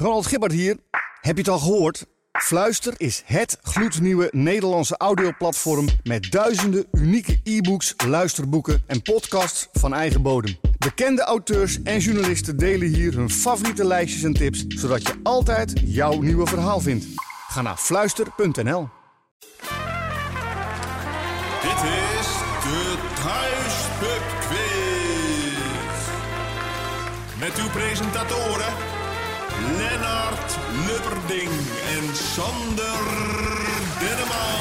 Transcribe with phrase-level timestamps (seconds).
[0.00, 0.76] Ronald Gibbard hier.
[1.20, 2.06] Heb je het al gehoord?
[2.32, 10.22] Fluister is het gloednieuwe Nederlandse audioplatform met duizenden unieke e-books, luisterboeken en podcasts van eigen
[10.22, 10.56] bodem.
[10.78, 16.20] Bekende auteurs en journalisten delen hier hun favoriete lijstjes en tips, zodat je altijd jouw
[16.20, 17.06] nieuwe verhaal vindt.
[17.48, 18.88] Ga naar fluister.nl.
[21.62, 22.26] Dit is
[22.62, 24.78] de Thuispub Quiz.
[27.38, 28.89] Met uw presentatoren
[29.78, 31.50] Lennart Lubberding
[31.96, 33.02] en Sander
[34.00, 34.60] Denneman.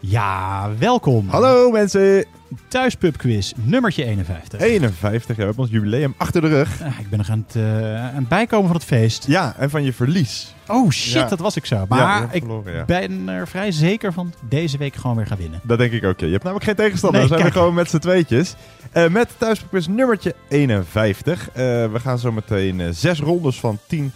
[0.00, 1.28] Ja, welkom.
[1.28, 2.24] Hallo mensen,
[2.68, 4.60] Thuispubquiz, nummertje 51.
[4.60, 6.82] 51, ja, we hebben ons jubileum achter de rug.
[6.82, 9.26] Ah, ik ben nog aan het, eh, aan het bijkomen van het feest.
[9.26, 10.54] Ja, en van je verlies.
[10.66, 11.28] Oh shit, Ja.
[11.28, 11.84] dat was ik zo.
[11.88, 12.84] Maar ik verloren, ja.
[12.84, 15.60] ben er vrij zeker van deze week gewoon weer gaan winnen.
[15.62, 16.20] Dat denk ik ook.
[16.20, 18.54] Je hebt namelijk geen tegenstander, Nee, we zijn we gewoon met z'n tweetjes.
[18.92, 21.48] Eh, met thuisquiz nummertje 51.
[21.48, 21.54] Eh,
[21.92, 24.12] we gaan zo meteen zes rondes van 10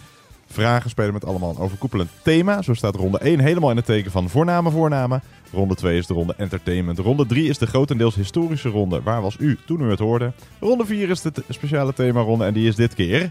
[0.51, 2.61] vragen spelen met allemaal een overkoepelend thema.
[2.61, 5.21] Zo staat ronde 1 helemaal in het teken van voornamen, voornamen.
[5.53, 6.99] Ronde 2 is de ronde entertainment.
[6.99, 9.01] Ronde 3 is de grotendeels historische ronde.
[9.01, 10.33] Waar was u toen u het hoorde?
[10.59, 13.29] Ronde 4 is de speciale themaronde en die is dit keer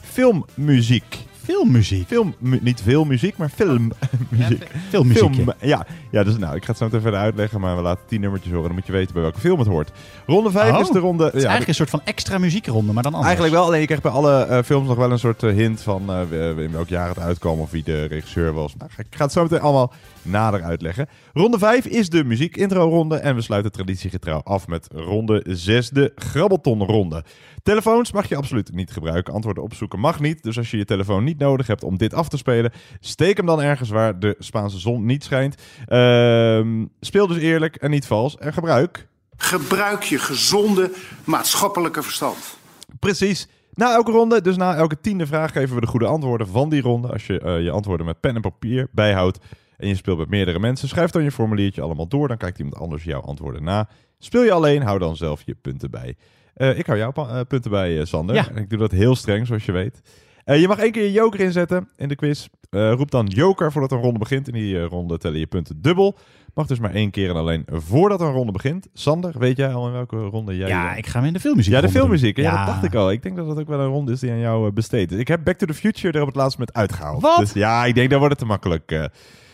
[0.00, 1.18] filmmuziek.
[1.42, 2.06] Filmmuziek.
[2.06, 4.66] Film, mu- niet veel muziek, maar filmmuziek.
[4.88, 5.34] Filmmuziek.
[5.34, 5.86] Film, ja.
[6.10, 8.52] ja, dus nou, ik ga het zo meteen verder uitleggen, maar we laten tien nummertjes
[8.52, 8.66] horen.
[8.66, 9.90] Dan moet je weten bij welke film het hoort.
[10.26, 11.24] Ronde 5 Oh, is de ronde...
[11.24, 13.24] Het is ja, eigenlijk een soort van extra muziekronde, maar dan anders.
[13.30, 15.82] Eigenlijk wel, alleen je krijgt bij alle eh, films nog wel een soort eh, hint
[15.82, 18.74] van eh, in welk jaar het uitkwam of wie de regisseur was.
[18.76, 21.08] Nou, ik ga het zo meteen allemaal nader uitleggen.
[21.32, 27.24] Ronde 5 is de muziek-intro-ronde en we sluiten traditiegetrouw af met ronde 6, de grabbelton-ronde.
[27.62, 29.34] Telefoons mag je absoluut niet gebruiken.
[29.34, 30.42] Antwoorden opzoeken mag niet.
[30.42, 33.46] Dus als je je telefoon niet nodig hebt om dit af te spelen, steek hem
[33.46, 35.54] dan ergens waar de Spaanse zon niet schijnt.
[35.86, 39.08] Ehm, speel dus eerlijk en niet vals en gebruik
[39.42, 40.90] Gebruik je gezonde
[41.24, 42.58] maatschappelijke verstand.
[42.98, 43.48] Precies.
[43.74, 46.82] Na elke ronde, dus na elke tiende vraag, geven we de goede antwoorden van die
[46.82, 47.08] ronde.
[47.08, 49.38] Als je eh, je antwoorden met pen en papier bijhoudt
[49.76, 52.28] en je speelt met meerdere mensen, schrijf dan je formuliertje allemaal door.
[52.28, 53.88] Dan kijkt iemand anders jouw antwoorden na.
[54.18, 56.16] Speel je alleen, hou dan zelf je punten bij.
[56.60, 58.34] Eh, ik hou jouw eh, punten bij, eh, Sander.
[58.34, 58.48] Ja.
[58.48, 60.00] En ik doe dat heel streng, zoals je weet.
[60.44, 62.46] Je mag één keer je joker inzetten in de quiz.
[62.70, 64.48] Roep dan joker voordat een ronde begint.
[64.48, 66.18] In die ronde tellen je punten dubbel.
[66.54, 68.88] Mag dus maar één keer en alleen voordat een ronde begint.
[68.92, 70.68] Sander, weet jij al in welke ronde jij...
[70.68, 72.36] Ja, ik ga hem in de filmmuziek ja, de filmmuziek.
[72.36, 73.10] Ja, dat dacht ik al.
[73.10, 75.18] Ik denk dat dat ook wel een ronde is die aan jou besteed is.
[75.18, 77.22] Ik heb Back to the Future er op het laatst met uitgehaald.
[77.22, 77.38] Wat?
[77.38, 79.10] Dus ja, ik denk dat wordt het te makkelijk.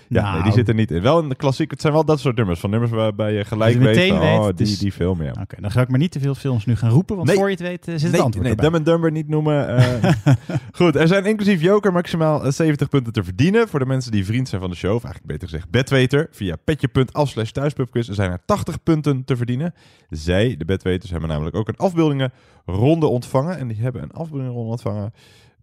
[0.09, 0.17] Eh.
[0.17, 0.35] ja, Nou.
[0.35, 1.03] nee, die zit er niet in.
[1.03, 1.71] Wel een klassiek.
[1.71, 2.61] Het zijn wel dat soort nummers.
[2.61, 5.23] Van nummers waarbij je gelijk je weet, meteen van, weet, oh, die, is- die film,
[5.23, 5.35] ja.
[5.41, 7.37] Oké, dan ga ik maar niet te veel films nu gaan roepen, want Nee.
[7.37, 8.65] voor je het weet eh, zit het Nee, antwoord nee erbij.
[8.71, 9.77] Dumb and Dumber niet noemen.
[9.77, 10.13] eh.
[10.73, 13.69] Goed, er zijn inclusief Joker maximaal eh, 70 punten te verdienen.
[13.69, 16.29] Voor de mensen die vriend zijn van de show, of eigenlijk beter gezegd bedweter.
[16.31, 19.75] Via petje.af slash thuispubquiz zijn er 80 punten te verdienen.
[20.11, 23.59] Zij, de bedweters, hebben namelijk ook een afbeeldingenronde ontvangen.
[23.59, 25.13] En die hebben een afbeeldingenronde ontvangen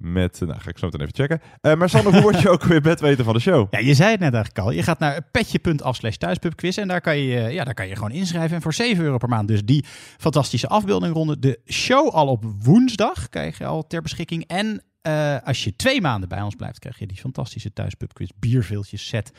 [0.03, 0.39] met...
[0.39, 1.41] Nou, ga ik zo meteen even checken.
[1.61, 3.67] Eh, maar Sander, hoe word je ook weer bedweter van de show?
[3.71, 4.71] Ja, je zei het net eigenlijk al.
[4.71, 7.95] Je gaat naar petje.af slash thuispubquiz en daar kan, je, eh, ja, daar kan je
[7.95, 8.55] gewoon inschrijven.
[8.55, 9.85] En voor 7 euro per maand dus die
[10.17, 11.39] fantastische afbeeldingronde.
[11.39, 14.43] De show al op woensdag krijg je al ter beschikking.
[14.47, 19.07] En eh, als je twee maanden bij ons blijft, krijg je die fantastische thuispubquiz bierveeltjes
[19.07, 19.31] set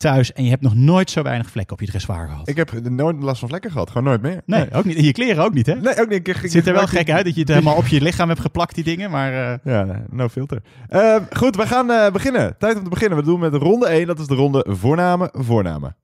[0.00, 0.32] thuis.
[0.32, 2.48] En je hebt nog nooit zo weinig vlekken op je dressoir gehad.
[2.48, 3.88] Ik heb nooit last van vlekken gehad.
[3.88, 4.40] Gewoon nooit meer.
[4.46, 4.96] nee, ook niet.
[4.96, 5.74] In je kleren ook niet, hè?
[5.74, 6.18] Nee, ook niet.
[6.18, 8.28] Ik, ik, Het ziet er wel gek uit dat je het helemaal op je lichaam
[8.28, 9.10] hebt geplakt, die dingen.
[9.10, 10.62] Maar eh, Ja, nee, no filter.
[10.88, 12.54] Eh, goed, we gaan eh, beginnen.
[12.58, 13.18] Tijd om te beginnen.
[13.18, 14.06] We doen met ronde 1.
[14.06, 15.96] Dat is de ronde voornamen, voornamen.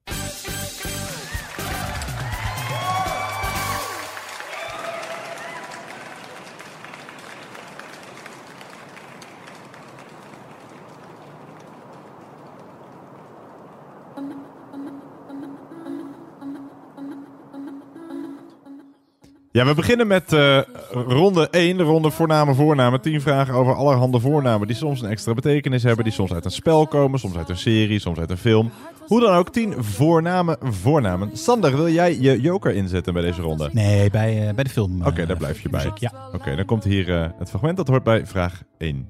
[19.57, 23.01] Ja, we beginnen met eh, ronde 1, de ronde voornamen, voornamen.
[23.01, 26.51] 10 vragen over allerhande voornamen die soms een extra betekenis hebben, die soms uit een
[26.51, 28.71] spel komen, soms uit een serie, soms uit een film.
[29.07, 31.31] Hoe dan ook, 10 voornamen, voornamen.
[31.33, 33.69] Sander, wil jij je joker inzetten bij deze ronde?
[33.73, 35.03] nee, bij, eh, bij de film.
[35.07, 35.85] Oké, eh, daar blijf je bij.
[35.85, 36.13] muziek, Ja.
[36.33, 39.09] Oké, dan komt hier eh, het fragment, dat hoort bij vraag 1.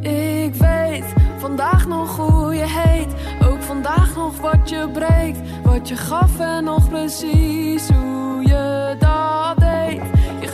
[0.00, 1.04] Ik weet
[1.38, 3.14] vandaag nog hoe je heet.
[3.50, 5.38] Ook vandaag nog wat je breekt.
[5.64, 8.28] Wat je gaf en nog precies hoe.
[8.48, 8.67] Je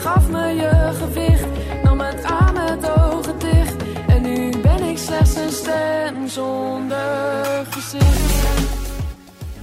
[0.05, 1.47] gaf me je gewicht.
[1.83, 3.75] Nam het aan met ogen dicht.
[4.07, 8.64] En nu ben ik slechts een stem zonder gezicht.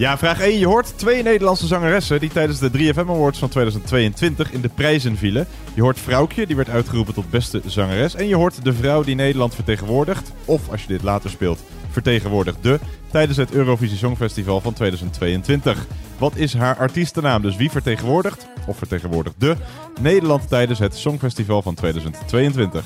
[0.01, 0.59] Ja, vraag 1.
[0.59, 5.17] Je hoort twee Nederlandse zangeressen die tijdens de 3FM Awards van 2022 in de prijzen
[5.17, 5.47] vielen.
[5.73, 8.15] Je hoort Vrouwtje, die werd uitgeroepen tot beste zangeres.
[8.15, 11.59] En je hoort de vrouw die Nederland vertegenwoordigt, of als je dit later speelt,
[11.89, 12.79] vertegenwoordigde,
[13.11, 15.85] tijdens het Eurovisie Songfestival van 2022.
[16.17, 17.41] Wat is haar artiestennaam?
[17.41, 19.55] Dus wie vertegenwoordigt, of vertegenwoordigde,
[19.99, 22.85] Nederland tijdens het Songfestival van 2022?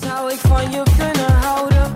[0.00, 1.94] Zou ik van je kunnen houden?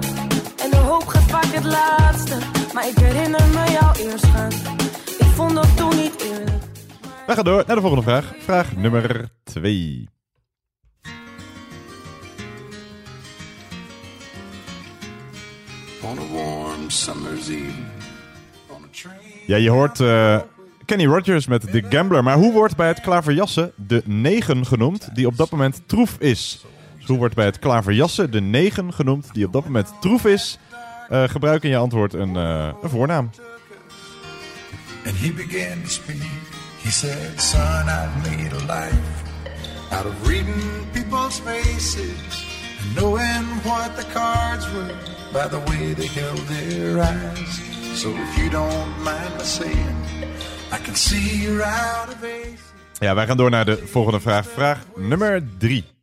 [0.63, 2.56] En de hoop gaat vaak het laatste.
[2.77, 4.53] Maar ik herinner me jou eerst gaan.
[5.19, 6.63] Ik vond dat toen niet eerlijk.
[7.27, 8.35] We gaan door naar de volgende vraag.
[8.39, 10.09] Vraag nummer 2.
[16.03, 17.71] On a warm summer's eve.
[18.67, 19.17] On a train.
[19.47, 20.41] Ja, je hoort eh,
[20.85, 22.23] Kenny Rogers met The Gambler.
[22.23, 26.65] Maar hoe wordt bij het klaverjassen de 9 genoemd die op dat moment troef is?
[26.97, 30.59] Dus hoe wordt bij het klaverjassen de 9 genoemd die op dat moment troef is?
[31.09, 33.31] Eh, gebruik in je antwoord een, eh, een voornaam.
[35.07, 36.23] And he began to speak.
[36.83, 39.25] He said, Son, I've made a life
[39.91, 42.45] out of reading people's faces
[42.81, 44.95] and knowing what the cards were
[45.33, 47.61] by the way they held their eyes.
[47.95, 49.97] So if you don't mind my saying,
[50.73, 52.65] I can see you're out of ace.
[52.99, 54.47] Ja, wij gaan door naar de volgende vraag.
[54.47, 55.96] Vraag nummer 3.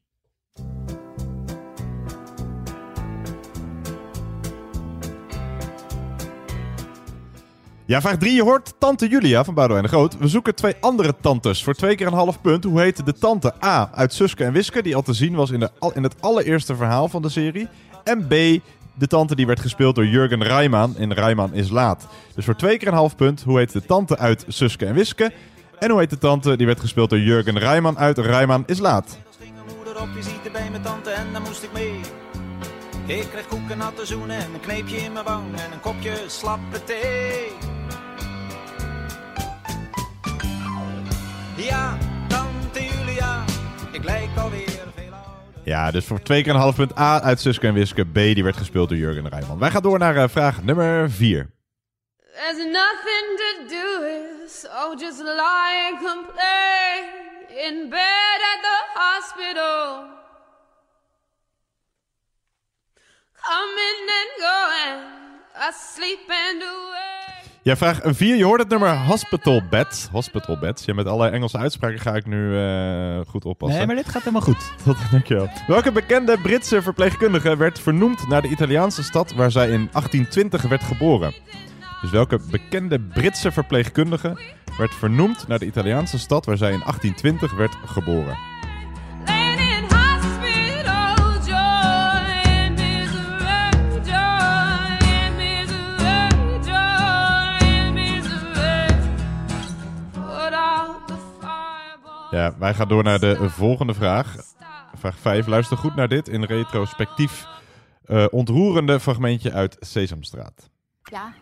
[7.85, 8.33] Ja, vraag 3.
[8.33, 10.17] Je hoort tante Julia van Boudewijn de Groot.
[10.17, 12.63] We zoeken twee andere tantes voor twee keer een half punt.
[12.63, 15.59] Hoe heette de tante A uit Suske en Wiske, die al te zien was in,
[15.59, 17.67] de, in het allereerste verhaal van de serie.
[18.03, 18.31] En B,
[18.93, 22.07] de tante die werd gespeeld door Jurgen Rijman in Rijman is laat.
[22.35, 23.43] Dus voor twee keer een half punt.
[23.43, 25.31] Hoe heet de tante uit Suske en Wiske?
[25.79, 29.17] En hoe heet de tante die werd gespeeld door Jurgen Rijman uit Rijman is laat?
[29.75, 32.22] moeder op visite bij mijn tante en daar moest ik mee.
[33.05, 36.83] Ik kreeg koeken, natte zoenen en een kneepje in mijn wang en een kopje slappe
[36.83, 37.51] thee.
[41.55, 41.97] Ja,
[42.27, 43.43] tante Julia,
[43.91, 45.61] ik lijk alweer veel ouder.
[45.63, 48.05] Ja, dus voor twee keer een half punt A uit Suske en Wiske.
[48.05, 49.59] B, die werd gespeeld door Jurgen Rijman.
[49.59, 51.49] Wij gaan door naar eh, vraag nummer 4.
[52.33, 57.03] There's nothing to do here, so just lie and complain
[57.47, 60.21] in bed at the hospital.
[63.43, 64.99] Coming and going,
[65.69, 67.03] asleep and awake.
[67.61, 68.35] Ja, vraag 4.
[68.35, 70.09] Je hoort het nummer Hospital Bed.
[70.11, 70.83] Hospital Bed.
[70.85, 73.77] Ja, met alle Engelse uitspraken ga ik nu eh, goed oppassen.
[73.77, 74.71] Nee, maar dit gaat helemaal goed.
[74.85, 75.49] Dat, dankjewel.
[75.67, 80.83] Welke bekende Britse verpleegkundige werd vernoemd naar de Italiaanse stad waar zij in 1820 werd
[80.83, 81.33] geboren?
[82.01, 84.37] Dus welke bekende Britse verpleegkundige
[84.77, 88.52] werd vernoemd naar de Italiaanse stad waar zij in 1820 werd geboren?
[102.33, 104.35] Ja, wij gaan door naar de volgende vraag.
[104.95, 105.47] Vraag 5.
[105.47, 107.45] Luister goed naar dit in retrospectief
[108.05, 110.69] eh, ontroerende fragmentje uit Sesamstraat.
[111.03, 111.33] Ja,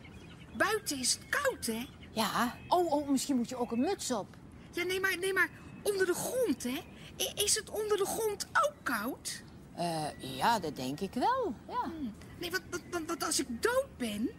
[0.57, 1.85] Buiten is het koud, hè?
[2.11, 2.55] ja.
[2.67, 4.27] Oh, oh, misschien moet je ook een muts op.
[4.71, 5.49] Ja, nee, maar, nee, maar
[5.83, 6.79] onder de grond, hè?
[7.17, 9.43] I- Is het onder de grond ook koud?
[9.75, 10.05] Eh,
[10.37, 11.53] ja, dat denk ik wel.
[11.67, 11.85] Ja.
[12.39, 14.29] Nee, want, want, want, want als ik dood ben,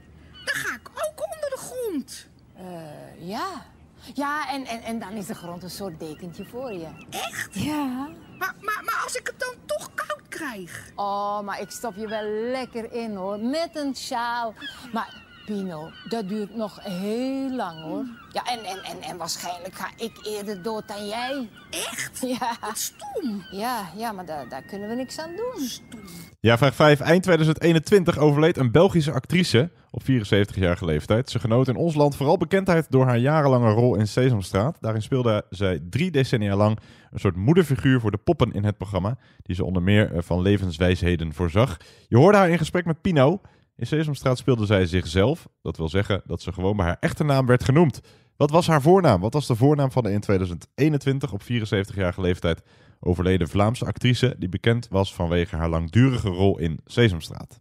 [0.45, 2.29] dan ga ik ook onder de grond.
[2.55, 3.67] Eh, ja.
[4.15, 6.89] Ja, en, en, en dan is de grond een soort dekentje voor je.
[7.11, 7.49] Echt?
[7.55, 8.09] Ja.
[8.39, 10.91] Maar, maar, maar als ik het dan toch koud krijg?
[10.95, 13.39] Oh, maar ik stop je wel lekker in hoor.
[13.39, 14.55] Met een sjaal.
[14.93, 18.05] Maar Pino, dat duurt nog heel lang hoor.
[18.33, 21.49] Ja, en, en, en, en waarschijnlijk ga ik eerder dood dan jij.
[21.71, 22.21] Echt?
[22.27, 22.56] Ja.
[22.61, 23.44] Wat stom.
[23.50, 25.69] Ja, ja maar daar, daar kunnen we niks aan doen.
[26.41, 27.01] Ja, vraag 5.
[27.01, 31.31] Eind 2021 overleed een Belgische actrice op 74-jarige leeftijd.
[31.31, 34.77] Ze genoot in ons land vooral bekendheid door haar jarenlange rol in Sesamstraat.
[34.81, 36.79] Daarin speelde zij drie decennia lang
[37.11, 40.43] een soort moederfiguur voor de poppen in het programma, die ze onder meer eh, van
[40.43, 41.77] levenswijsheden voorzag.
[42.08, 43.41] Je hoorde haar in gesprek met Pino.
[43.82, 45.48] In Sesamstraat speelde zij zichzelf.
[45.62, 48.01] Dat wil zeggen dat ze gewoon bij haar echte naam werd genoemd.
[48.36, 49.20] Wat was haar voornaam?
[49.20, 52.62] Wat was de voornaam van de in 2021 op 74-jarige leeftijd
[53.01, 57.58] overleden Vlaamse actrice die bekend was vanwege haar langdurige rol in Sesamstraat?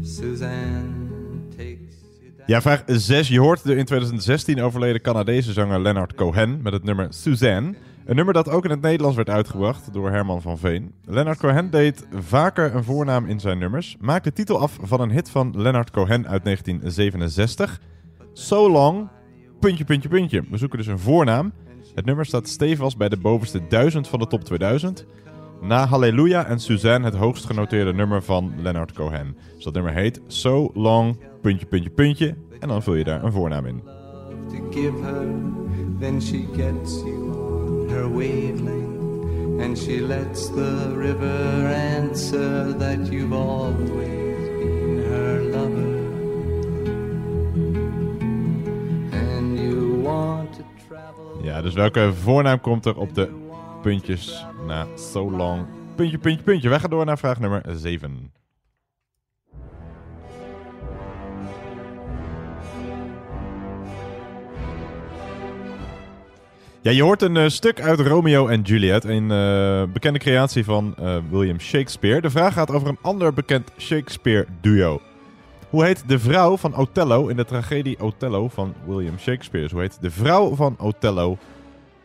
[0.00, 0.91] Suzanne.
[2.46, 3.28] Ja, vraag 6.
[3.28, 7.74] Je hoort de in 2016 overleden Canadese zanger Leonard Cohen met het nummer Suzanne.
[8.04, 10.92] Een nummer dat ook in het Nederlands werd uitgebracht door Herman van Veen.
[11.04, 13.96] Leonard Cohen deed vaker een voornaam in zijn nummers.
[14.00, 17.80] Maak de titel af van een hit van Leonard Cohen uit 1967.
[18.32, 19.08] So Long,
[19.60, 20.44] puntje, puntje, puntje.
[20.50, 21.52] We zoeken dus een voornaam.
[21.94, 25.06] Het nummer staat stevast bij de bovenste 1000 van de top 2000.
[25.60, 29.36] Na Halleluja en Suzanne het hoogst genoteerde nummer van Leonard Cohen.
[29.54, 32.34] Dus dat nummer heet So Long, puntje, puntje, puntje.
[32.60, 33.82] En dan vul je daar een voornaam in.
[34.52, 35.24] to give her,
[35.98, 39.60] then she gets you on her wavelength.
[39.62, 41.68] And she lets the river
[41.98, 45.92] answer that you've always been her lover.
[49.12, 51.40] And you want to travel.
[51.42, 53.28] Ja, dus welke voornaam komt er op de
[53.82, 55.66] puntjes na so long?
[55.94, 56.68] Puntje, puntje, puntje.
[56.68, 58.32] Wij gaan door naar vraag nummer 7.
[66.82, 70.94] Ja, je hoort een eh, stuk uit Romeo en Juliet, een eh, bekende creatie van
[70.96, 72.20] eh, William Shakespeare.
[72.20, 75.00] De vraag gaat over een ander bekend Shakespeare-duo.
[75.70, 79.64] Hoe heet de vrouw van Othello in de tragedie Othello van William Shakespeare?
[79.64, 81.30] Dus hoe heet de vrouw van Othello,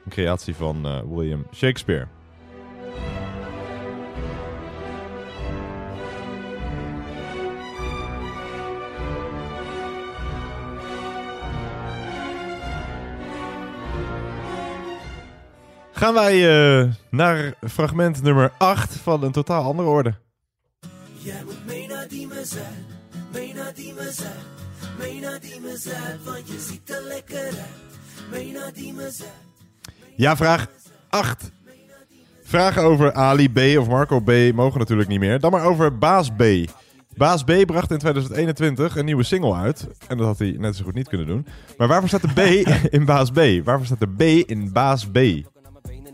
[0.06, 2.08] een creatie van William Shakespeare?
[15.98, 16.36] Gaan wij
[16.80, 20.14] eh, naar fragment nummer 8 van een totaal andere orde.
[21.18, 22.62] Jij moet mee naar die mezet,
[23.34, 24.36] mee naar die mezet,
[25.00, 27.56] mee naar die mezet, want je ziet er lekker uit.
[28.32, 28.94] Mee naar die.
[30.16, 30.68] Ja, vraag
[31.10, 31.52] 8.
[32.44, 35.40] Vragen over Ali B of Marco B mogen natuurlijk niet meer.
[35.40, 36.44] Dan maar over Baas B.
[37.16, 39.88] Baas B bracht in 2021 een nieuwe single uit.
[40.08, 41.48] En dat had hij net zo goed niet kunnen doen.
[41.78, 43.40] Maar waarvoor staat de B in Baas B?
[43.64, 45.18] Waarvoor staat de B in Baas B?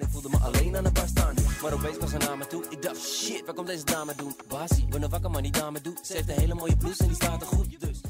[0.04, 1.34] Ik voelde me alleen aan de bar staan.
[1.62, 2.64] Maar opeens kwam ze naar me toe.
[2.70, 4.36] Ik dacht, shit, waar komt deze dame doen?
[4.48, 6.00] Basie, ben een wakker man, die dame doet.
[6.04, 7.80] Ze heeft een hele mooie blouse en die staat er goed.
[7.80, 8.02] Dus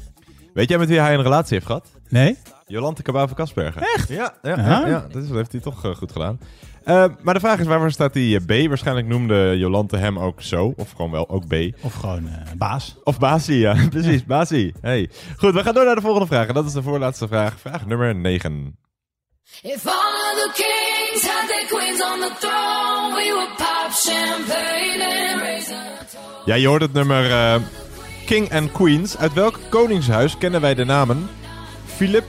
[0.54, 1.90] Weet jij met wie hij een relatie heeft gehad?
[2.08, 2.36] Nee?
[2.66, 3.82] Jolante Cabau van Kaspergen.
[3.82, 4.08] Echt?
[4.08, 5.06] Ja, ja, ja, ja.
[5.12, 6.38] dat, is, dat heeft hij toch eh, goed gedaan.
[6.84, 8.68] Eh, maar de vraag is, waarvoor staat die eh, B?
[8.68, 10.74] Waarschijnlijk noemde Jolante hem ook zo.
[10.76, 11.54] Of gewoon wel ook B.
[11.80, 12.96] Of gewoon eh, baas.
[13.04, 13.76] Of Basie, ja.
[13.90, 14.74] Precies, Basie.
[14.80, 15.10] Hey.
[15.36, 16.46] Goed, we gaan door naar de volgende vraag.
[16.48, 17.60] En dat is de voorlaatste vraag.
[17.60, 18.76] Vraag nummer 9.
[19.62, 25.74] If all the kings had their queens on the throne, we pop champagne and raise.
[26.44, 27.60] Ja, je hoort het nummer eh,
[28.26, 29.16] King and Queens.
[29.16, 31.28] Uit welk koningshuis kennen wij de namen
[31.96, 32.24] Philip,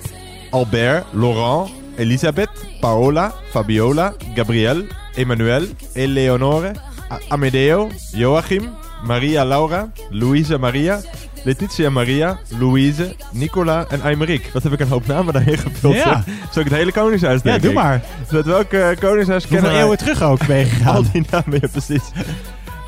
[0.51, 4.84] Albert, Laurent, Elisabeth, Paola, Fabiola, Gabriel,
[5.15, 6.72] Emmanuel, Eleonore,
[7.12, 11.01] A- Amedeo, Joachim, Maria Laura, Louise Maria,
[11.46, 14.50] Letitia Maria, Louise, Nicola en Aymeric.
[14.54, 15.96] Wat heb ik een hoop namen daarheen gevuld?
[15.96, 16.24] Ja.
[16.52, 17.78] Zal ik het hele koningshuis Ja, denk doe ik?
[17.78, 18.02] maar.
[18.32, 19.80] Met welk eh, koningshuis kennen wij...
[19.82, 20.96] eeuwen terug ook ben je gegaan?
[20.96, 22.04] Al die namen, ja precies.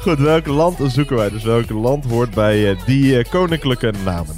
[0.02, 1.30] Goed, welk land zoeken wij?
[1.30, 4.36] Dus welk land hoort bij eh, die eh, koninklijke namen?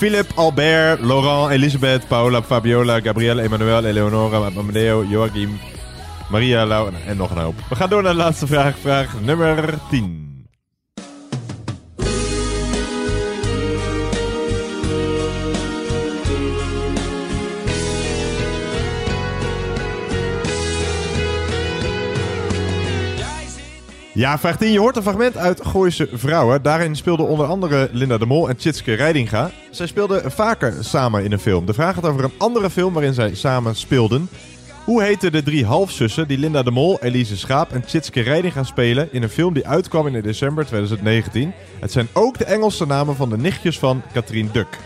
[0.00, 5.60] Philip, Albert, Laurent, Elisabeth, Paola, Fabiola, Gabrielle, Emmanuel, Eleonora, Amadeo, Joachim,
[6.30, 7.54] Maria, Laura en nog een hoop.
[7.68, 8.78] We gaan door naar de laatste vraag.
[8.78, 10.19] Vraag nummer 10.
[24.20, 24.72] Ja, vraag 10.
[24.72, 26.62] Je hoort een fragment uit Gooise Vrouwen.
[26.62, 29.50] Daarin speelden onder andere Linda de Mol en Tjitske Reidinga.
[29.70, 31.66] Zij speelden vaker samen in een film.
[31.66, 34.28] De vraag gaat over een andere film waarin zij samen speelden.
[34.84, 39.08] Hoe heten de drie halfzussen die Linda de Mol, Elise Schaap en Tjitske Reidinga spelen
[39.12, 41.52] in een film die uitkwam in december 2019?
[41.80, 44.78] Het zijn ook de Engelse namen van de nichtjes van Katrien Duk.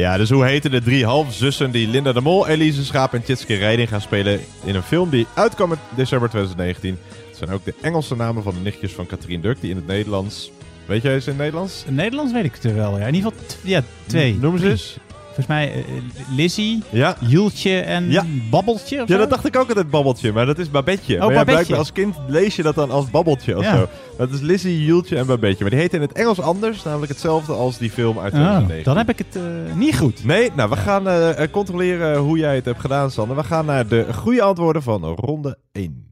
[0.00, 3.54] Ja, dus hoe heten de drie halfzussen die Linda de Mol, Elise Schaap en Tjitske
[3.54, 6.98] Reidinga spelen in een film die uitkwam in december 2019?
[7.26, 9.86] Het zijn ook de Engelse namen van de nichtjes van Katrien Duk die in het
[9.86, 10.50] Nederlands...
[10.86, 11.84] Weet jij eens in het Nederlands?
[11.86, 13.06] In Nederlands weet ik het er wel, ja.
[13.06, 14.34] In ieder geval ja, twee.
[14.34, 14.96] Noem ze eens.
[15.44, 17.16] Volgens mij eh, Lizzie, Ja.
[17.20, 18.24] Jultje en Ja.
[18.50, 21.18] Babbeltje Ja, dat dacht ik ook altijd babbeltje, maar dat is Babetje.
[21.18, 21.52] maar ja, Babetje.
[21.52, 23.88] blijkbaar als kind lees je dat dan als babbeltje of zo.
[24.18, 25.60] Dat is Lizzie, Jultje en Babetje.
[25.60, 28.84] Maar die heten in het Engels anders, namelijk hetzelfde als die film uit Oh, 2009.
[28.84, 30.24] dan heb ik het eh, niet goed.
[30.24, 31.04] Nee, nou, we gaan
[31.50, 33.36] controleren hoe jij het hebt gedaan, Sander.
[33.36, 36.08] We gaan naar de goede antwoorden van ronde 1.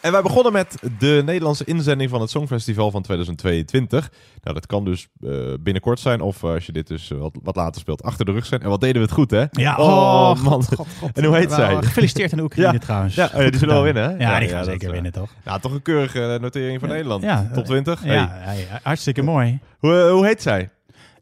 [0.00, 4.10] En wij begonnen met de Nederlandse inzending van het Songfestival van 2022.
[4.42, 5.30] Nou, dat kan dus eh,
[5.60, 8.32] binnenkort zijn, of eh, als je dit dus eh, wat, wat later speelt, achter de
[8.32, 8.60] rug zijn.
[8.62, 9.44] En wat deden we het goed, hè?
[9.50, 10.62] Ja, oh, oh, man.
[10.62, 11.16] God, God, God.
[11.16, 11.76] En hoe heet zij?
[11.82, 12.78] Gefeliciteerd aan de Oekraïne Ja.
[12.78, 13.14] trouwens.
[13.14, 14.10] Ja, oh ja, die zullen wel winnen, hè?
[14.10, 15.30] Ja, Ja, die gaan zeker winnen, toch?
[15.44, 17.22] Nou, toch een keurige notering voor Nederland.
[17.22, 18.04] Ja, Top 20?
[18.04, 18.58] Ja, Hey.
[18.70, 19.58] ja, hartstikke mooi.
[19.78, 20.70] Hoe, hoe heet zij?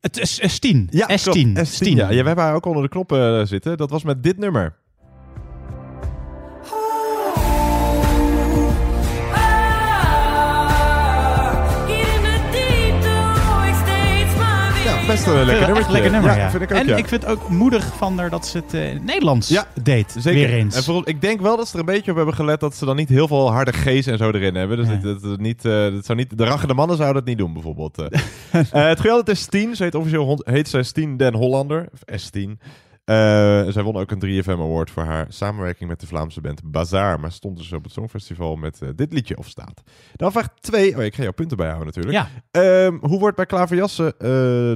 [0.01, 0.85] Het is S10.
[0.91, 1.23] Ja, S10.
[1.23, 1.39] klopt.
[1.83, 1.89] S10.
[1.89, 3.77] Ja, ja, we hebben haar ook onder de knoppen zitten.
[3.77, 4.75] Dat was met dit nummer.
[15.09, 15.93] Lekker Echt nummertje.
[15.93, 16.51] lekker nummer, ja.
[16.51, 16.97] vind ik ook, en ja.
[16.97, 20.15] ik vind het ook moedig van haar dat ze het eh, het Nederlands Ja, deed.
[20.19, 20.33] Zeker.
[20.49, 20.77] Weer eens.
[20.77, 22.85] En vooral, ik denk wel dat ze er een beetje op hebben gelet dat ze
[22.85, 24.77] dan niet heel veel harde G's en zo erin hebben.
[24.77, 24.95] Dus Ja.
[24.95, 27.53] dat, dat, het niet, eh, dat zou niet, de raggende mannen zouden dat niet doen,
[27.53, 27.99] bijvoorbeeld.
[27.99, 28.07] eh.
[28.73, 29.77] Eh, het altijd is Steen.
[29.77, 31.89] Ze heet officieel hond- heet zij Steen Den Hollander.
[31.93, 32.59] Of S10.
[33.09, 37.21] Eh, zij won ook een 3FM Award voor haar samenwerking met de Vlaamse band Bazaar.
[37.21, 39.83] Maar stond dus op het Songfestival met eh, dit liedje of staat.
[40.17, 40.97] Dan vraag 2.
[40.97, 42.15] Oh, ik ga jouw punten bijhouden natuurlijk.
[42.15, 42.29] Ja.
[42.51, 44.29] Ehm, hoe wordt bij Klaverjassen eh,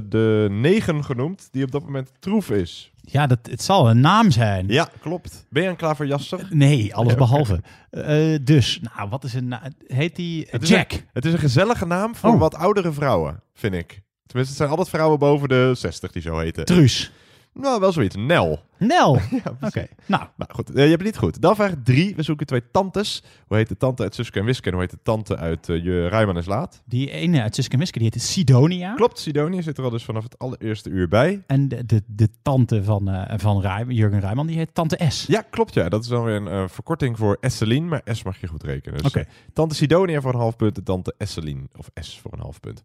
[0.09, 2.91] de 9 genoemd die op dat moment troef is?
[3.01, 4.67] Ja, dat, het zal een naam zijn.
[4.67, 5.45] Ja, klopt.
[5.49, 6.47] Ben je een klaverjasser?
[6.49, 7.61] Nee, alles behalve.
[7.89, 9.55] Eh, dus, nou, wat is een
[9.87, 10.91] Heet die Het is Jack?
[10.91, 12.39] Een, het is een gezellige naam voor Oh.
[12.39, 13.87] wat oudere vrouwen, vind ik.
[14.25, 16.65] Tenminste, het zijn altijd vrouwen boven de 60 die zo heten.
[16.65, 17.11] Truus.
[17.53, 18.15] Nou, wel zoiets.
[18.15, 18.59] Nel.
[18.77, 19.13] Nel.
[19.31, 19.87] Ja, Oké, precies.
[20.05, 20.23] nou.
[20.37, 21.41] Nou goed, eh, je hebt het niet goed.
[21.41, 22.15] Dan vraag 3.
[22.15, 23.23] We zoeken twee tantes.
[23.47, 25.83] Hoe heet de tante uit Suske en Wiske en hoe heet de tante uit uh,
[25.83, 26.81] Je Rijman is Laat?
[26.85, 28.93] Die ene uit Suske en Wiske, die heet Sidonia.
[28.93, 31.43] Klopt, Sidonia zit er al dus vanaf het allereerste uur bij.
[31.47, 35.25] En de, de, de tante van, eh van Jurgen Rijman, die heet Tante S.
[35.27, 35.89] Ja, klopt ja.
[35.89, 38.97] Dat is dan weer een eh, verkorting voor Esseline, maar S mag je goed rekenen.
[38.97, 39.19] Dus, Oké.
[39.19, 42.59] eh, tante Sidonia voor een half punt en tante Esseline, of S voor een half
[42.59, 42.83] punt.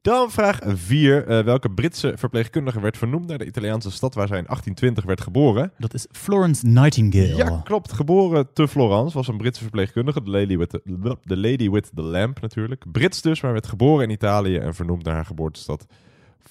[0.00, 1.44] Dan vraag 4.
[1.44, 5.72] welke Britse verpleegkundige werd vernoemd naar de Italiaanse stad waar zij in 1820 werd geboren?
[5.78, 7.36] Dat is Florence Nightingale.
[7.36, 7.92] Ja, klopt.
[7.92, 9.16] Geboren te Florence.
[9.16, 10.22] Was een Britse verpleegkundige.
[10.22, 10.82] De lady, with the,
[11.24, 12.84] the lady with the lamp natuurlijk.
[12.92, 15.86] Brits dus, maar werd geboren in Italië en vernoemd naar haar geboortestad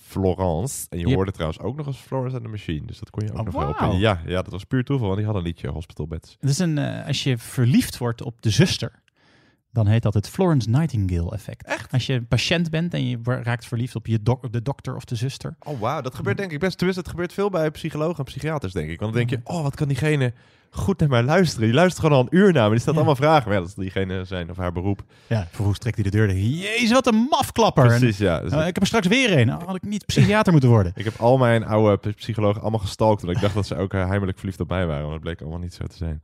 [0.01, 0.85] Florence.
[0.89, 1.15] En je Yep.
[1.15, 2.85] hoorde trouwens ook nog eens Florence and the Machine.
[2.85, 3.99] Dus dat kon je ook Oh, nog wel op.
[3.99, 6.37] Ja, ja, dat was puur toeval, want die hadden een liedje Hospital Beds.
[6.39, 8.91] Het is een, eh, als je verliefd wordt op de zuster,
[9.77, 11.65] dan heet dat het Florence Nightingale effect.
[11.65, 11.91] Echt?
[11.91, 15.05] Als je een patiënt bent en je raakt verliefd op je dok- de dokter of
[15.05, 15.55] de zuster.
[15.59, 16.01] Oh, wauw.
[16.01, 16.75] Dat gebeurt denk ik best.
[16.77, 18.99] Tenminste, het gebeurt veel bij psychologen en psychiaters, denk ik.
[18.99, 20.33] Want dan denk je, oh, wat kan diegene
[20.69, 21.65] goed naar mij luisteren.
[21.65, 22.69] Die luistert gewoon al een uur naar me.
[22.71, 23.01] Die stelt Ja.
[23.01, 23.51] allemaal vragen.
[23.51, 25.03] Ja, dat is diegene zijn of haar beroep.
[25.27, 26.39] Ja, vervolgens trekt hij de deur dicht.
[26.61, 27.85] Jezus, wat een mafklapper.
[27.87, 28.37] Precies, ja.
[28.37, 29.49] En, Dus eh, ik heb er straks weer een.
[29.49, 30.91] Had ik niet psychiater moeten worden.
[30.95, 33.21] Ik heb al mijn oude psychologen allemaal gestalkt.
[33.21, 35.01] Want ik dacht dat ze ook eh, heimelijk verliefd op mij waren.
[35.03, 36.21] Maar dat bleek allemaal niet zo te zijn.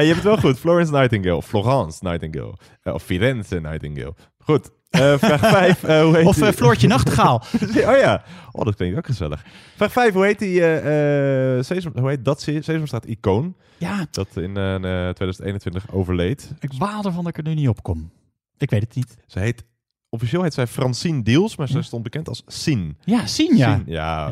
[0.00, 0.60] Hey, je hebt het wel goed.
[0.60, 1.42] Florence Nightingale.
[1.42, 2.54] Florence Nightingale.
[2.82, 4.14] Eh, of Firenze Nightingale.
[4.38, 4.70] Goed.
[4.90, 5.40] Eh, vraag
[5.74, 5.80] 5.
[5.80, 6.46] hoe heet Of die?
[6.46, 7.42] eh, Floortje Nachtegaal.
[7.90, 8.22] oh ja.
[8.52, 9.44] Oh, dat klinkt ook gezellig.
[9.76, 10.12] Vraag 5.
[10.12, 10.60] Hoe heet die...
[10.64, 12.40] eh eh, Sesam, hoe heet dat?
[12.40, 13.56] Se- Sesamstraat icoon.
[13.78, 16.52] Ja, Dat in eh, eh, 2021 overleed.
[16.60, 18.10] ik baal ervan dat ik er nu niet op kom.
[18.56, 19.16] Ik weet het niet.
[19.26, 19.64] Ze heet...
[20.12, 22.96] Officieel heet zij Francine Deels, maar ze stond bekend als Sien.
[23.04, 23.82] Ja, zien ja.
[23.86, 24.30] Ja,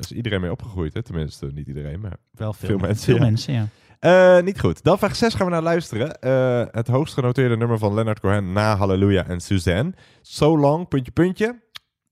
[0.00, 0.94] is iedereen mee opgegroeid.
[0.94, 1.02] Hè?
[1.02, 3.20] Tenminste, niet iedereen, maar Wel veel, Veel mensen, Veel ja.
[3.22, 3.66] mensen, ja.
[4.02, 4.82] Eh, niet goed.
[4.82, 6.20] Dan vraag 6 gaan we naar luisteren.
[6.20, 9.92] Eh, het hoogst genoteerde nummer van Leonard Cohen na Hallelujah en Suzanne.
[10.22, 11.60] So Long, puntje, puntje.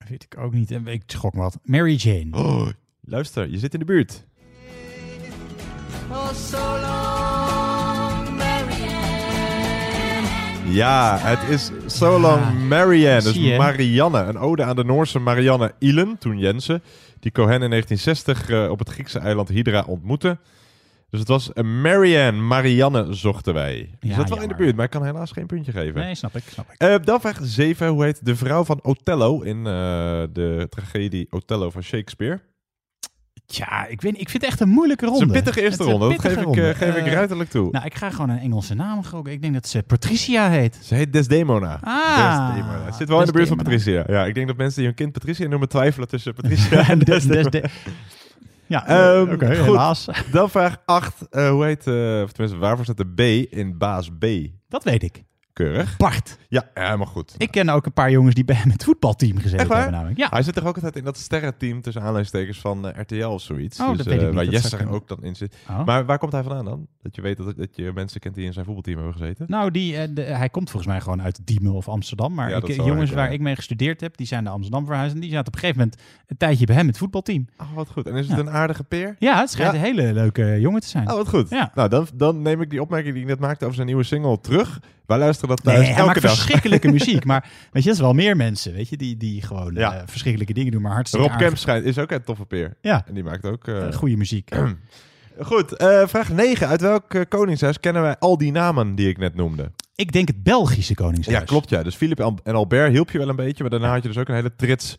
[0.09, 0.71] Weet ik ook niet.
[0.71, 1.59] Ik schok me wat.
[1.63, 2.29] Mary Jane.
[2.31, 2.67] Oh,
[3.01, 4.25] luister, je zit in de buurt.
[6.11, 10.29] Oh, so long, Marianne.
[10.67, 13.33] Ja, het is So Long Ja, Marianne.
[13.33, 13.57] Dus.
[13.57, 14.19] Marianne.
[14.19, 16.83] Een ode aan de Noorse Marianne Ilen, toen Jensen.
[17.21, 20.39] Die Cohen in 1960 eh, op het Griekse eiland Hydra ontmoette.
[21.11, 22.41] Dus het was een Marianne.
[22.41, 23.77] Marianne zochten wij.
[24.01, 26.01] Je Ja, zat wel in de buurt, maar ik kan helaas geen puntje geven.
[26.01, 26.43] Nee, snap ik.
[26.53, 26.81] Snap ik.
[26.81, 27.89] Eh, dan vraag 7.
[27.89, 29.73] Hoe heet de vrouw van Othello in eh,
[30.33, 32.41] de tragedie Othello van Shakespeare?
[33.47, 35.27] Tja, ik, weet, ik vind het echt een moeilijke Het ronde.
[35.33, 36.09] is een pittige eerste Het ronde.
[36.09, 36.75] Dat geef ik, eh, ronde.
[36.75, 37.71] geef ik Eh, ruiterlijk toe.
[37.71, 39.33] Nou, ik ga gewoon een Engelse naam gokken.
[39.33, 40.79] Ik denk dat ze Patricia heet.
[40.83, 41.79] Ze heet Desdemona.
[41.83, 42.85] Ah, Desdemona.
[42.85, 43.57] Het zit wel in de buurt van.
[43.57, 44.05] Patricia.
[44.07, 47.07] Ja, ik denk dat mensen die hun kind Patricia noemen twijfelen tussen Patricia en Des-
[47.27, 47.49] Desdemona.
[47.51, 47.71] des-
[48.71, 50.09] Ja, Ehm, oké, helaas.
[50.33, 51.27] Dan vraag 8.
[51.31, 54.25] hoe heet, eh, of tenminste, waarvoor staat de B in baas B?
[54.69, 55.25] Dat weet ik.
[55.61, 55.97] Keurig.
[55.97, 56.39] Bart.
[56.49, 57.35] Ja, helemaal goed.
[57.39, 60.19] Ik ken ook een paar jongens die bij hem het voetbalteam gezeten hebben namelijk.
[60.19, 60.29] Ja.
[60.31, 63.81] Hij zit toch ook altijd in dat sterrenteam tussen aanleidingstekens van eh, RTL of zoiets.
[63.81, 64.35] Oh, dus, dat weet ik eh, niet.
[64.35, 65.57] Waar Dat Jesse er ook dan in zit.
[65.71, 65.85] Oh.
[65.85, 66.87] Maar waar komt hij vandaan dan?
[67.03, 69.45] Dat je weet dat, dat je mensen kent die in zijn voetbalteam hebben gezeten?
[69.49, 72.35] Nou, die, eh, de- hij komt volgens mij gewoon uit Diemen of Amsterdam.
[72.35, 73.33] Maar Ja, ik, jongens waar ja.
[73.33, 75.15] ik mee gestudeerd heb, die zijn naar Amsterdam verhuisd.
[75.15, 77.49] En die zaten op een gegeven moment een tijdje bij hem het voetbalteam.
[77.59, 78.07] Oh, wat goed.
[78.07, 78.43] En is het Ja.
[78.43, 79.17] een aardige peer?
[79.19, 81.09] Ja, het schijnt een hele leuke jongen te zijn.
[81.11, 81.51] Oh, wat goed.
[81.51, 81.71] Ja.
[81.75, 84.41] Nou, dan, dan neem ik die opmerking die ik net maakte over zijn nieuwe single
[84.41, 84.81] terug.
[85.11, 86.33] Wij luisteren dat Nee, thuis hij elke maakt dag.
[86.35, 87.25] verschrikkelijke muziek.
[87.25, 87.41] Maar
[87.73, 89.95] weet je, dat is wel meer mensen, weet je, die, die gewoon Ja.
[89.95, 92.77] eh, verschrikkelijke dingen doen, maar hartstikke Rob Kemp schijnt, is ook een toffe peer.
[92.81, 93.03] Ja.
[93.07, 93.67] En die maakt ook...
[93.69, 94.51] Eh, goede muziek.
[95.41, 95.75] Goed,
[96.07, 96.69] vraag 9.
[96.69, 99.71] Uit welk koningshuis kennen wij al die namen die ik net noemde?
[99.95, 101.39] ik denk het Belgische koningshuis.
[101.39, 101.83] Ja, klopt ja.
[101.83, 103.63] Dus Philip en- en Albert hielp je wel een beetje.
[103.63, 104.97] Maar daarna had je dus ook een hele trits...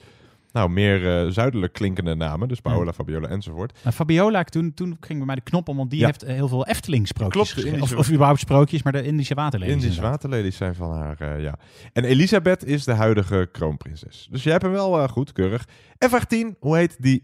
[0.53, 2.47] Nou, meer eh, zuidelijk klinkende namen.
[2.47, 3.79] Dus Paola, Fabiola enzovoort.
[3.83, 6.05] Nou, Fabiola, toen, toen ging bij mij de knop om, want die Ja.
[6.05, 7.77] heeft eh, heel veel Efteling-sprookjes Klopt, de geschreven.
[7.77, 9.73] Indische- Of, of überhaupt sprookjes, maar de Indische waterlelies.
[9.73, 10.21] Indische inderdaad.
[10.21, 11.59] waterlelies zijn van haar, eh, ja.
[11.93, 14.27] En Elisabeth is de huidige kroonprinses.
[14.31, 15.67] Dus jij hebt hem wel eh, goed, keurig.
[15.97, 16.55] En vraag 10.
[16.59, 17.21] Hoe heet die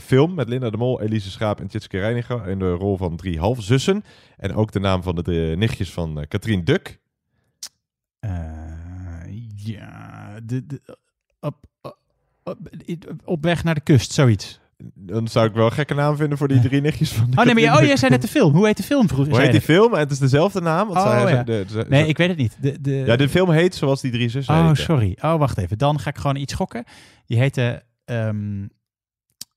[0.00, 2.48] film met Linda de Mol, Elise Schaap en Tjitske Reiniger...
[2.48, 4.02] in de rol van drie halfzussen.
[4.36, 6.98] En ook de naam van de nichtjes van Katrien Duk.
[9.54, 10.80] Ja, de, de,
[11.40, 11.54] op,
[12.50, 12.58] op,
[13.24, 14.60] op, weg naar de kust, zoiets.
[14.94, 17.44] Dan zou ik wel een gekke naam vinden voor die drie nichtjes van de Oh
[17.44, 18.54] nee, maar je, oh, jij zei net de film.
[18.54, 19.32] Hoe heet de film vroeger?
[19.32, 19.94] Hoe heet die film?
[19.94, 20.88] Het is dezelfde naam.
[20.88, 21.42] Want Oh, zij- ja.
[21.42, 22.56] de- de- Nee, ik weet het niet.
[22.60, 22.90] De, de...
[22.94, 25.18] Ja, de film heet zoals die drie zussen Oh, sorry.
[25.20, 25.78] Oh, wacht even.
[25.78, 26.84] Dan ga ik gewoon iets gokken.
[27.26, 27.82] Die heette...
[28.04, 28.66] ehm,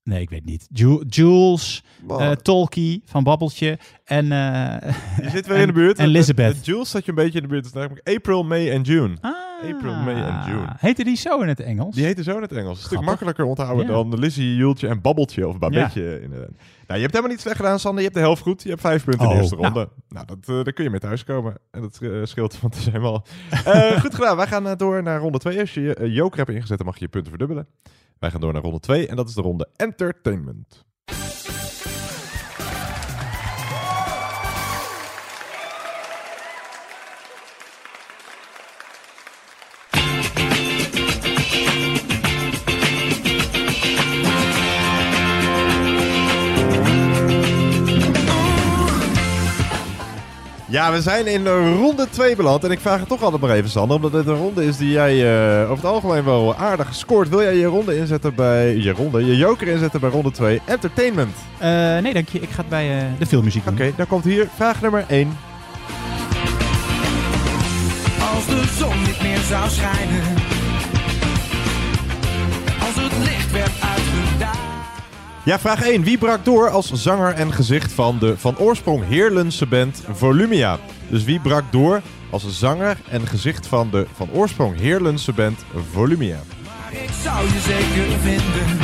[0.03, 0.67] nee, ik weet niet.
[0.71, 2.21] Ju- Jules, Wow.
[2.21, 4.31] eh Tolkie van Babbeltje en...
[4.31, 5.97] eh, Je zit weer en- in de buurt.
[5.99, 6.55] En Elizabeth.
[6.55, 7.65] Met Jules zat je een beetje in de buurt.
[7.65, 9.17] Het is namelijk April, May en June.
[9.21, 9.31] Ah.
[9.73, 10.73] April, May en June.
[10.77, 11.95] Heette die zo in het Engels?
[11.95, 12.77] Die heette zo in het Engels.
[12.79, 13.91] Een stuk makkelijker onthouden Ja.
[13.91, 16.21] dan Lizzie, Jultje en Babbeltje of Babetje.
[16.21, 16.49] inderdaad.
[16.87, 17.99] Nou, je hebt helemaal niet slecht gedaan, Sander.
[17.99, 18.63] Je hebt de helft goed.
[18.63, 19.67] Je hebt vijf punten in de Oh, eerste nou.
[19.73, 19.89] ronde.
[20.09, 21.57] Nou, dat, eh, daar kun je mee thuiskomen.
[21.71, 23.25] En dat eh, scheelt, want het is helemaal...
[23.65, 24.37] Eh, goed gedaan.
[24.37, 25.59] Wij gaan eh, door naar ronde 2.
[25.59, 27.67] Als je eh, joker hebt ingezet, dan mag je je punten verdubbelen.
[28.21, 30.85] Wij gaan door naar ronde 2 en dat is de ronde Entertainment.
[50.81, 52.63] Ja, we zijn in eh, ronde 2 beland.
[52.63, 53.95] En ik vraag het toch altijd maar even, Sander.
[53.95, 57.29] Omdat dit een ronde is die jij eh, over het algemeen wel aardig scoort.
[57.29, 58.75] Wil jij je ronde inzetten bij...
[58.75, 60.61] Je ronde, je joker inzetten bij ronde 2.
[60.65, 61.35] Entertainment.
[61.57, 62.39] Eh, nee, dank je.
[62.39, 63.73] Ik ga het bij eh, de filmmuziek doen.
[63.73, 65.37] Oké, dan komt hier vraag nummer 1.
[68.35, 70.40] Als de zon niet meer zou schijnen.
[75.45, 76.03] Ja, vraag 1.
[76.03, 80.79] Wie brak door als zanger en gezicht van de van oorsprong Heerlense band Volumia?
[81.09, 85.59] Dus wie brak door als zanger en gezicht van de van oorsprong Heerlense band
[85.91, 86.39] Volumia?
[86.65, 88.79] Maar ik zou je zeker vinden.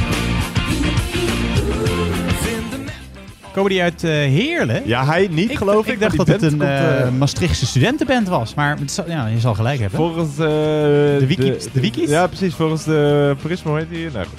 [3.54, 4.82] Komen die uit eh, Heerlen?
[4.86, 5.94] Ja, hij niet, geloof ik.
[5.94, 8.54] Ik dacht maar dat die het een band komt, eh eh, Maastrichtse studentenband was.
[8.54, 9.98] Maar het zal- ja, je zal gelijk hebben.
[10.00, 12.10] Volgens eh, de, wiki- de wikis?
[12.10, 12.54] Ja, precies.
[12.54, 14.10] Volgens de Prisma hoe heet die?
[14.12, 14.38] Nou goed.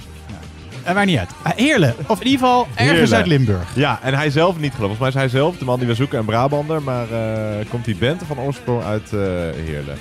[0.88, 1.30] Uh, maakt niet uit.
[1.42, 1.94] Ah, Heerlen.
[2.06, 3.16] Of in ieder geval ergens Heerlen.
[3.16, 3.74] uit Limburg.
[3.74, 4.96] Ja, en hij zelf niet geloof.
[4.96, 6.82] Volgens mij is hij zelf, de man die we zoeken, een Brabander.
[6.82, 9.20] Maar eh, komt die band van oorsprong uit eh
[9.64, 9.98] Heerlen.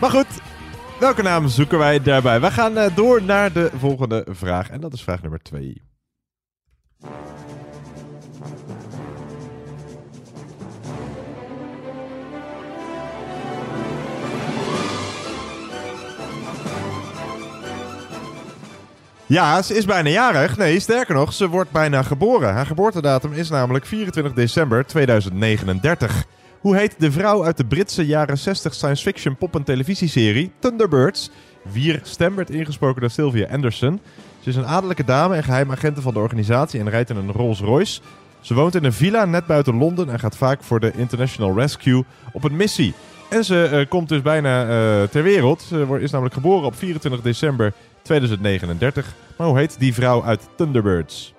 [0.00, 0.26] Maar goed,
[1.00, 2.40] welke naam zoeken wij daarbij?
[2.40, 4.70] Wij gaan eh, door naar de volgende vraag.
[4.70, 5.82] En dat is vraag nummer 2.
[19.32, 20.56] Ja, ze is bijna jarig.
[20.56, 22.52] Nee, sterker nog, ze wordt bijna geboren.
[22.52, 26.24] Haar geboortedatum is namelijk 24 december 2039.
[26.60, 31.30] Hoe heet de vrouw uit de Britse jaren 60 science fiction pop- en televisieserie Thunderbirds?
[31.72, 34.00] Wier stem werd ingesproken door Sylvia Anderson.
[34.40, 37.32] Ze is een adellijke dame en geheim agenten van de organisatie en rijdt in een
[37.32, 38.00] Rolls Royce.
[38.40, 42.04] Ze woont in een villa net buiten Londen en gaat vaak voor de International Rescue
[42.32, 42.94] op een missie.
[43.30, 45.62] En ze eh, komt dus bijna eh, ter wereld.
[45.62, 49.14] Ze is namelijk geboren op 24 december 2039.
[49.36, 51.34] Maar hoe heet die vrouw uit Thunderbirds?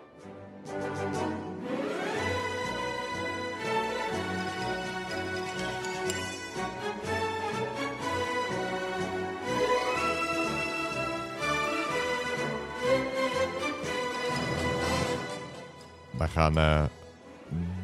[16.17, 16.84] We gaan eh,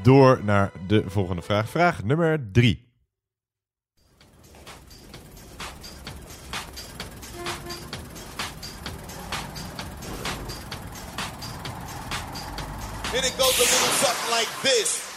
[0.01, 1.69] door naar de volgende vraag.
[1.69, 2.88] Vraag nummer 3.
[13.15, 15.07] And it goes a little something like this.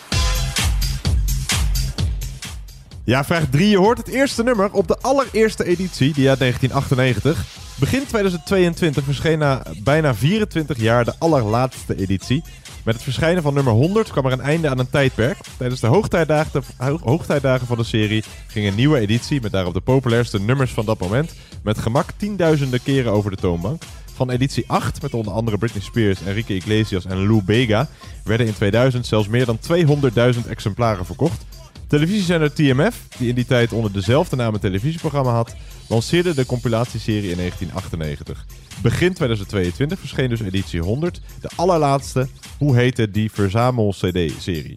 [3.04, 3.68] Ja, vraag 3.
[3.68, 7.44] Je hoort het eerste nummer op de allereerste editie, die uit 1998.
[7.78, 12.42] Begin 2022 verscheen na bijna 24 jaar de allerlaatste editie.
[12.84, 15.38] Met het verschijnen van nummer 100 kwam er een einde aan een tijdperk.
[15.56, 19.80] Tijdens de hoogtijdagen, ho- hoogtijdagen van de serie ging een nieuwe editie met daarop de
[19.80, 23.82] populairste nummers van dat moment met gemak tienduizenden keren over de toonbank.
[24.14, 27.88] Van editie 8, met onder andere Britney Spears, Enrique Iglesias en Lou Bega,
[28.24, 29.58] werden in 2000 zelfs meer dan
[30.34, 31.44] 200.000 exemplaren verkocht.
[31.86, 35.54] Televisiezender TMF, die in die tijd onder dezelfde naam een televisieprogramma had,
[35.88, 38.46] lanceerde de compilatieserie in 1998.
[38.82, 42.28] Begin 2022 verscheen dus editie 100, de allerlaatste.
[42.58, 44.74] Hoe heette die verzamel-CD-serie?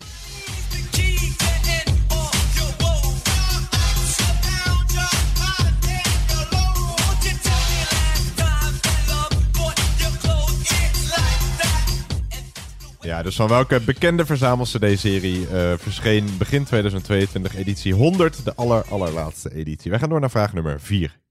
[13.06, 19.56] Ja, dus van welke bekende verzamel-CD-serie eh, verscheen begin 2022 editie 100, de aller, allerlaatste
[19.56, 19.92] editie?
[19.92, 21.25] Wij gaan door naar vraag nummer 4.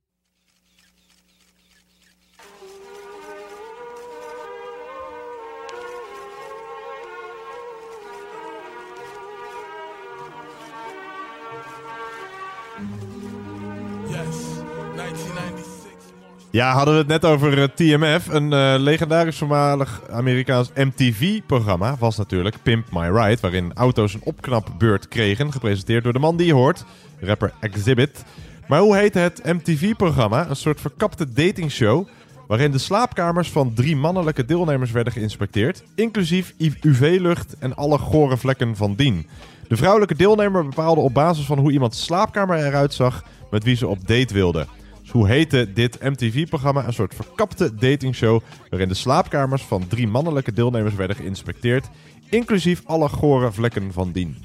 [16.54, 18.28] Ja, hadden we het net over eh, TMF.
[18.28, 23.40] Een eh, legendarisch voormalig Amerikaans MTV-programma was natuurlijk Pimp My Ride.
[23.40, 25.52] Waarin auto's een opknapbeurt kregen.
[25.52, 26.84] Gepresenteerd door de man die je hoort,
[27.20, 28.24] rapper Exhibit.
[28.68, 30.48] Maar hoe heette het MTV-programma?
[30.48, 32.08] Een soort verkapte datingshow.
[32.46, 35.82] Waarin de slaapkamers van drie mannelijke deelnemers werden geïnspecteerd.
[35.94, 39.26] Inclusief UV-lucht en alle gore vlekken van dien.
[39.68, 43.24] De vrouwelijke deelnemer bepaalde op basis van hoe iemands slaapkamer eruit zag.
[43.50, 44.66] met wie ze op date wilde.
[45.14, 46.86] Hoe heette dit MTV-programma?
[46.86, 51.88] Een soort verkapte datingshow waarin de slaapkamers van drie mannelijke deelnemers werden geïnspecteerd,
[52.30, 54.36] inclusief alle gore vlekken van dien.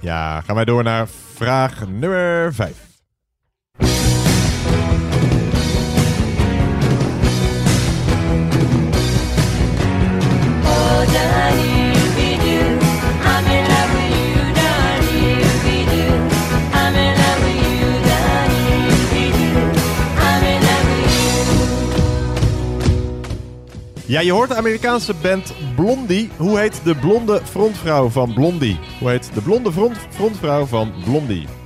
[0.00, 2.88] Ja, gaan wij door naar vraag nummer 5.
[24.10, 26.30] Ja, je hoort de Amerikaanse band Blondie.
[26.36, 28.78] Hoe heet de blonde frontvrouw van Blondie?
[29.00, 31.59] Hoe heet de blonde front frontvrouw van Blondie?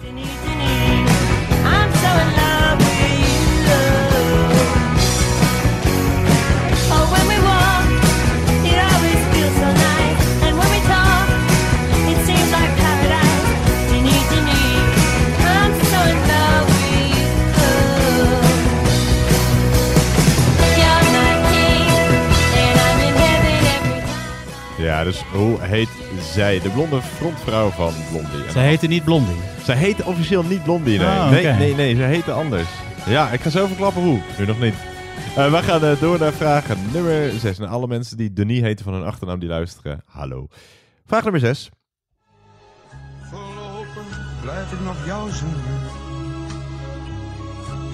[25.04, 25.88] Dus hoe heet
[26.32, 26.60] zij?
[26.60, 28.50] De blonde frontvrouw van Blondie.
[28.50, 29.36] Ze heette niet Blondie.
[29.62, 31.08] Zij heette officieel niet Blondie, nee.
[31.08, 32.68] Ah, nee, nee, nee, ze heette anders.
[33.06, 34.20] Ja, ik ga zo verklappen hoe.
[34.38, 34.74] Nu nog niet.
[35.36, 37.58] Eh, we gaan eh, door naar vraag nummer 6.
[37.58, 40.46] En alle mensen die Denis heten van hun achternaam die luisteren, hallo.
[41.06, 41.70] Vraag nummer 6.
[44.42, 45.60] Blijf ik nog jou zoenen.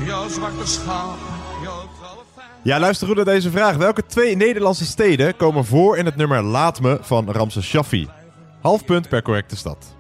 [0.05, 1.19] Jouw zwarte schaap,
[1.63, 1.89] jouw
[2.63, 3.77] Ja, luister goed naar deze vraag.
[3.77, 8.09] Welke twee Nederlandse steden komen voor in het nummer Laat Me van Ramses Shaffi?
[8.61, 9.95] Half punt per correcte stad.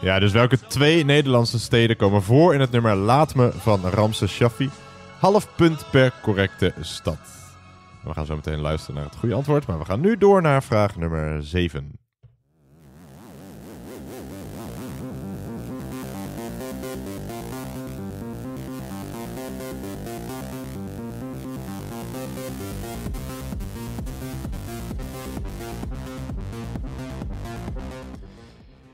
[0.00, 4.32] Ja, dus welke twee Nederlandse steden komen voor in het nummer Laat Me van Ramses
[4.32, 4.70] Shaffi?
[5.20, 7.18] Half punt per correcte stad.
[8.02, 10.62] We gaan zo meteen luisteren naar het goede antwoord, maar we gaan nu door naar
[10.62, 12.05] vraag nummer 7.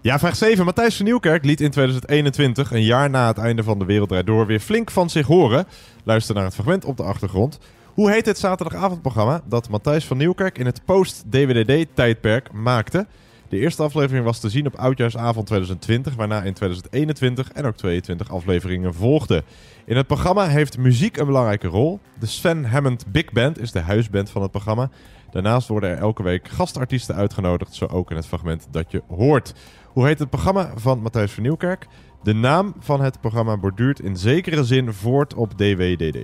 [0.03, 0.65] Ja, vraag 7.
[0.65, 4.27] Matthijs van Nieuwkerk liet in 2021, een jaar na het einde van De Wereld Draait
[4.27, 5.67] Door, weer flink van zich horen.
[6.05, 7.59] Luister naar het fragment op de achtergrond.
[7.95, 13.07] Hoe heet het zaterdagavondprogramma dat Matthijs van Nieuwkerk in het post-DWDD-tijdperk maakte?
[13.49, 18.31] De eerste aflevering was te zien op Oudjaarsavond 2020, waarna in 2021 en ook 22
[18.31, 19.45] afleveringen volgden.
[19.85, 22.01] In het programma heeft muziek een belangrijke rol.
[22.19, 24.91] De Sven Hammond Big Band is de huisband van het programma.
[25.33, 29.55] Daarnaast worden er elke week gastartiesten uitgenodigd, zo ook in het fragment dat je hoort.
[29.93, 31.87] Hoe heet het programma van Matthijs van Nieuwkerk?
[32.23, 36.19] De naam van het programma borduurt in zekere zin voort op DWDD.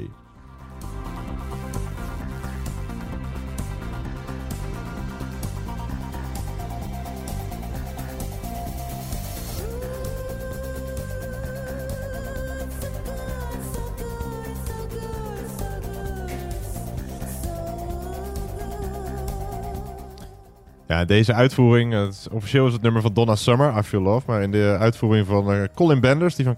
[20.89, 24.27] Ja, deze uitvoering, het is- officieel is het nummer van Donna Summer, I Feel Love.
[24.27, 26.57] Maar in de uitvoering van eh, Colin Benders, die van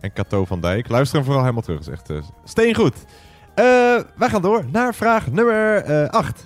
[0.00, 0.88] en Cato van Dijk.
[0.88, 2.94] Luister hem vooral helemaal terug, is echt uh, steengoed.
[3.54, 3.64] Eh
[4.16, 6.44] wij gaan door naar vraag nummer 8.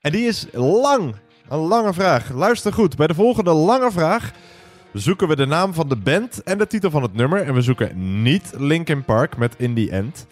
[0.00, 1.14] en die is lang,
[1.48, 2.30] een lange vraag.
[2.30, 4.30] Luister goed, bij de volgende lange vraag
[4.92, 7.42] zoeken we de naam van de band en de titel van het nummer.
[7.42, 10.26] En we zoeken niet Linkin Park met In The End.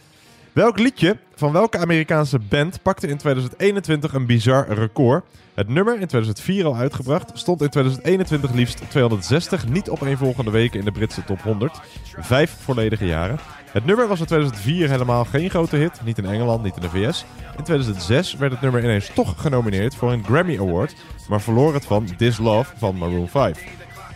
[0.56, 5.24] Welk liedje van welke Amerikaanse band pakte in 2021 een bizar record?
[5.54, 10.84] Het nummer, in 2004 al uitgebracht, stond in 2021 liefst 260 niet opeenvolgende weken in
[10.84, 11.80] de Britse top 100.
[12.18, 13.38] Vijf volledige jaren.
[13.70, 16.90] Het nummer was in 2004 helemaal geen grote hit, niet in Engeland, niet in de
[16.90, 17.24] VS.
[17.56, 20.94] In 2006 werd het nummer ineens toch genomineerd voor een Grammy Award,
[21.28, 23.64] maar verloor het van This Love van Maroon 5.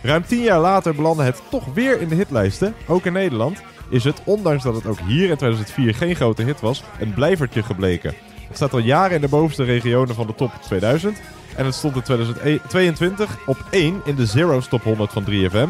[0.01, 2.73] Ruim tien jaar later belandde het toch weer in de hitlijsten.
[2.87, 6.59] Ook in Nederland is het, ondanks dat het ook hier in 2004 geen grote hit
[6.59, 8.13] was, een blijvertje gebleken.
[8.47, 11.21] Het staat al jaren in de bovenste regionen van de top 2000.
[11.55, 15.69] En het stond in 2022 op 1 in de Zero's Top 100 van 3FM.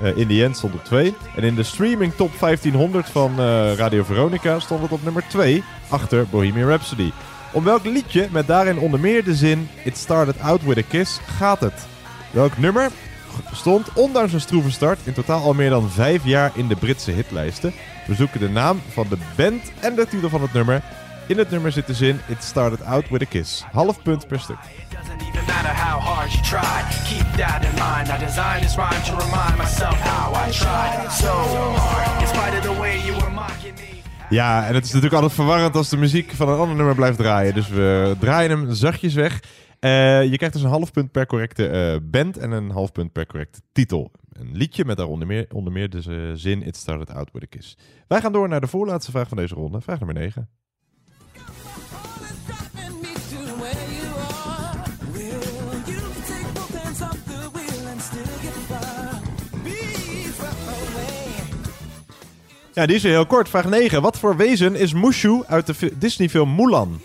[0.00, 1.14] Eh, in the End stond op 2.
[1.36, 5.64] En in de streaming top 1500 van eh, Radio Veronica stond het op nummer 2,
[5.88, 7.10] achter Bohemian Rhapsody.
[7.52, 11.20] Om welk liedje met daarin onder meer de zin It Started Out With A Kiss
[11.26, 11.86] gaat het?
[12.30, 12.90] Welk nummer
[13.52, 17.10] stond, ondanks een stroeve start, in totaal al meer dan vijf jaar in de Britse
[17.10, 17.72] hitlijsten?
[18.06, 20.82] We zoeken de naam van de band en de titel van het nummer.
[21.26, 23.64] In het nummer zit de zin It Started Out With A Kiss.
[23.72, 24.56] Half punt per stuk.
[34.30, 37.18] Ja, en het is natuurlijk altijd verwarrend als de muziek van een ander nummer blijft
[37.18, 37.54] draaien.
[37.54, 39.40] Dus we draaien hem zachtjes weg.
[39.80, 39.90] Eh,
[40.30, 43.26] je krijgt dus een half punt per correcte eh, band en een half punt per
[43.26, 44.10] correcte titel.
[44.32, 47.46] Een liedje met daaronder meer, onder meer de eh, zin It Started Out With A
[47.46, 47.76] Kiss.
[48.08, 49.80] Wij gaan door naar de voorlaatste vraag van deze ronde.
[49.80, 50.48] Vraag nummer 9.
[62.74, 63.48] Ja, die is weer heel kort.
[63.48, 64.02] Vraag 9.
[64.02, 67.00] Wat voor wezen is Mushu uit de fi- Disney-film Mulan?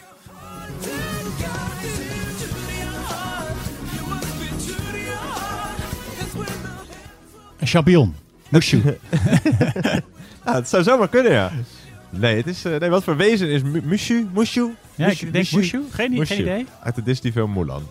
[7.65, 8.15] Een champignon.
[8.49, 8.81] Mushu.
[10.45, 11.51] Ja, het zou zomaar kunnen, ja.
[12.09, 14.27] Nee, het is, eh, nee wat voor wezen is Mu- Mushu?
[14.33, 14.69] Mushu?
[14.95, 15.81] Ja, ik denk Mushu.
[15.91, 16.65] Geen idee.
[16.83, 17.83] Uit de Disney-film Mulan.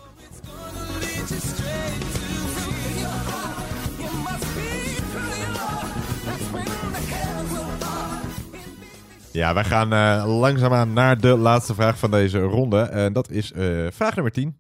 [9.30, 12.80] Ja, wij gaan eh, langzaamaan naar de laatste vraag van deze ronde.
[12.80, 14.58] En dat is eh, vraag nummer 10.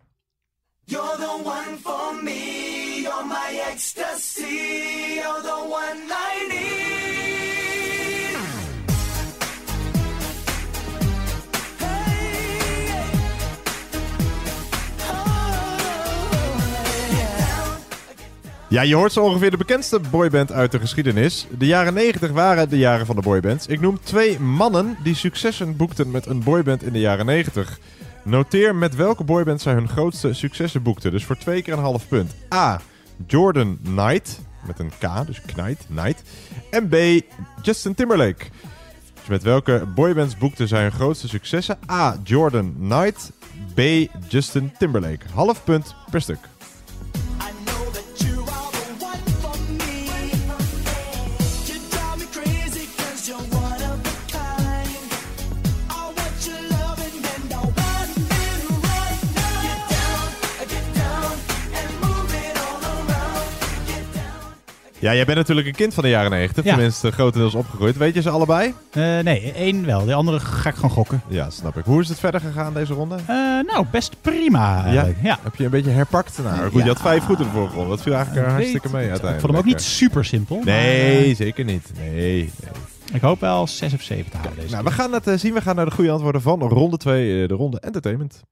[0.84, 4.93] You're the one for me, you're my ecstasy,
[18.74, 21.46] Ja, je hoort zo ongeveer de bekendste boyband uit de geschiedenis.
[21.58, 23.66] De jaren 90 waren de jaren van de boybands.
[23.66, 27.78] Ik noem twee mannen die successen boekten met een boyband in de jaren 90.
[28.22, 31.10] Noteer met welke boyband zij hun grootste successen boekten.
[31.10, 32.34] Dus voor twee keer een half punt.
[32.54, 32.80] A.
[33.26, 34.40] Jordan Knight.
[34.66, 36.22] Met een K, dus Knight, Knight.
[36.70, 36.96] En B.
[37.62, 38.44] Justin Timberlake.
[39.14, 41.78] Dus met welke boybands boekten zij hun grootste successen?
[41.90, 42.16] A.
[42.24, 43.30] Jordan Knight.
[43.74, 43.80] B.
[44.28, 45.26] Justin Timberlake.
[45.34, 46.38] Half punt per stuk.
[65.04, 66.64] Ja, jij bent natuurlijk een kind van de jaren 90.
[66.64, 66.74] Ja.
[66.74, 67.96] Tenminste, grotendeels opgegroeid.
[67.96, 68.74] Weet je ze allebei?
[68.90, 70.04] Eh, nee, één wel.
[70.04, 71.22] De andere ga ik gewoon gokken.
[71.28, 71.84] Ja, snap ik.
[71.84, 73.14] Hoe is het verder gegaan deze ronde?
[73.14, 73.34] Eh,
[73.66, 75.18] nou, best prima eigenlijk.
[75.22, 75.38] Ja.
[75.42, 76.38] Heb je een beetje herpakt?
[76.42, 77.90] Nou, goed, je had vijf goed in de vorige ronde.
[77.90, 79.34] Dat viel eigenlijk er Ik hartstikke mee uiteindelijk.
[79.34, 80.56] Ik vond hem ook niet super simpel.
[80.56, 81.90] maar, Nee, eh, zeker niet.
[81.98, 82.12] Nee.
[82.14, 82.50] nee.
[83.12, 84.92] ik hoop wel zes of zeven te halen deze Nou, keer.
[84.92, 85.54] we gaan het eh, zien.
[85.54, 88.42] We gaan naar de goede antwoorden van ronde 2, de ronde entertainment.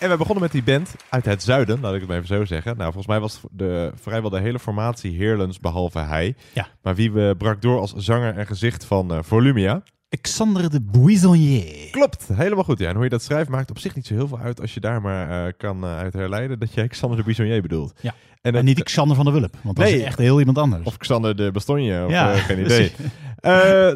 [0.00, 2.44] En we begonnen met die band uit het zuiden, laat ik het maar even zo
[2.44, 2.70] zeggen.
[2.76, 6.34] Nou, volgens mij was de, vrijwel de hele formatie Heerlens, behalve hij.
[6.52, 6.68] Ja.
[6.82, 9.82] Maar wie we brak door als zanger en gezicht van eh, Volumia.
[10.10, 11.90] Alexandre de Buissonnier.
[11.90, 12.78] Klopt, helemaal goed.
[12.78, 12.88] Ja.
[12.88, 14.80] En hoe je dat schrijft maakt op zich niet zo heel veel uit als je
[14.80, 17.92] daar maar eh, kan eh, uit herleiden dat je Alexander de Buissonnier bedoelt.
[18.00, 18.14] Ja.
[18.42, 19.96] En, En, niet Xander van der Wulp, want dat Nee.
[19.98, 20.84] is echt heel iemand anders.
[20.84, 22.92] Of Xander de Bastonje, of Ja, geen idee.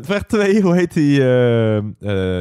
[0.02, 1.18] vraag 2, hoe heet die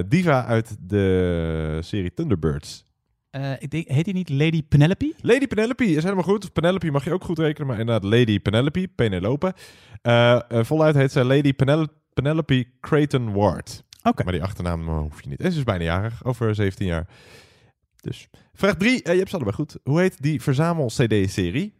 [0.07, 2.85] diva uit de serie Thunderbirds?
[3.31, 5.13] Eh, ik denk, heet hij niet Lady Penelope?
[5.21, 6.53] Lady Penelope is helemaal goed.
[6.53, 9.53] Penelope mag je ook goed rekenen, maar inderdaad Lady Penelope, Penelope.
[10.01, 13.83] Eh, eh, voluit heet zij Lady Penel- Penelope Creighton Ward.
[14.03, 14.23] Oké.
[14.23, 15.41] Maar die achternaam hoef je niet.
[15.41, 17.07] En ze is bijna jarig, over 17 jaar.
[18.01, 18.27] Dus.
[18.53, 19.77] Vraag 3, je hebt ze allebei goed.
[19.83, 21.73] Hoe heet die verzamel-CD-serie?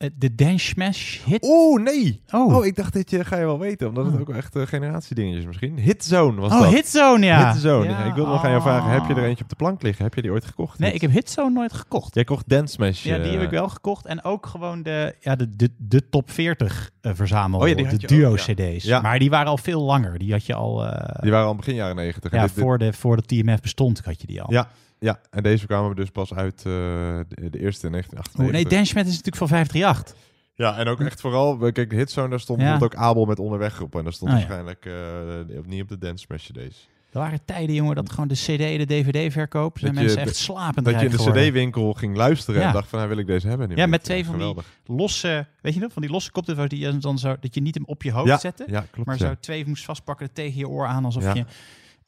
[0.00, 1.44] Eh, De Dance Smash hit?
[1.44, 2.22] Oeh, nee.
[2.30, 2.54] Oh.
[2.56, 4.66] Oh, ik dacht dit je, ga je wel weten, omdat het ook wel echt uh,
[4.66, 5.78] generatiedingetjes misschien.
[5.78, 6.72] Hitzone was Oh, dat.
[6.72, 7.52] Hitzone, ja.
[7.52, 7.88] Hitzone.
[7.88, 9.26] Ja, Ik wilde nog aan jou vragen, heb je er oh.
[9.26, 10.04] eentje op de plank liggen?
[10.04, 10.78] Heb je die ooit gekocht?
[10.78, 12.14] Nee, ik heb Hitzone nooit gekocht.
[12.14, 13.02] Jij kocht Dance Smash.
[13.04, 14.06] Ja, die eh, heb ik wel gekocht.
[14.06, 17.60] En ook gewoon de, ja, de, de, de top 40 eh, verzamel.
[17.60, 18.38] Oh ja, die de had je duo ook,
[18.78, 19.00] ja.
[19.00, 20.18] Maar die waren al veel langer.
[20.18, 20.86] Die had je al.
[20.86, 22.30] eh, Die waren al begin jaren 90.
[22.32, 24.52] En ja, dit- dit- voor de, voor de TMF bestond had je die al.
[24.52, 24.68] Ja,
[25.00, 28.40] ja, en deze kwamen dus pas uit eh, de, de eerste in 1998.
[28.40, 30.14] Oh, nee, Dance is natuurlijk van 538.
[30.54, 32.78] Ja, en ook echt vooral, we- kijk, de hitzone, daar stond Ja.
[32.82, 33.96] ook Abel met onderweg op.
[33.96, 34.36] En daar stond ja.
[34.36, 36.88] waarschijnlijk eh, niet op de Dance Smash CD's.
[37.12, 40.36] Er waren tijden, jongen, dat gewoon de CD, de DVD-verkoop, zijn Dat je- mensen echt
[40.36, 42.66] slapend Dat je in de cd-winkel ging luisteren Ja.
[42.66, 43.76] en dacht van, nou wil ik deze hebben.
[43.76, 44.54] Ja, met twee van die
[44.86, 47.74] losse, weet je nog, van die losse koptelefoons die je dan zo, dat je niet
[47.74, 50.86] hem op je hoofd zette, ja, klopt, maar zo twee moest vastpakken tegen je oor
[50.86, 51.34] aan, alsof Ja.
[51.34, 51.44] je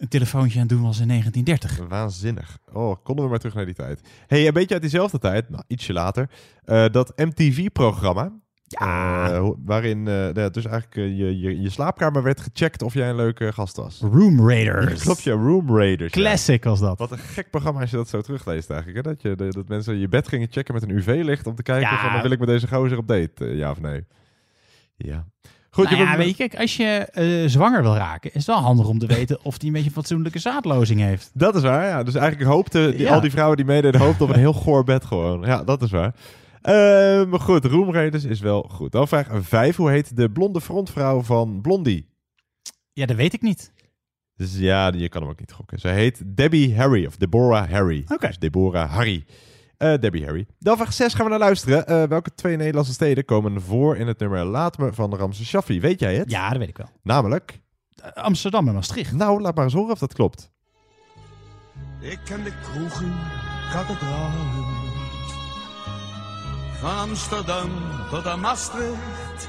[0.02, 1.88] een telefoontje aan het doen was in 1930.
[1.88, 2.58] Waanzinnig.
[2.72, 4.00] Oh, konden we maar terug naar die tijd.
[4.26, 6.30] hey, een beetje uit diezelfde tijd, nou, ietsje later,
[6.64, 8.32] eh, dat MTV-programma.
[8.68, 13.16] eh, waarin eh, nou, dus eigenlijk je, je, je slaapkamer werd gecheckt of jij een
[13.16, 14.00] leuke gast was.
[14.00, 14.92] Room Raiders.
[14.98, 16.14] Ja, klopt, ja, Room Raiders.
[16.14, 16.20] ja.
[16.20, 16.98] Classic was dat.
[16.98, 19.04] Wat een gek programma als je dat zo terugleest eigenlijk.
[19.06, 19.12] Hè?
[19.12, 22.10] Dat, je, dat mensen je bed gingen checken met een UV-licht om te kijken Ja.
[22.12, 23.44] van, wil ik met deze gozer op date?
[23.44, 24.04] Ja of nee?
[24.96, 25.26] Ja.
[25.74, 28.36] Goed, nou je ja, hebt- weet je, kijk, als je eh, zwanger wil raken, is
[28.36, 31.30] het wel handig om te weten of die een beetje een fatsoenlijke zaadlozing heeft.
[31.34, 32.02] Dat is waar, ja.
[32.02, 33.14] Dus eigenlijk hoopte die, Ja.
[33.14, 35.42] al die vrouwen die meededen, hoopten op een heel goor bed gewoon.
[35.42, 36.14] Ja, dat is waar.
[36.62, 36.72] Eh,
[37.26, 38.92] maar goed, Room Raiders is wel goed.
[38.92, 39.76] Dan vraag 5.
[39.76, 42.08] Hoe heet de blonde frontvrouw van Blondie?
[42.92, 43.72] Ja, dat weet ik niet.
[44.36, 45.78] Dus ja, je kan hem ook niet gokken.
[45.78, 48.04] Zij heet Debbie Harry, of Deborah Harry.
[48.08, 48.26] Oké.
[48.26, 49.24] Dus Deborah Harry.
[49.82, 50.46] Eh, Debbie Harry.
[50.58, 51.86] Dan vraag 6 gaan we naar luisteren.
[51.86, 55.80] Eh, welke twee Nederlandse steden komen voor in het nummer Laat me van Ramse Shaffi?
[55.80, 56.30] Weet jij het?
[56.30, 56.88] Ja, dat weet ik wel.
[57.02, 57.60] Namelijk?
[58.02, 59.12] Eh, Amsterdam en Maastricht.
[59.12, 60.50] Nou, laat maar eens horen of dat klopt.
[62.00, 63.12] Ik ken de kroegen,
[63.72, 64.50] kathedralen.
[66.80, 67.70] Van Amsterdam
[68.10, 69.48] tot aan Maastricht.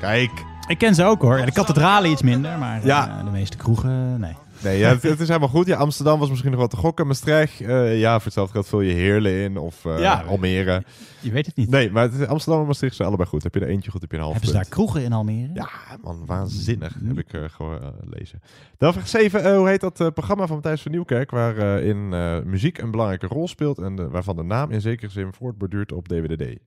[0.00, 0.30] Kijk.
[0.66, 1.36] Ik ken ze ook hoor.
[1.44, 3.08] De kathedralen iets minder, maar Ja.
[3.18, 4.36] eh, de meeste kroegen, nee.
[4.62, 5.66] Nee, ja, het, het is helemaal goed.
[5.66, 7.06] Ja, Amsterdam was misschien nog wat te gokken.
[7.06, 10.20] Maastricht, eh, ja, voor hetzelfde geld vul je Heerlen in of eh, Ja.
[10.28, 10.84] Almere.
[11.20, 11.70] Je weet het niet.
[11.70, 13.42] Nee, maar het Amsterdam en Maastricht zijn allebei goed.
[13.42, 14.74] Heb je er eentje goed, heb je een half Hebben ze daar punt.
[14.74, 15.50] kroegen in Almere?
[15.54, 15.68] Ja,
[16.02, 16.96] man, waanzinnig.
[17.04, 18.40] Heb ik eh, gewoon eh, lezen.
[18.78, 19.56] Dan vraag 7.
[19.56, 21.30] hoe heet dat programma van Matthijs van Nieuwkerk...
[21.30, 22.08] waarin
[22.50, 23.78] muziek een belangrijke rol speelt...
[23.78, 26.58] en waarvan de naam in zekere zin voortborduurt op DWDD?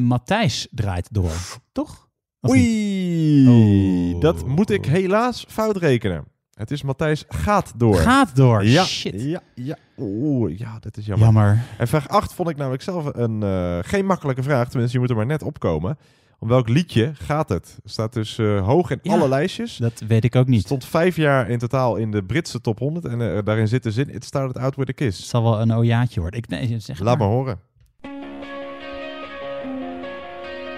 [0.00, 1.32] Matthijs draait door,
[1.72, 2.08] toch?
[2.48, 4.20] Oei, Oh.
[4.20, 6.24] dat moet ik helaas fout rekenen.
[6.56, 7.94] Het is Matthijs gaat door.
[7.96, 9.22] Gaat door, Ja, shit.
[9.22, 9.76] ja, ja.
[9.98, 11.24] Oeh, ja, dat is jammer.
[11.24, 11.58] Jammer.
[11.78, 14.68] En vraag 8 vond ik namelijk zelf een, eh, geen makkelijke vraag.
[14.68, 15.98] Tenminste, je moet er maar net opkomen.
[16.38, 17.78] Om welk liedje gaat het?
[17.84, 19.76] Staat dus eh, hoog in Ja, alle lijstjes.
[19.76, 20.60] Dat weet ik ook niet.
[20.62, 23.04] Stond vijf jaar in totaal in de Britse top 100.
[23.04, 25.18] En eh, daarin zit de zin, it started out with a kiss.
[25.18, 26.38] Het zal wel een ojaatje worden.
[26.40, 27.58] Ik, nee, zeg Laat maar horen.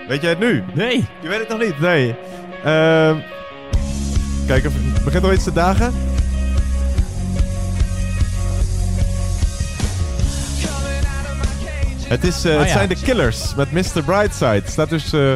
[0.09, 0.63] Weet jij het nu?
[0.75, 1.05] Nee.
[1.23, 1.81] Je weet het nog niet?
[1.81, 2.15] Nee.
[2.65, 3.19] Ehm,
[4.49, 5.93] kijk, het begint al iets te dagen.
[12.09, 12.75] Het, is, eh, Oh, het ja.
[12.75, 14.03] zijn de Killers met Mr.
[14.05, 14.51] Brightside.
[14.51, 15.33] Het staat dus eh,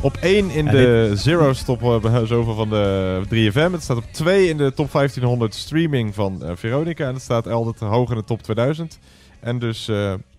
[0.00, 3.72] op 1 in Ja, de Zero's top eh, zoveel van de 3FM.
[3.72, 7.06] Het staat op 2 in de top 1500 streaming van Veronica.
[7.06, 8.98] En het staat altijd hoog in de top 2000.
[9.40, 9.90] En dus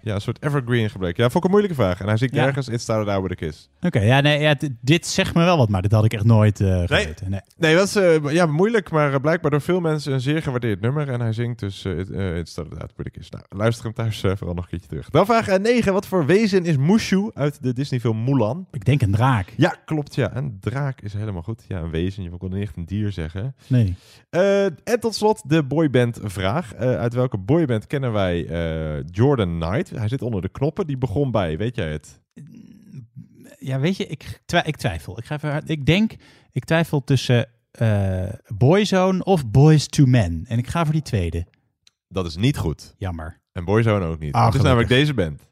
[0.02, 1.24] ja, een soort evergreen gebleken.
[1.24, 2.00] Ja, vond ik een moeilijke vraag.
[2.02, 2.46] En hij zingt Ja.
[2.46, 3.70] ergens It Started Out With A Kiss.
[3.82, 6.58] Oké, ja, nee, ja, dit zegt me wel wat, maar dit had ik echt nooit
[6.58, 7.30] geweten.
[7.30, 7.40] Nee.
[7.58, 10.82] Nee, dat is eh, ja, moeilijk, maar eh, blijkbaar door veel mensen een zeer gewaardeerd
[10.82, 11.10] nummer.
[11.10, 13.30] En hij zingt dus eh, It, It Started Out With A Kiss.
[13.30, 15.10] Nou, luister hem thuis vooral nog een keertje terug.
[15.10, 15.94] Dan vraag 9.
[15.94, 18.68] Wat voor wezen is Mushu uit de Disney-film Mulan?
[18.72, 19.54] Ik denk een draak.
[19.58, 20.16] Ja, klopt.
[20.16, 21.64] Ja, een draak is helemaal goed.
[21.68, 22.24] Ja, een wezen.
[22.24, 23.56] Je kon niet echt een dier zeggen.
[23.68, 23.96] Nee.
[24.84, 26.76] En tot slot de boyband vraag.
[26.76, 28.44] Uit welke boyband kennen wij
[29.12, 29.89] Jordan Knight?
[29.96, 30.88] Hij zit onder de knoppen.
[30.88, 32.22] Die begon bij, weet jij het?
[33.60, 35.18] Ja, weet je, ik, twi- ik twijfel.
[35.18, 36.16] Ik, ga even, hard- ik denk,
[36.52, 40.46] ik twijfel tussen eh Boyzone of Boys to Men.
[40.48, 41.46] En ik ga voor die tweede.
[42.08, 42.96] Dat is niet goed.
[42.98, 43.42] Jammer.
[43.52, 44.34] En Boyzone ook niet.
[44.34, 45.49] Ah, het is namelijk deze band.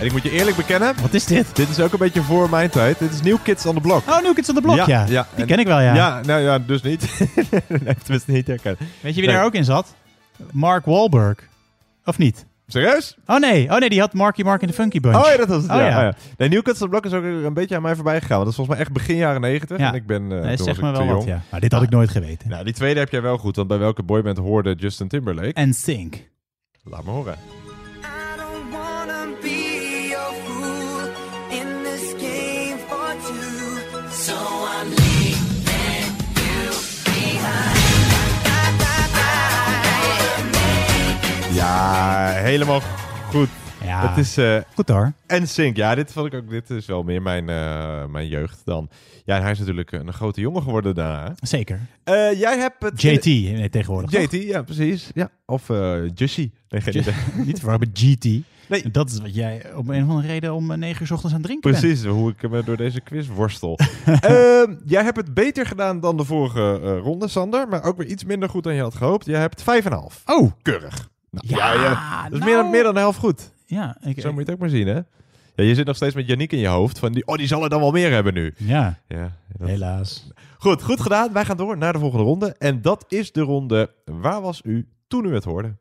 [0.00, 0.94] En ik moet je eerlijk bekennen.
[1.00, 1.56] Wat is dit?
[1.56, 2.98] Dit is ook een beetje voor mijn tijd.
[2.98, 4.08] Dit is New Kids on the Block.
[4.08, 5.04] Oh, New Kids on the Block, ja.
[5.04, 5.94] Die en- ken ik wel, ja.
[5.94, 7.18] Ja, nou ja, dus niet.
[7.68, 8.78] nee, tenminste niet herkennen.
[9.00, 9.36] Weet je wie Nee.
[9.36, 9.94] daar ook in zat?
[10.52, 11.38] Mark Wahlberg.
[12.04, 12.46] Of niet?
[12.66, 13.16] Serieus?
[13.26, 15.16] Oh nee, oh nee, die had Marky Mark in de Funky Bunch.
[15.16, 15.70] Oh ja, dat was het.
[15.70, 15.86] Oh, ja.
[15.86, 15.96] ja.
[15.96, 16.14] oh ja.
[16.36, 18.36] Nee, New Kids on the Block is ook een beetje aan mij voorbij gegaan.
[18.38, 19.78] Want dat is volgens mij echt begin jaren negentig.
[19.78, 19.88] Ja.
[19.88, 21.42] En ik ben, eh, Nee, zeg ik wel wat, ja.
[21.50, 22.48] Maar dit had ik nooit geweten.
[22.48, 23.56] Nou, die tweede heb jij wel goed.
[23.56, 25.52] Want bij welke boyband hoorde Justin Timberlake?
[25.52, 26.14] En Sync.
[26.82, 27.63] Laat me horen.
[41.52, 42.80] Ja, helemaal
[43.30, 43.48] goed.
[43.84, 44.08] Ja.
[44.08, 45.12] Het is eh Goed hoor.
[45.26, 45.76] en Sync.
[45.76, 46.50] Ja, dit vond ik ook.
[46.50, 48.88] Dit is wel meer mijn, eh, mijn jeugd dan.
[49.24, 51.34] Ja, en hij is natuurlijk een grote jongen geworden daarna.
[51.40, 51.80] Zeker.
[52.04, 53.02] Eh, jij hebt het.
[53.02, 54.10] JT nee, tegenwoordig.
[54.10, 54.32] toch?
[54.32, 55.10] JT, ja, precies.
[55.14, 55.28] Ja.
[55.46, 56.52] Of eh Jussie.
[56.68, 57.14] Nee, geen idee.
[57.46, 58.24] Niet verwarren met GT.
[58.68, 58.90] Nee.
[58.90, 61.34] Dat is wat jij op een of andere reden om eh, negen uur 's ochtends
[61.34, 61.82] aan het drinken bent.
[61.82, 63.78] Precies, hoe ik me door deze quiz worstel.
[64.04, 67.68] Ehm, jij hebt het beter gedaan dan de vorige eh, ronde, Sander.
[67.68, 69.26] Maar ook weer iets minder goed dan je had gehoopt.
[69.26, 70.22] Jij hebt 5,5.
[70.26, 70.50] Oh.
[70.62, 71.08] Keurig.
[71.30, 72.44] Nou, Ja, ja, Dat is nou.
[72.50, 73.50] meer, dan, meer dan de helft goed.
[73.66, 75.00] Ja, ik, Zo moet je het ook maar zien, hè?
[75.56, 76.98] Ja, je zit nog steeds met Yannick in je hoofd.
[76.98, 78.54] Van die, oh, die zal er dan wel meer hebben nu.
[78.56, 80.28] Ja, Ja, dat- helaas.
[80.58, 81.32] Goed, goed gedaan.
[81.32, 82.54] Wij gaan door naar de volgende ronde.
[82.58, 85.74] En dat is de ronde Waar was u toen u het hoorde?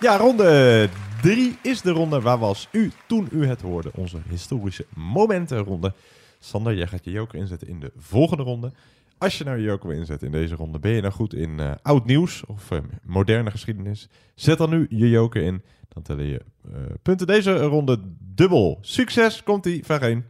[0.00, 0.88] Ja, ronde
[1.22, 3.90] 3 is de ronde Waar was u toen u het hoorde?
[3.94, 5.92] Onze historische momentenronde.
[6.38, 8.72] Sander, jij gaat je joker inzetten in de volgende ronde.
[9.18, 11.60] Als je nou je joker wil inzetten in deze ronde, ben je nou goed in
[11.60, 14.08] eh, oud nieuws of eh, moderne geschiedenis?
[14.34, 15.62] Zet dan nu je joker in.
[15.88, 16.40] Dan tellen je
[16.72, 18.78] eh, punten deze ronde dubbel.
[18.80, 20.24] Succes, komt-ie, vraag 1.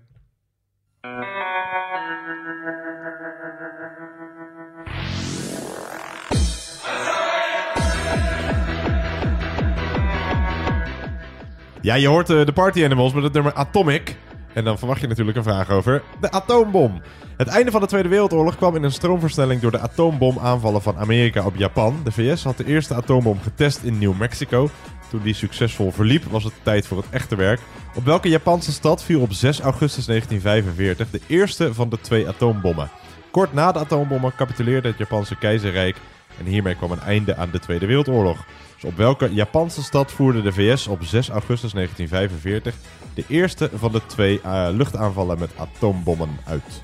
[11.87, 14.16] Ja, je hoort eh, de Party Animals met het nummer Atomic.
[14.53, 17.01] En dan verwacht je natuurlijk een vraag over de atoombom.
[17.37, 21.45] Het einde van de Tweede Wereldoorlog kwam in een stroomversnelling door de atoombomaanvallen van Amerika
[21.45, 22.01] op Japan.
[22.05, 24.70] De VS had de eerste atoombom getest in New Mexico.
[25.11, 27.61] Toen die succesvol verliep, was het tijd voor het echte werk.
[27.95, 32.91] Op welke Japanse stad viel op 6 augustus 1945 de eerste van de twee atoombommen?
[33.30, 35.97] Kort na de atoombommen capituleerde het Japanse keizerrijk
[36.39, 38.45] en hiermee kwam een einde aan de Tweede Wereldoorlog.
[38.87, 42.74] Op welke Japanse stad voerde de VS op 6 augustus 1945
[43.14, 46.80] de eerste van de twee eh, luchtaanvallen met atoombommen uit?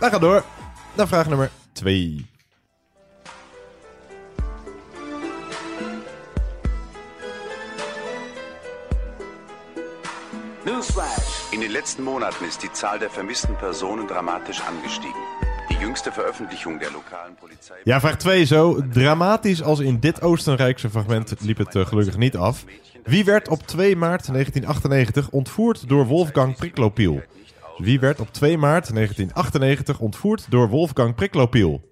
[0.00, 0.44] Wij gaan door
[0.96, 2.29] naar vraag nummer 2.
[10.64, 11.52] Newsflash!
[11.52, 15.20] In den letzten Monaten ist die Zahl der vermissten Personen dramatisch angestiegen.
[15.70, 17.76] Die jüngste Veröffentlichung der lokalen Polizei.
[17.84, 18.44] Ja, vraag 2.
[18.44, 22.64] Zo dramatisch als in dit Oostenrijkse fragment liep het eh, gelukkig niet af.
[23.04, 27.22] Wie werd op 2 maart 1998 ontvoerd door Wolfgang Priklopiel?
[27.78, 31.89] Wie werd op 2 maart 1998 ontvoerd door Wolfgang Priklopiel?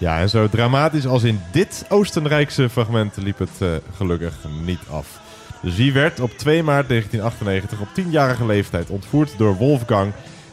[0.00, 4.34] Ja, en zo dramatisch als in dit Oostenrijkse fragment liep het eh, gelukkig
[4.64, 5.20] niet af.
[5.62, 10.12] Dus wie werd op 2 maart 1998 op 10-jarige leeftijd ontvoerd door Wolfgang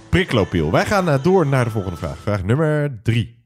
[0.10, 0.72] Priklopiel?
[0.72, 2.18] Wij gaan eh, door naar de volgende vraag.
[2.18, 3.37] Vraag nummer 3.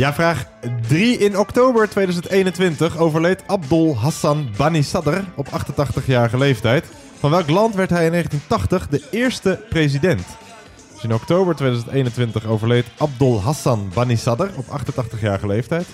[0.00, 0.46] Ja, vraag
[0.88, 1.18] 3.
[1.18, 6.84] In oktober 2021 overleed Abdul Hassan Bani Sadr op 88-jarige leeftijd.
[7.18, 10.22] Van welk land werd hij in 1980 de eerste president?
[10.92, 15.86] Dus in oktober 2021 overleed Abdul Hassan Bani Sadr op 88-jarige leeftijd.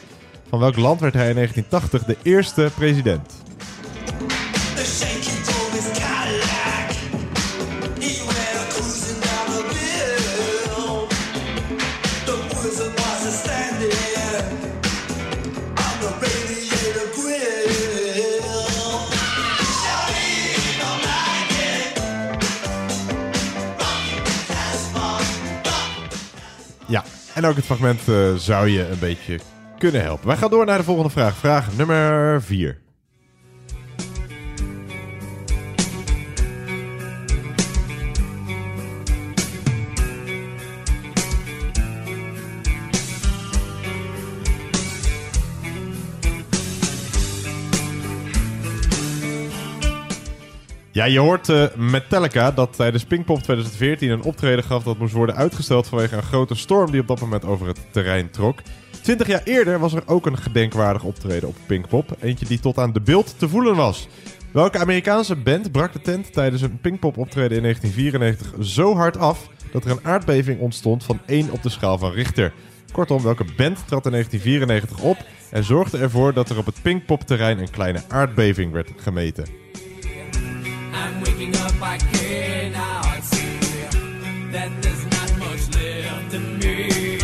[0.48, 3.32] Van welk land werd hij in 1980 de eerste president?
[27.36, 29.38] En ook het fragment eh, zou je een beetje
[29.78, 30.26] kunnen helpen.
[30.26, 31.36] Wij gaan door naar de volgende vraag.
[31.36, 32.85] Vraag nummer 4.
[50.96, 55.36] Ja, je hoort eh, Metallica dat tijdens Pinkpop 2014 een optreden gaf dat moest worden
[55.36, 58.58] uitgesteld vanwege een grote storm die op dat moment over het terrein trok.
[59.02, 62.92] Twintig jaar eerder was er ook een gedenkwaardig optreden op Pinkpop, eentje die tot aan
[62.92, 64.08] de beeld te voelen was.
[64.52, 69.48] Welke Amerikaanse band brak de tent tijdens een Pinkpop optreden in 1994 zo hard af
[69.72, 72.52] dat er een aardbeving ontstond van 1 op de schaal van Richter?
[72.92, 75.16] Kortom, welke band trad in 1994 op
[75.50, 79.65] en zorgde ervoor dat er op het Pinkpop terrein een kleine aardbeving werd gemeten?
[81.26, 83.58] Waking up, I can now see
[84.52, 87.18] that there's not much left in me.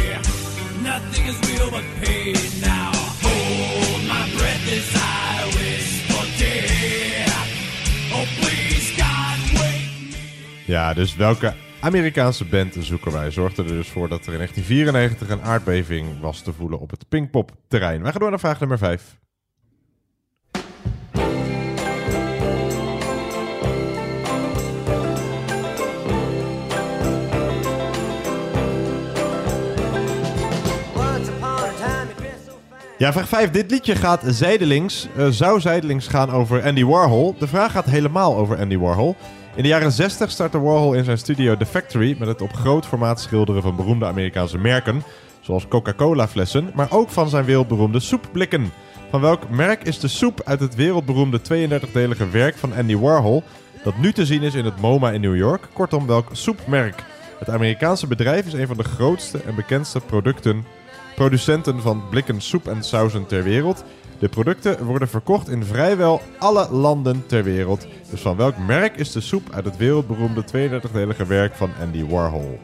[0.83, 2.91] Nothing is real but pain now.
[3.23, 7.49] Hold my breath as I wish for death.
[8.13, 10.17] Oh, please, God, wake
[10.67, 13.31] Ja, dus welke Amerikaanse band zoeken wij?
[13.31, 17.09] Zorgde er dus voor dat er in 1994 een aardbeving was te voelen op het
[17.09, 18.03] Pinkpop terrein.
[18.03, 19.21] Wij gaan door naar vraag nummer 5.
[33.03, 33.51] Ja, vraag 5.
[33.51, 37.35] Dit liedje gaat zijdelings, eh, zou zijdelings gaan over Andy Warhol.
[37.39, 39.17] De vraag gaat helemaal over Andy Warhol.
[39.55, 42.87] In de jaren 60 startte Warhol in zijn studio The Factory met het op groot
[42.87, 45.03] formaat schilderen van beroemde Amerikaanse merken,
[45.41, 48.73] zoals Coca-Cola flessen, maar ook van zijn wereldberoemde soepblikken.
[49.11, 53.43] Van welk merk is de soep uit het wereldberoemde 32-delige werk van Andy Warhol,
[53.85, 55.69] dat nu te zien is in het MoMA in New York?
[55.73, 57.05] Kortom, welk soepmerk?
[57.39, 60.65] Het Amerikaanse bedrijf is een van de grootste en bekendste producten
[61.23, 63.85] producenten van blikken soep en sauzen ter wereld.
[64.19, 67.87] De producten worden verkocht in vrijwel alle landen ter wereld.
[68.11, 72.61] Dus van welk merk is de soep uit het wereldberoemde 32-delige werk van Andy Warhol?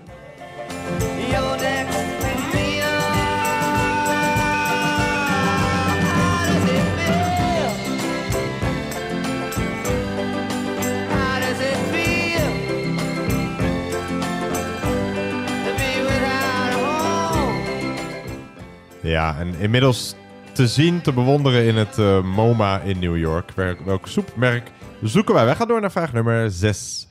[19.09, 20.15] Ja, en inmiddels
[20.53, 23.51] te zien, te bewonderen in het eh, MoMA in New York.
[23.51, 24.71] Welk, welk soepmerk
[25.03, 25.45] zoeken wij?
[25.45, 27.07] Wij gaan door naar vraag nummer 6.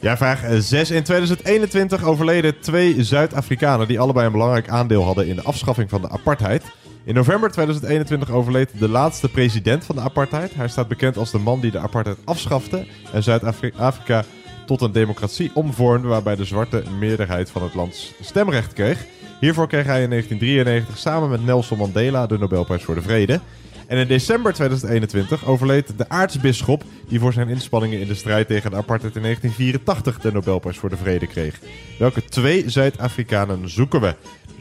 [0.00, 0.90] Ja, vraag 6.
[0.90, 6.00] In 2021 overleden twee Zuid-Afrikanen die allebei een belangrijk aandeel hadden in de afschaffing van
[6.00, 6.62] de apartheid.
[7.04, 10.54] In november 2021 overleed de laatste president van de apartheid.
[10.54, 14.24] Hij staat bekend als de man die de apartheid afschafte en Zuid-Afrika
[14.66, 19.06] tot een democratie omvormde waarbij de zwarte meerderheid van het land stemrecht kreeg.
[19.40, 23.40] Hiervoor kreeg hij in 1993 samen met Nelson Mandela de Nobelprijs voor de Vrede.
[23.86, 28.70] En in december 2021 overleed de aartsbisschop die voor zijn inspanningen in de strijd tegen
[28.70, 31.60] de apartheid in 1984 de Nobelprijs voor de Vrede kreeg.
[31.98, 34.14] Welke twee Zuid-Afrikanen zoeken we?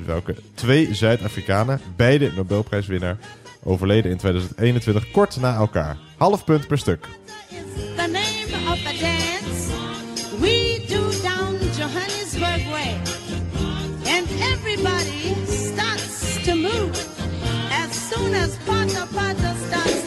[0.05, 3.17] Welke twee Zuid-Afrikanen, beide Nobelprijswinnaar,
[3.63, 5.97] overleden in 2021 kort na elkaar.
[6.17, 7.07] Half punt per stuk.
[17.71, 18.57] As soon as
[19.67, 20.02] starts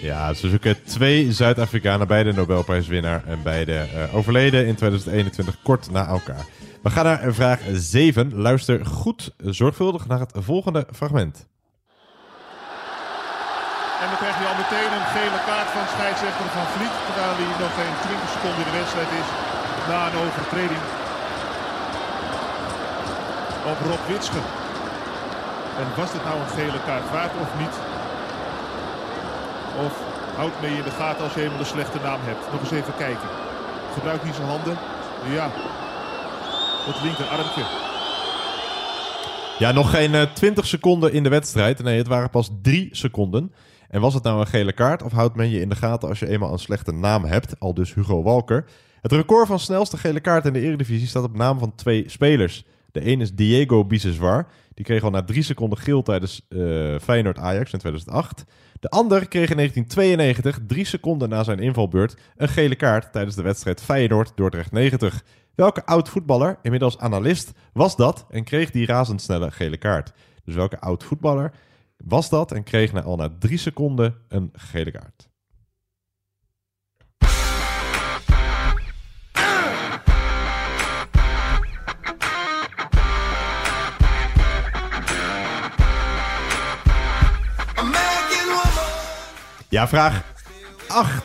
[0.00, 6.06] Ja, ze zoeken twee Zuid-Afrikanen, beide Nobelprijswinnaar en beide eh, overleden in 2021 kort na
[6.06, 6.44] elkaar.
[6.82, 8.34] We gaan naar vraag 7.
[8.34, 11.48] Luister goed zorgvuldig naar het volgende fragment.
[14.02, 16.94] En dan krijg je al meteen een gele kaart van scheidsrechter Van Vliet.
[17.06, 19.28] Terwijl hij nog geen 20 seconden in de wedstrijd is
[19.90, 20.84] na een overtreding.
[23.72, 24.42] Op Rob Witsche.
[25.80, 27.89] En was dit nou een gele kaart waard of niet?
[29.84, 29.94] Of
[30.36, 32.52] houdt mee in de gaten als je eenmaal een slechte naam hebt.
[32.52, 33.28] Nog eens even kijken.
[33.92, 34.78] Gebruikt hij zijn handen?
[35.34, 35.50] Ja.
[36.86, 37.64] Het linkerarmtje.
[39.58, 41.82] Ja, nog geen eh, 20 seconden in de wedstrijd.
[41.82, 43.52] Nee, het waren pas 3 seconden.
[43.88, 46.18] En was het nou een gele kaart of houdt men je in de gaten als
[46.18, 47.60] je eenmaal een slechte naam hebt?
[47.60, 48.64] Al dus Hugo Walker.
[49.00, 52.64] Het record van snelste gele kaart in de Eredivisie staat op naam van twee spelers.
[52.92, 54.46] De een is Diego Biseswar.
[54.80, 58.44] Die kreeg al na drie seconden geel tijdens eh, Feyenoord-Ajax in 2008.
[58.80, 63.42] De ander kreeg in 1992, drie seconden na zijn invalbeurt, een gele kaart tijdens de
[63.42, 65.24] wedstrijd Feyenoord-Dordrecht 90.
[65.54, 70.12] Welke oud-voetballer, inmiddels analist, was dat en kreeg die razendsnelle gele kaart?
[70.44, 71.52] Dus welke oud-voetballer
[72.04, 75.29] was dat en kreeg na, al na drie seconden een gele kaart?
[89.70, 90.22] Ja, vraag
[90.88, 91.22] 8.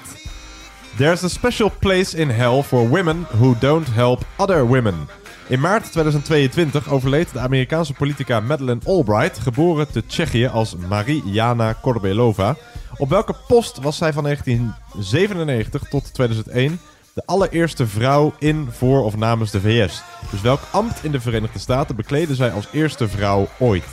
[0.97, 5.07] There's a special place in hell for women who don't help other women.
[5.47, 12.55] In maart 2022 overleed de Amerikaanse politica Madeleine Albright, geboren te Tsjechië als Marijana Korbelova.
[12.97, 16.79] Op welke post was zij van 1997 tot 2001
[17.13, 20.01] de allereerste vrouw in, voor of namens de VS?
[20.31, 23.85] Dus welk ambt in de Verenigde Staten bekleedde zij als eerste vrouw ooit?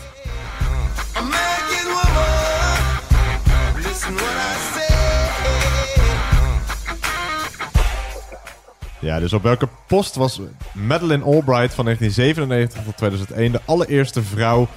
[9.03, 10.41] Ja, dus op welke post was
[10.73, 14.69] Madeleine Albright van 1997 tot 2001 de allereerste vrouw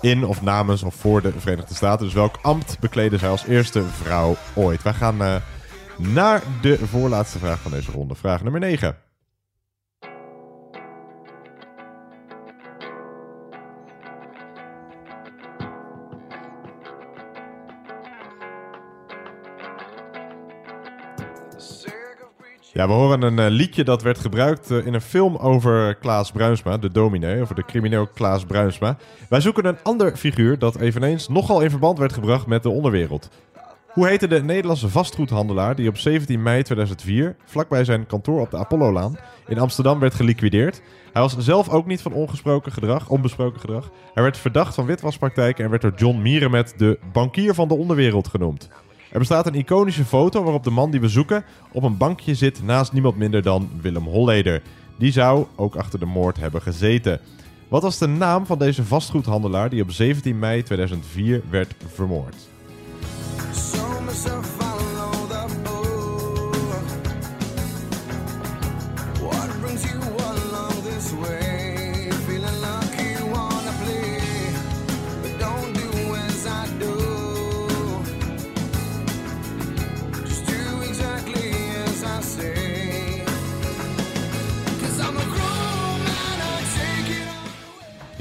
[0.00, 2.04] in of namens of voor de Verenigde Staten?
[2.04, 4.82] Dus welk ambt bekleedde zij als eerste vrouw ooit?
[4.82, 5.36] Wij gaan eh,
[5.96, 8.14] naar de voorlaatste vraag van deze ronde.
[8.14, 8.96] Vraag nummer 9.
[22.74, 26.30] Ja, we horen een eh, liedje dat werd gebruikt eh, in een film over Klaas
[26.30, 28.96] Bruinsma, de dominee, over de crimineel Klaas Bruinsma.
[29.28, 33.28] Wij zoeken een ander figuur dat eveneens nogal in verband werd gebracht met de onderwereld.
[33.88, 38.56] Hoe heette de Nederlandse vastgoedhandelaar die op 17 mei 2004, vlakbij zijn kantoor op de
[38.56, 39.16] Apollolaan,
[39.46, 40.82] in Amsterdam werd geliquideerd?
[41.12, 43.90] Hij was zelf ook niet van ongesproken gedrag, onbesproken gedrag.
[44.14, 48.28] Hij werd verdacht van witwaspraktijken en werd door John Mierenmet de bankier van de onderwereld
[48.28, 48.68] genoemd.
[49.14, 52.62] Er bestaat een iconische foto waarop de man die we zoeken op een bankje zit
[52.62, 54.62] naast niemand minder dan Willem Holleder.
[54.98, 57.20] Die zou ook achter de moord hebben gezeten.
[57.68, 62.36] Wat was de naam van deze vastgoedhandelaar die op 17 mei 2004 werd vermoord?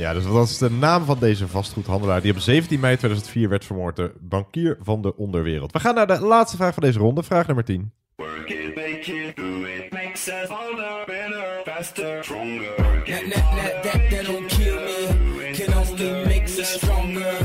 [0.04, 3.66] Ja, dus wat was de naam van deze vastgoedhandelaar die op 17 mei 2004 werd
[3.66, 3.96] vermoord?
[3.96, 5.72] De bankier van de onderwereld.
[5.72, 7.92] We gaan naar de laatste vraag van deze ronde, vraag nummer 10.
[8.16, 9.92] Work it, make it, do it.
[9.92, 12.76] Makes us older, better, faster, stronger.
[12.76, 17.38] That, that, that, that, that don't kill me, can only make us stronger.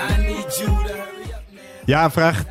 [0.00, 1.42] I need you to hurry up.
[1.84, 2.44] Ja, vraag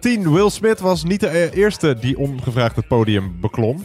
[0.00, 0.32] 10.
[0.32, 3.84] Will Smith was niet de eh, eerste die ongevraagd het podium beklom.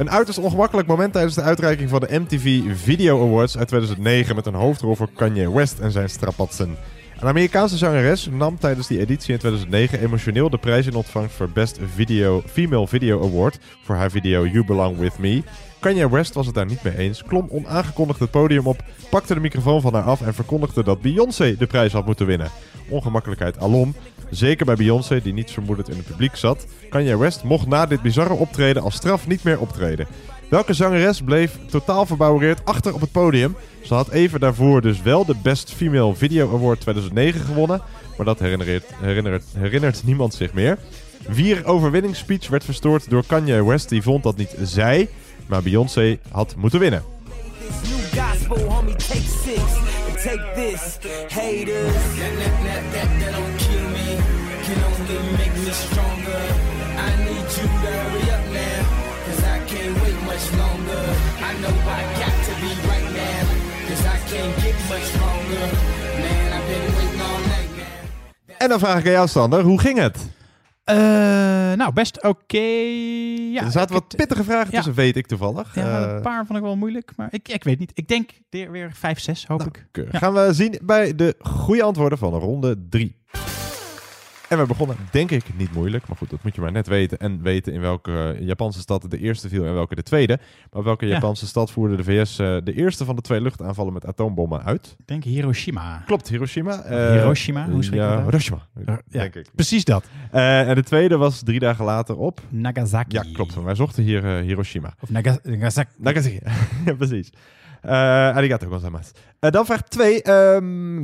[0.00, 4.46] Een uiterst ongemakkelijk moment tijdens de uitreiking van de MTV Video Awards uit 2009 met
[4.46, 6.76] een hoofdrol voor Kanye West en zijn strapatsen.
[7.18, 11.50] Een Amerikaanse zangeres nam tijdens die editie in 2009 emotioneel de prijs in ontvangst voor
[11.50, 15.42] Best Video, Female Video Award voor haar video You Belong With Me.
[15.80, 19.40] Kanye West was het daar niet mee eens, klom onaangekondigd het podium op, pakte de
[19.40, 22.50] microfoon van haar af en verkondigde dat Beyoncé de prijs had moeten winnen.
[22.88, 23.94] Ongemakkelijkheid alom,
[24.30, 26.66] zeker bij Beyoncé die niets vermoedend in het publiek zat.
[26.90, 30.06] Kanye West mocht na dit bizarre optreden als straf niet meer optreden.
[30.48, 33.56] Welke zangeres bleef totaal verbouwereerd achter op het podium?
[33.82, 37.80] Ze had even daarvoor dus wel de Best Female Video Award 2009 gewonnen,
[38.16, 40.78] maar dat herinnert, herinnert, herinnert niemand zich meer.
[41.28, 45.08] Vier overwinningsspeech werd verstoord door Kanye West, die vond dat niet zij,
[45.46, 47.02] maar Beyoncé had moeten winnen.
[50.24, 50.98] Take this.
[51.30, 51.94] Haters,
[55.70, 56.42] me stronger.
[57.06, 58.80] I need you to hurry up now,
[59.26, 61.02] cause I can't wait much longer.
[61.48, 63.42] I know I got to be right now,
[63.88, 65.64] cause I can't get much longer.
[66.22, 68.56] Man, I've been waiting all night, man.
[68.58, 70.16] En dan vraag ik aan jou, Sander, hoe ging het?
[70.84, 70.96] Eh,
[71.76, 72.58] nou, best oké.
[73.52, 74.76] Ja, er zaten ik- wat pittige vragen ja.
[74.76, 75.74] tussen, weet ik toevallig.
[75.74, 77.90] Ja, Eh, een paar vond ik wel moeilijk, maar ik, ik weet niet.
[77.94, 79.86] Ik denk weer, weer 5, 6, hoop ik.
[79.90, 80.12] keurig.
[80.12, 80.18] Ja.
[80.18, 83.18] Gaan we zien bij de goede antwoorden van ronde 3.
[84.50, 86.06] En we begonnen, denk ik, niet moeilijk.
[86.08, 87.18] Maar goed, dat moet je maar net weten.
[87.18, 90.38] En weten in welke Japanse stad de eerste viel en welke de tweede.
[90.72, 91.12] Maar welke Ja.
[91.12, 94.94] Japanse stad voerde de VS eh, de eerste van de twee luchtaanvallen met atoombommen uit?
[94.98, 96.02] Ik denk Hiroshima.
[96.06, 96.82] Klopt, Hiroshima.
[96.82, 98.24] Eh, Hiroshima, hoe spreek je ja, dat?
[98.24, 99.46] Hiroshima, Ja, denk ik.
[99.54, 100.04] Precies dat.
[100.30, 102.40] Eh, en de tweede was drie dagen later op...
[102.48, 103.14] Nagasaki.
[103.16, 103.62] Ja, klopt.
[103.62, 104.94] Wij zochten hier eh, Hiroshima.
[105.00, 105.90] Of Naga- Nagasaki.
[105.98, 106.38] Nagasaki.
[106.86, 107.30] ja, precies.
[107.80, 109.12] Eh arigato gozaimasu.
[109.38, 110.22] Eh, dan vraag 2.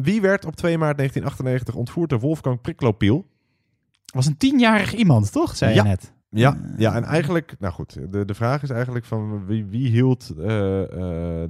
[0.03, 3.27] wie werd op 2 maart 1998 ontvoerd door Wolfgang Priklopiel?
[4.17, 5.57] Was een tienjarig iemand, toch?
[5.57, 5.83] Zei ja.
[5.83, 6.15] je net.
[6.31, 10.33] Ja, ja, en eigenlijk, nou goed, de, de vraag is eigenlijk van wie, wie hield
[10.39, 10.89] eh, eh,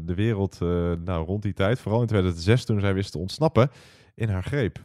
[0.00, 3.70] de wereld eh, nou, rond die tijd, vooral in 2006 toen zij wist te ontsnappen,
[4.14, 4.78] in haar greep.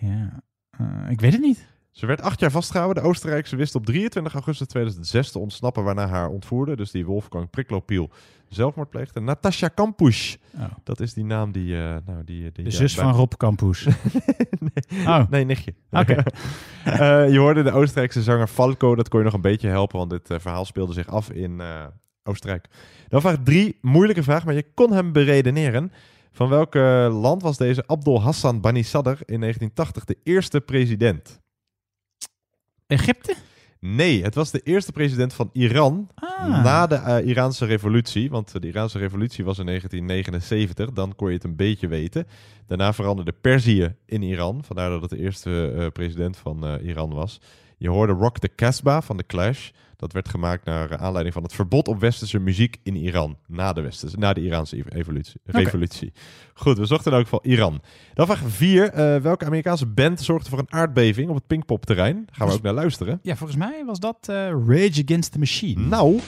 [0.00, 1.66] Ja, eh, ik weet het niet.
[1.90, 3.02] Ze werd acht jaar vastgehouden.
[3.02, 6.76] De Oostenrijkse wist op 23 augustus 2006 te ontsnappen, waarna haar ontvoerde.
[6.76, 8.10] Dus die Wolfgang Priklopiel
[8.48, 9.20] zelfmoord pleegde.
[9.20, 10.36] Natasja Kampusch.
[10.54, 10.62] Oh.
[10.84, 11.76] Dat is die naam die...
[11.76, 13.84] eh, nou, die, die De ja, zus bij- van Rob Campus.
[14.94, 15.28] nee, Oh.
[15.30, 15.74] nee, nichtje.
[15.90, 16.22] Oké.
[16.84, 18.94] Eh, je hoorde de Oostenrijkse zanger Falco.
[18.94, 21.60] Dat kon je nog een beetje helpen, want dit eh, verhaal speelde zich af in
[21.60, 21.84] eh,
[22.22, 22.66] Oostenrijk.
[23.08, 25.92] Dan vraag drie, moeilijke vraag, maar je kon hem beredeneren.
[26.32, 26.82] Van welk eh,
[27.20, 31.40] land was deze Abdul Hassan Bani Sadr in 1980 de eerste president?
[32.86, 33.34] Egypte?
[33.94, 36.64] Nee, het was de eerste president van Iran Ah.
[36.64, 38.30] na de eh, Iraanse revolutie.
[38.30, 42.26] Want eh, de Iraanse revolutie was in 1979, dan kon je het een beetje weten.
[42.66, 47.40] Daarna veranderde Perzië in Iran, vandaar dat het de eerste eh, president van Iran was.
[47.76, 49.70] Je hoorde Rock the Casbah van The Clash.
[49.96, 53.36] Dat werd gemaakt naar eh, aanleiding van het verbod op westerse muziek in Iran.
[53.46, 56.12] Na de, westerse, na de Iraanse ev- evolutie, revolutie.
[56.54, 57.80] Goed, we zochten in elk geval Iran.
[58.14, 58.90] Dan vraag 4.
[59.22, 62.26] welke Amerikaanse band zorgde voor een aardbeving op het Pinkpop-terrein?
[62.32, 63.18] Gaan we ook naar luisteren.
[63.22, 65.80] Ja, volgens mij was dat eh, Rage Against the Machine.
[65.86, 66.20] Nou,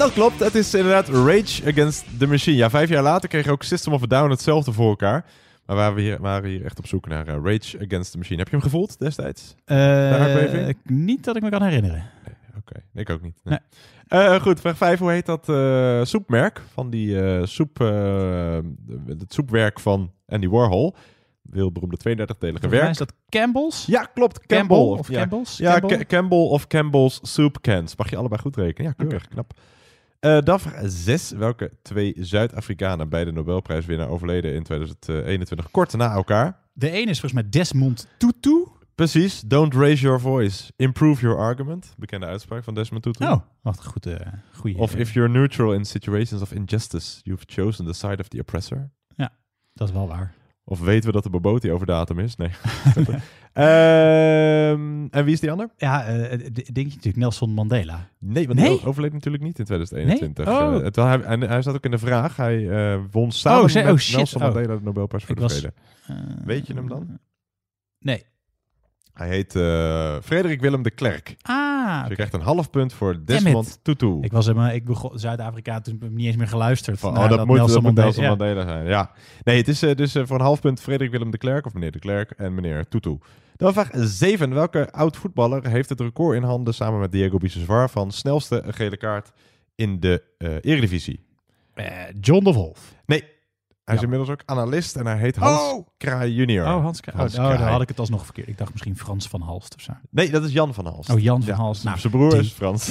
[0.00, 2.56] Dat klopt, het is inderdaad Rage Against the Machine.
[2.56, 5.24] Ja, vijf jaar later kreeg ook System of a Down hetzelfde voor elkaar.
[5.66, 8.18] Maar waren we hier, waren we hier echt op zoek naar eh, Rage Against the
[8.18, 8.38] Machine.
[8.38, 9.54] Heb je hem gevoeld destijds?
[9.64, 12.10] Eh, De niet dat ik me kan herinneren.
[12.58, 13.40] Oké, ik ook niet.
[13.44, 13.58] Nee.
[14.08, 14.98] Eh, goed, vraag 5.
[14.98, 15.44] Hoe heet dat
[16.08, 17.78] soepmerk van die soep,
[19.06, 20.94] het soepwerk van Andy Warhol?
[21.42, 22.90] Wereldberoemde 32-delige Volgens mij werk.
[22.90, 23.86] is dat Campbell's?
[23.86, 24.46] Ja, klopt.
[24.46, 24.98] Campbell Campbell.
[24.98, 25.18] of ja.
[25.18, 25.56] Campbell's?
[25.56, 25.98] Ja, Campbell?
[25.98, 27.96] Ca- Campbell of Campbell's Soup Cans.
[27.96, 28.94] Mag je allebei goed rekenen.
[28.98, 29.28] Ja, keurig.
[29.28, 29.52] Knap.
[30.20, 31.30] Dan vraag 6.
[31.30, 36.58] Welke twee Zuid-Afrikanen, beide Nobelprijswinnaar, overleden in 2021 kort na elkaar?
[36.72, 38.66] De ene is volgens mij Desmond Tutu.
[38.94, 39.40] Precies.
[39.40, 40.72] Don't raise your voice.
[40.76, 41.94] Improve your argument.
[41.96, 43.24] Bekende uitspraak van Desmond Tutu.
[43.24, 44.78] Oh, wat een goed, eh, goeie.
[44.78, 48.90] Of if you're neutral in situations of injustice, you've chosen the side of the oppressor.
[49.16, 49.32] Ja,
[49.72, 50.34] dat is wel waar.
[50.70, 52.36] Of weten we dat de Boboti over datum is?
[52.36, 52.50] Nee.
[53.52, 55.68] Ehm, en wie is die ander?
[55.76, 58.08] Ja, eh, denk je natuurlijk Nelson Mandela.
[58.18, 58.76] Nee, want Nee?
[58.78, 60.44] hij overleed natuurlijk niet in 2021.
[60.44, 60.54] Nee?
[60.54, 60.74] Oh.
[60.74, 62.36] Eh, terwijl hij, en hij zat ook in de vraag.
[62.36, 62.68] Hij
[63.10, 64.16] won samen Oh, met oh, shit.
[64.16, 64.46] Nelson Oh.
[64.52, 65.74] Mandela de Nobelprijs voor Ik de was- Vrede.
[66.44, 67.18] Weet je hem dan?
[67.98, 68.24] Nee.
[69.12, 69.52] Hij heet
[70.24, 71.36] Frederik Willem de Klerk.
[71.42, 72.14] Ah, Dus je oké.
[72.14, 73.78] krijgt een half punt voor Desmond.
[73.82, 74.18] Tutu.
[74.20, 76.98] Ik was helemaal, ik begon Zuid-Afrika toen heb ik niet eens meer geluisterd.
[76.98, 78.28] Van, oh, dat, moet Nelson Mandela- Nelson ja.
[78.28, 78.86] Mandela zijn.
[78.86, 79.10] Ja.
[79.42, 81.74] Nee, het is eh, dus eh, voor een half punt Frederik Willem de Klerk, of
[81.74, 83.18] meneer de Klerk, en meneer Tutu.
[83.56, 84.54] Dan vraag 7.
[84.54, 89.32] Welke oud-voetballer heeft het record in handen samen met Diego Biseswar van snelste gele kaart
[89.74, 91.24] in de eh Eredivisie?
[91.74, 91.86] Eh,
[92.20, 92.94] John de Wolf.
[93.06, 93.24] Nee.
[93.90, 95.86] Hij is inmiddels ook analist en hij heet Hans Oh!
[95.96, 96.66] Kraai junior.
[96.66, 97.70] Oh, Hans, Kra- Hans oh, Kraai.
[97.70, 98.48] had ik het alsnog verkeerd.
[98.48, 99.92] Ik dacht misschien Frans van Halst of zo.
[100.10, 101.10] Nee, dat is Jan van Halst.
[101.10, 101.84] Oh, Jan van Halst.
[101.84, 102.90] Nou, zijn broer die- is Frans.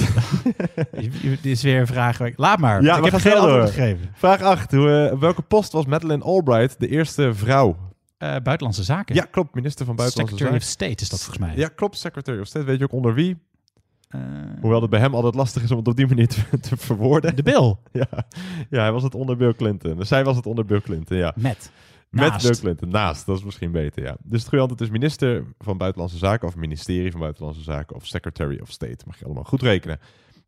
[1.20, 2.18] Dit is weer een vraag.
[2.36, 2.82] Laat maar.
[2.82, 4.10] Ja, ik heb geen antwoord gegeven.
[4.14, 4.72] Vraag 8.
[4.72, 7.76] Hoe, eh, welke post was Madeleine Albright de eerste vrouw?
[8.18, 9.14] Eh, buitenlandse Zaken.
[9.14, 9.54] Ja, klopt.
[9.54, 10.78] Minister van Buitenlandse Secretary Zaken.
[10.78, 11.56] of State is dat volgens mij.
[11.56, 11.98] Ja, klopt.
[11.98, 12.64] Secretary of State.
[12.64, 13.36] Weet je ook onder wie?
[14.10, 14.20] Eh,
[14.60, 17.36] Hoewel het bij hem altijd lastig is om het op die manier te, te verwoorden.
[17.36, 17.76] de Bill.
[17.92, 18.06] Ja.
[18.70, 19.96] ja, hij was het onder Bill Clinton.
[19.96, 21.32] Dus zij was het onder Bill Clinton, ja.
[21.36, 21.70] Met.
[22.10, 22.46] Met Naast.
[22.50, 22.88] Bill Clinton.
[22.88, 24.16] Naast, dat is misschien beter, ja.
[24.22, 26.48] Dus het goede antwoord is minister van Buitenlandse Zaken...
[26.48, 29.04] of ministerie van Buitenlandse Zaken of Secretary of State.
[29.06, 29.98] Mag je allemaal goed rekenen.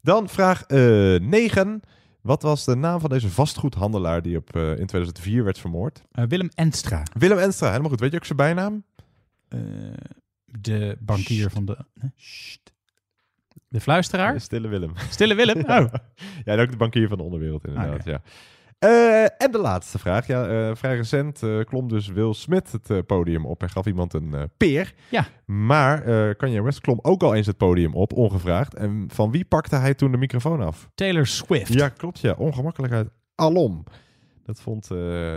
[0.01, 1.81] Dan vraag 9.
[2.23, 4.23] Wat was de naam van deze vastgoedhandelaar...
[4.23, 6.03] die op, eh, in 2004 werd vermoord?
[6.13, 7.03] Eh, Willem Enstra.
[7.19, 8.01] Willem Enstra, helemaal goed.
[8.01, 8.85] Weet je ook zijn bijnaam?
[9.49, 9.61] Eh,
[10.45, 11.77] de bankier van de...
[12.01, 12.11] Huh?
[13.69, 14.33] De fluisteraar?
[14.33, 14.93] De Stille Willem.
[15.11, 15.59] Stille Willem?
[15.59, 15.67] Oh.
[16.45, 18.23] ja, en ook de bankier van de onderwereld inderdaad, ja.
[18.83, 20.27] Eh, en de laatste vraag.
[20.27, 24.15] Ja, eh, vrij recent eh, klom dus Will Smith het podium op en gaf iemand
[24.15, 24.95] een peer.
[25.09, 25.27] Ja.
[25.45, 26.03] Maar
[26.35, 28.75] Kanye West klom ook al eens het podium op, ongevraagd.
[28.75, 30.89] En van wie pakte hij toen de microfoon af?
[30.95, 31.73] Taylor Swift.
[31.73, 32.21] Ja, klopt.
[32.21, 33.85] Ja, ongemakkelijkheid alom.
[34.45, 34.91] Dat vond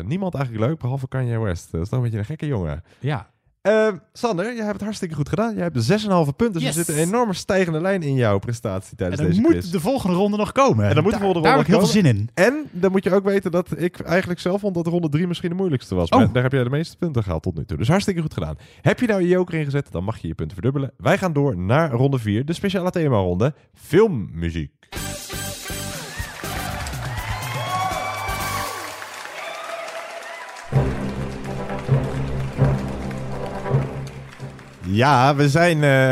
[0.05, 1.72] niemand eigenlijk leuk, behalve Kanye West.
[1.72, 2.84] Dat is toch een beetje een gekke jongen.
[2.99, 3.30] Ja.
[3.66, 5.53] Eh, Sander, jij hebt het hartstikke goed gedaan.
[5.53, 6.61] Jij hebt 6,5 punten.
[6.61, 6.78] Dus Yes.
[6.78, 9.70] er zit een enorme stijgende lijn in jouw prestatie En tijdens dan deze moet quiz.
[9.70, 10.86] de volgende ronde nog komen.
[10.88, 12.45] En dan moet de Daar- volgende Daar ronde heb ik heel veel zin in.
[12.53, 15.49] En dan moet je ook weten dat ik eigenlijk zelf vond dat ronde 3 misschien
[15.49, 16.09] de moeilijkste was.
[16.09, 16.20] Oh.
[16.20, 17.78] Maar daar heb jij de meeste punten gehaald tot nu toe.
[17.78, 18.55] Dus hartstikke goed gedaan.
[18.82, 20.91] Heb je nou je joker ingezet, dan mag je je punten verdubbelen.
[20.97, 24.74] Wij gaan door naar ronde 4, de speciale themaronde, filmmuziek.
[34.96, 36.12] Ja, we zijn eh,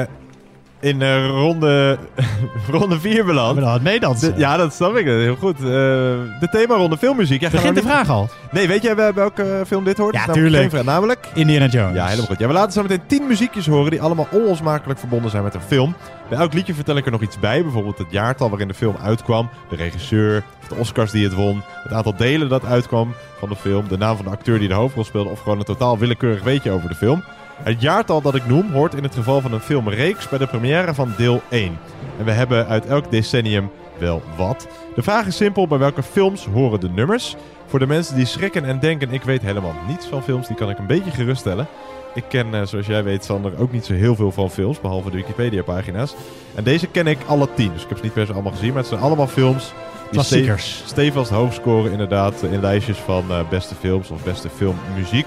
[0.79, 1.97] in eh, ronde,
[2.71, 3.55] ronde 4 beland.
[3.55, 4.33] We dan het meedansen.
[4.33, 5.05] De- ja, dat snap ik.
[5.05, 5.57] Heel goed.
[5.57, 7.41] Eh, de themaronde filmmuziek.
[7.41, 8.29] Ja, gaan Begint de niet- vraag al?
[8.51, 10.13] Nee, weet jij welke film dit hoort?
[10.13, 10.69] Ja, namelijk tuurlijk.
[10.69, 10.83] vraag.
[10.83, 11.27] Namelijk...
[11.33, 11.95] Indiana Jones.
[11.95, 12.39] Ja, helemaal goed.
[12.39, 15.61] Ja, we laten zo meteen 10 muziekjes horen die allemaal onlosmakelijk verbonden zijn met een
[15.61, 15.95] film.
[16.29, 17.63] Bij elk liedje vertel ik er nog iets bij.
[17.63, 21.61] Bijvoorbeeld het jaartal waarin de film uitkwam, de regisseur, of de Oscars die het won,
[21.83, 24.73] het aantal delen dat uitkwam van de film, de naam van de acteur die de
[24.73, 27.23] hoofdrol speelde of gewoon een totaal willekeurig weetje over de film.
[27.63, 30.93] Het jaartal dat ik noem hoort in het geval van een filmreeks bij de première
[30.93, 31.77] van deel 1.
[32.19, 34.67] En we hebben uit elk decennium wel wat.
[34.95, 37.35] De vraag is simpel, bij welke films horen de nummers?
[37.67, 40.69] Voor de mensen die schrikken en denken, ik weet helemaal niets van films, die kan
[40.69, 41.67] ik een beetje geruststellen.
[42.13, 45.09] Ik ken, eh, zoals jij weet, Sander, ook niet zo heel veel van films, behalve
[45.09, 46.15] de Wikipedia-pagina's.
[46.55, 48.69] En deze ken ik alle tien, dus ik heb ze niet per se allemaal gezien,
[48.69, 49.73] maar het zijn allemaal films
[50.11, 50.75] Klassiekers.
[50.75, 55.25] ste- stevast hoog scoren inderdaad in lijstjes van eh, beste films of beste filmmuziek.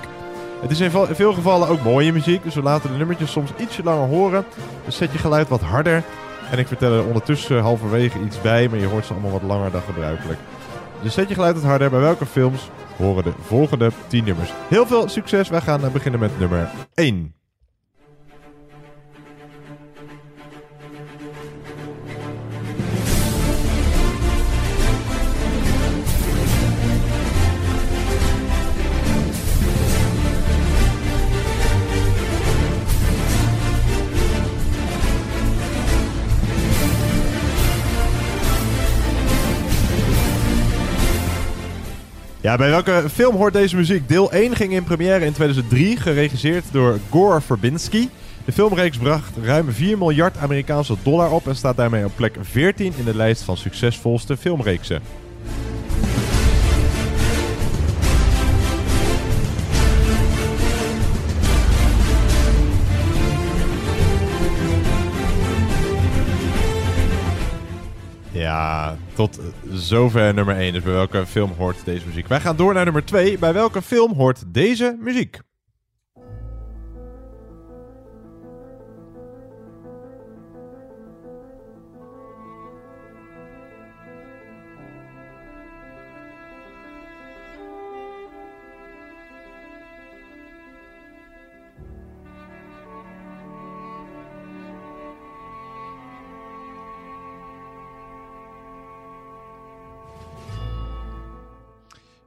[0.61, 3.83] Het is in veel gevallen ook mooie muziek, dus we laten de nummertjes soms ietsje
[3.83, 4.45] langer horen.
[4.85, 6.03] Dus zet je geluid wat harder.
[6.51, 9.71] En ik vertel er ondertussen halverwege iets bij, maar je hoort ze allemaal wat langer
[9.71, 10.39] dan gebruikelijk.
[11.03, 11.91] Dus zet je geluid wat harder.
[11.91, 14.53] Bij welke films horen de volgende 10 nummers?
[14.69, 15.49] Heel veel succes.
[15.49, 17.36] Wij gaan eh, beginnen met nummer 1.
[42.47, 44.09] Ja, bij welke film hoort deze muziek?
[44.09, 48.11] Deel 1 ging in première in 2003, geregisseerd door Gore Verbinski.
[48.45, 52.93] De filmreeks bracht ruim 4 miljard Amerikaanse dollar op en staat daarmee op plek 14
[52.97, 55.03] in de lijst van succesvolste filmreeksen.
[68.47, 69.41] Ja, tot
[69.71, 70.73] zover nummer 1.
[70.73, 72.27] Dus bij welke film hoort deze muziek?
[72.27, 73.39] Wij gaan door naar nummer 2.
[73.39, 75.41] Bij welke film hoort deze muziek?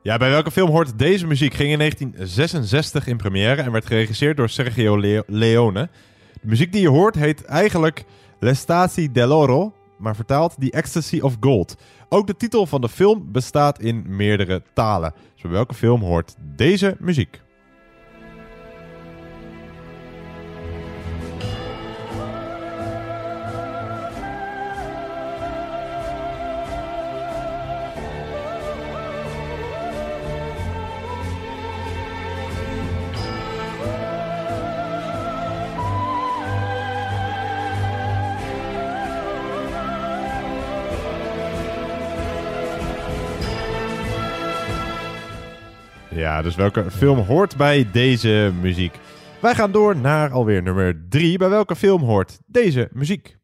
[0.02, 1.54] Ja, bij welke film hoort deze muziek?
[1.54, 5.90] Ging in 1966 in première en werd geregisseerd door Sergio Le- Leone.
[6.42, 8.04] De muziek die je hoort heet eigenlijk
[8.40, 11.76] L'Estasi dell'Oro, maar vertaald The Ecstasy of Gold.
[12.10, 15.14] Ook de titel van de film bestaat in meerdere talen.
[15.34, 17.42] Dus bij welke film hoort deze muziek?
[46.50, 48.96] Dus welke film hoort bij deze muziek?
[49.40, 51.38] Wij gaan door naar alweer nummer 3.
[51.38, 53.39] Bij welke film hoort deze muziek?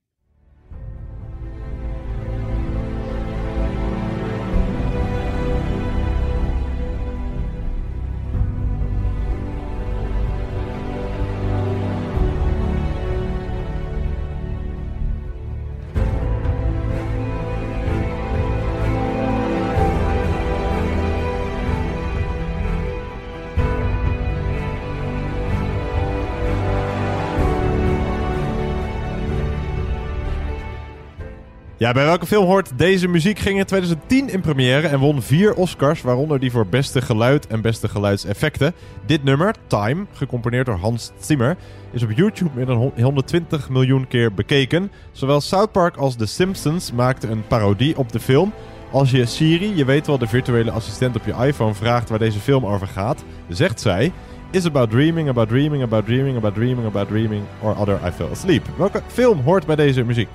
[31.86, 33.40] Ja, bij welke film hoort deze muziek?
[33.40, 37.62] Ging in 2010 in première en won vier Oscars, waaronder die voor beste geluid en
[37.62, 38.74] beste geluidseffecten.
[39.06, 41.58] Dit nummer, Time, gecomponeerd door Hans Zimmer,
[41.92, 44.92] is op YouTube meer dan 120 miljoen keer bekeken.
[45.12, 48.54] Zowel South Park als The Simpsons maakten een parodie op de film.
[48.92, 52.40] Als je Siri, je weet wel de virtuele assistent op je iPhone, vraagt waar deze
[52.40, 54.12] film over gaat, zegt zij...
[54.52, 58.30] Is about dreaming, about dreaming, about dreaming, about dreaming, about dreaming, or other I fell
[58.32, 58.66] asleep.
[58.78, 60.30] Welke film hoort bij deze muziek?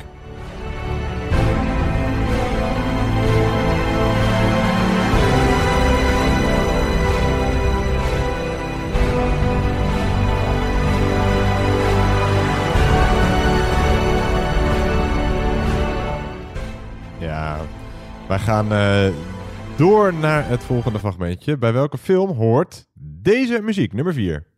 [18.31, 19.09] Wij gaan eh,
[19.77, 21.59] door naar het volgende fragmentje.
[21.59, 22.87] Bij welke film hoort
[23.23, 23.93] deze muziek?
[23.93, 24.50] Nummer 4.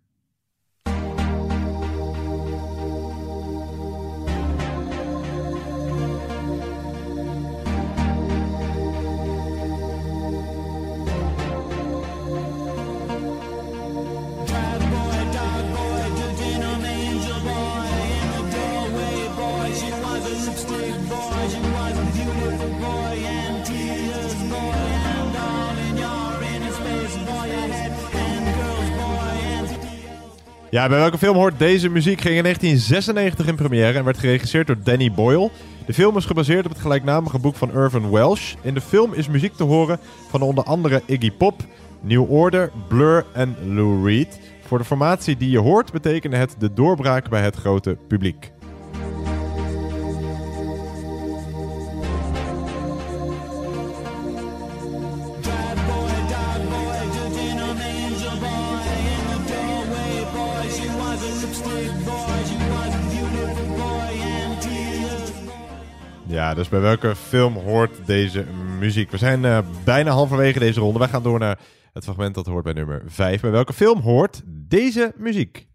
[30.73, 32.21] Ja, bij welke film hoort deze muziek?
[32.21, 35.51] Ging in 1996 in première en werd geregisseerd door Danny Boyle.
[35.87, 38.55] De film is gebaseerd op het gelijknamige boek van Irvin Welsh.
[38.63, 39.99] In de film is muziek te horen
[40.29, 41.63] van onder andere Iggy Pop,
[42.01, 44.41] New Order, Blur en Lou Reed.
[44.67, 48.52] Voor de formatie die je hoort betekende het de doorbraak bij het grote publiek.
[66.33, 68.45] Ja, dus bij welke film hoort deze
[68.79, 69.11] muziek?
[69.11, 70.99] We zijn eh, bijna halverwege deze ronde.
[70.99, 71.59] Wij gaan door naar
[71.93, 73.41] het fragment dat hoort bij nummer 5.
[73.41, 75.67] Bij welke film hoort deze muziek?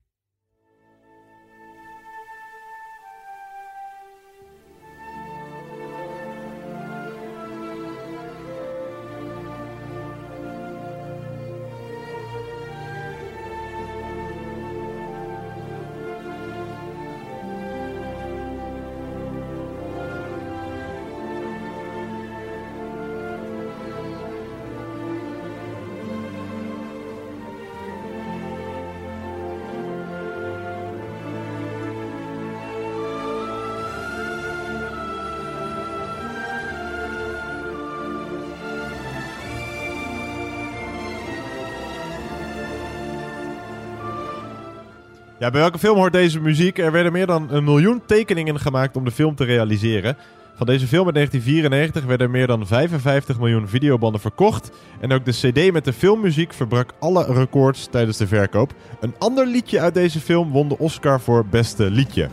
[45.52, 46.78] Bij welke film hoort deze muziek?
[46.78, 50.18] Er werden meer dan een miljoen tekeningen gemaakt om de film te realiseren.
[50.56, 54.72] Van deze film uit 1994 werden meer dan 55 miljoen videobanden verkocht.
[55.00, 58.74] En ook de CD met de filmmuziek verbrak alle records tijdens de verkoop.
[59.00, 62.30] Een ander liedje uit deze film won de Oscar voor beste liedje.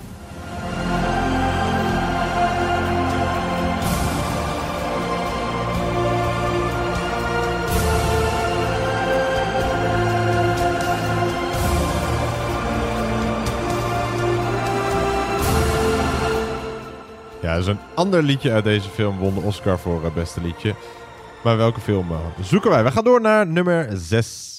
[17.54, 20.74] Ja, dus een ander liedje uit deze film won de Oscar voor eh, beste liedje.
[21.42, 22.84] Maar welke film eh, zoeken wij?
[22.84, 24.53] We gaan door naar nummer 6.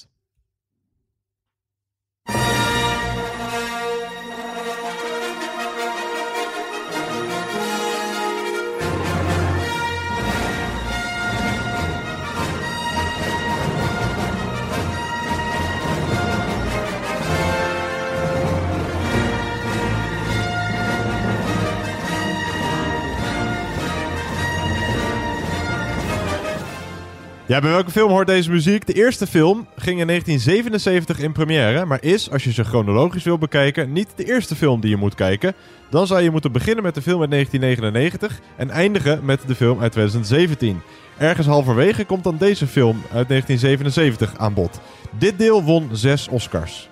[27.61, 28.85] Bij welke film hoort deze muziek?
[28.85, 33.37] De eerste film ging in 1977 in première, maar is, als je ze chronologisch wil
[33.37, 35.53] bekijken, niet de eerste film die je moet kijken.
[35.89, 39.81] Dan zou je moeten beginnen met de film uit 1999 en eindigen met de film
[39.81, 40.81] uit 2017.
[41.17, 44.79] Ergens halverwege komt dan deze film uit 1977 aan bod.
[45.17, 46.89] Dit deel won zes Oscars.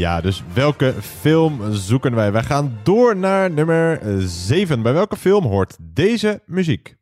[0.00, 2.32] Ja, dus welke film zoeken wij?
[2.32, 4.82] Wij gaan door naar nummer 7.
[4.82, 6.99] Bij welke film hoort deze muziek?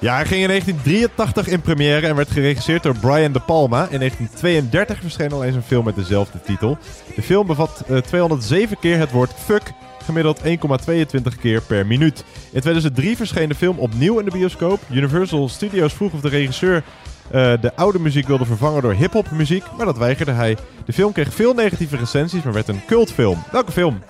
[0.00, 3.88] Ja, hij ging in 1983 in première en werd geregisseerd door Brian De Palma.
[3.90, 6.78] In 1932 verscheen al eens een film met dezelfde titel.
[7.14, 9.72] De film bevat eh, 207 keer het woord fuck,
[10.04, 12.24] gemiddeld 1,22 keer per minuut.
[12.52, 14.80] In 2003 verscheen de film opnieuw in de bioscoop.
[14.90, 16.82] Universal Studios vroeg of de regisseur
[17.30, 20.56] eh, de oude muziek wilde vervangen door hip-hop muziek, maar dat weigerde hij.
[20.84, 23.42] De film kreeg veel negatieve recensies, maar werd een cultfilm.
[23.52, 24.02] Welke film?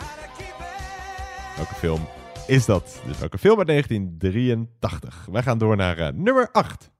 [1.56, 2.00] Welke film
[2.50, 3.02] is dat?
[3.06, 5.26] Dus welke film uit 1983?
[5.30, 6.90] Wij gaan door naar eh, nummer 8.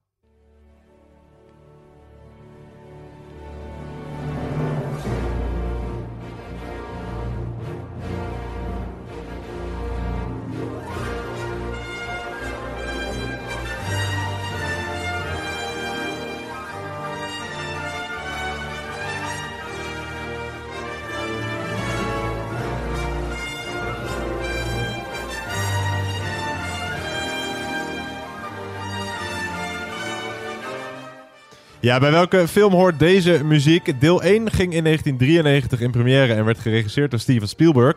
[31.81, 33.99] Ja, bij welke film hoort deze muziek?
[33.99, 37.95] Deel 1 ging in 1993 in première en werd geregisseerd door Steven Spielberg.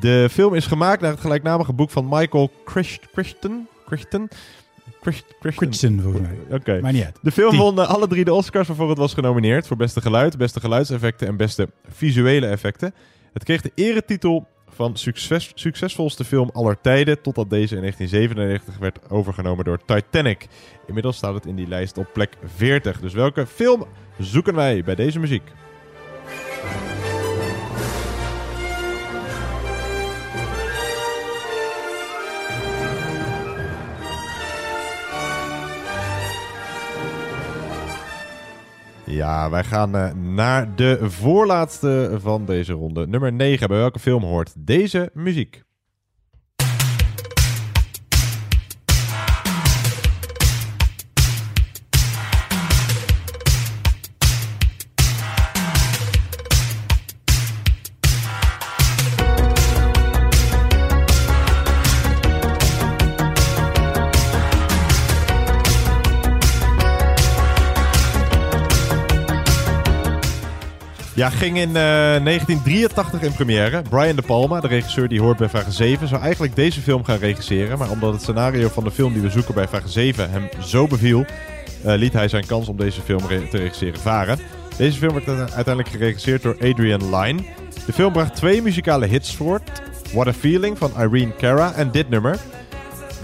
[0.00, 3.68] De film is gemaakt naar het gelijknamige boek van Michael Crichton.
[3.86, 4.28] Crichton?
[5.40, 6.00] Crichton.
[6.02, 6.56] Volgens mij.
[6.58, 6.80] Oké.
[6.80, 7.18] Maakt niet uit.
[7.22, 9.66] De film won eh, alle drie de Oscars waarvoor het was genomineerd.
[9.66, 12.94] Voor beste geluid, beste geluidseffecten en beste visuele effecten.
[13.32, 14.46] Het kreeg de eretitel
[14.76, 17.22] van succes, succesvolste film aller tijden.
[17.22, 20.46] Totdat deze in 1997 werd overgenomen door Titanic.
[20.86, 23.00] Inmiddels staat het in die lijst op plek 40.
[23.00, 23.84] Dus welke film
[24.18, 25.42] zoeken wij bij deze muziek?
[39.06, 43.06] Ja, wij gaan eh, naar de voorlaatste van deze ronde.
[43.06, 43.68] Nummer 9.
[43.68, 45.65] Bij welke film hoort deze muziek?
[71.16, 71.72] Ja, ging in eh,
[72.24, 73.82] 1983 in première.
[73.90, 77.18] Brian De Palma, de regisseur die hoort bij Vraag 7, zou eigenlijk deze film gaan
[77.18, 77.78] regisseren.
[77.78, 80.86] Maar omdat het scenario van de film die we zoeken bij Vraag 7 hem zo
[80.86, 81.24] beviel,
[81.84, 83.20] eh, liet hij zijn kans om deze film
[83.50, 84.38] te regisseren varen.
[84.76, 87.42] Deze film werd uite- uiteindelijk geregisseerd door Adrian Lyne.
[87.86, 89.82] De film bracht twee muzikale hits voort.
[90.12, 92.38] What a Feeling van Irene Cara en dit nummer.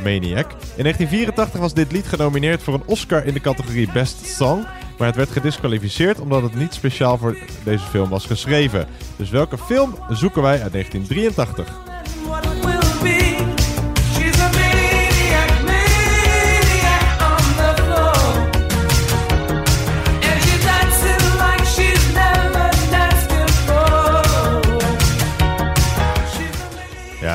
[0.02, 0.50] Maniac.
[0.76, 4.64] In 1984 was dit lied genomineerd voor een Oscar in de categorie Best Song.
[5.02, 8.86] Maar het werd gedisqualificeerd omdat het niet speciaal voor deze film was geschreven.
[9.16, 12.61] Dus welke film zoeken wij uit 1983?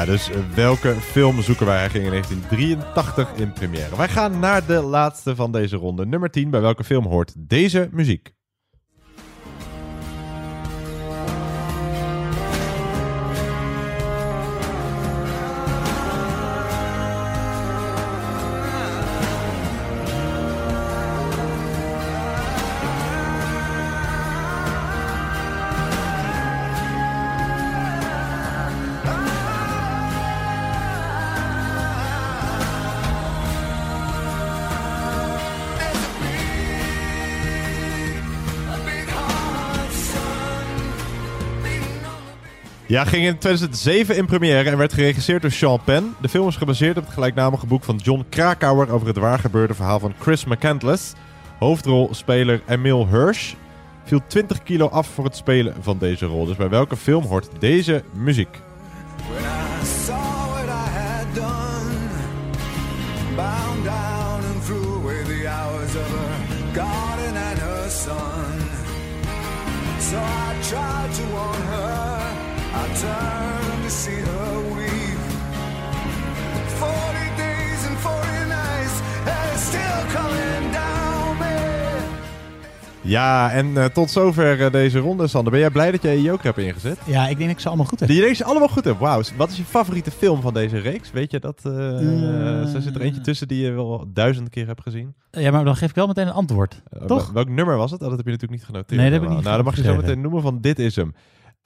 [0.07, 3.95] Dus eh, welke film zoeken wij eigenlijk in 1983 in première?
[3.95, 6.49] Wij gaan naar de laatste van deze ronde, nummer 10.
[6.49, 8.36] Bij welke film hoort deze muziek?
[42.87, 46.15] Ja, ging in 2007 in première en werd geregisseerd door Sean Penn.
[46.21, 49.99] De film is gebaseerd op het gelijknamige boek van John Krakauer over het waargebeurde verhaal
[49.99, 51.13] van Chris McCandless.
[51.59, 53.53] Hoofdrolspeler Emil Hirsch
[54.03, 56.45] viel 20 kilo af voor het spelen van deze rol.
[56.45, 58.59] Dus bij welke film hoort deze muziek?
[73.01, 75.19] Turned to see her weep.
[76.67, 78.95] Forty days and forty nights,
[79.25, 81.97] and it's still coming down me.
[83.01, 85.51] Ja, en eh, tot zover eh, deze ronde, Sander.
[85.51, 86.97] Ben jij blij dat jij je joker hebt ingezet?
[87.05, 88.09] Ja, ik denk dat ik ze allemaal goed heb.
[88.09, 88.99] Die deze allemaal goed hebt.
[88.99, 89.21] Wauw.
[89.37, 91.11] Wat is je favoriete film van deze reeks?
[91.11, 91.61] Weet je dat?
[91.63, 95.13] eh er zit er eentje tussen die je wel duizend keer hebt gezien?
[95.31, 96.81] Ja, maar dan geef ik wel meteen een antwoord.
[97.07, 97.23] Toch?
[97.25, 98.01] wel- Welk nummer was het?
[98.01, 98.99] Oh, dat heb je natuurlijk niet genoteerd.
[99.01, 100.95] Nee, dat heb ik niet Nou, dan mag je zo meteen noemen van dit is
[100.95, 101.13] hem.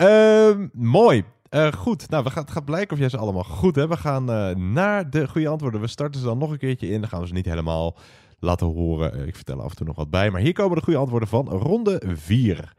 [0.07, 1.23] Ehm, mooi.
[1.49, 2.09] Eh, goed.
[2.09, 3.89] Nou, we gaan, het gaat blijken of jij ze allemaal goed hebt.
[3.89, 5.81] We gaan eh, naar de goede antwoorden.
[5.81, 6.99] We starten ze dan nog een keertje in.
[7.01, 7.95] Dan gaan we ze niet helemaal
[8.39, 9.13] laten horen.
[9.13, 10.31] Eh, ik vertel er af en toe nog wat bij.
[10.31, 12.73] Maar hier komen de goede antwoorden van ronde 4.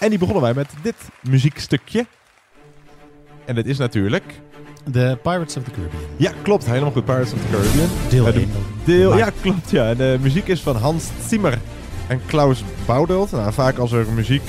[0.00, 0.94] En die begonnen wij met dit
[1.28, 2.06] muziekstukje.
[3.44, 4.40] En dit is natuurlijk...
[4.90, 6.02] De Pirates of the Caribbean.
[6.16, 6.66] Ja, klopt.
[6.66, 7.04] Helemaal goed.
[7.04, 7.88] Pirates of the Caribbean.
[8.10, 8.50] Deel Eh, de- één.
[8.84, 9.70] Deel, Maar- ja, klopt.
[9.70, 9.88] Ja.
[9.88, 11.58] En de muziek is van Hans Zimmer
[12.08, 13.30] en Klaus Baudelt.
[13.30, 14.42] Nou, vaak als er muziek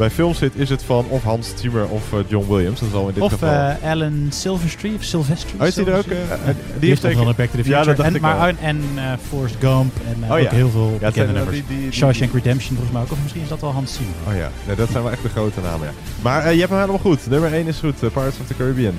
[0.00, 2.80] bij films zit, is het van of Hans Zimmer of eh, John Williams.
[2.80, 3.48] Dat is al in dit Of geval.
[3.48, 5.54] eh, Alan Silverstreet of Silvestri.
[5.60, 7.68] Oh, is die er ook, eh, die die heeft zeker- wel een Back to the
[7.68, 8.46] Ja, dat dacht en, ik maar, al.
[8.46, 10.50] en, en eh, Forrest Gump en Oh, ook ja.
[10.50, 11.56] heel veel Ja, bekende nummers.
[11.56, 13.10] die- die- die- Shawshank Redemption volgens mij ook.
[13.12, 14.14] Of misschien is dat wel Hans Zimmer.
[14.28, 15.86] Oh ja, nee, dat zijn wel echt de grote namen.
[15.86, 15.92] Ja.
[16.22, 17.30] Maar eh, je hebt hem helemaal goed.
[17.30, 18.94] Nummer 1 is goed, Pirates of the Caribbean.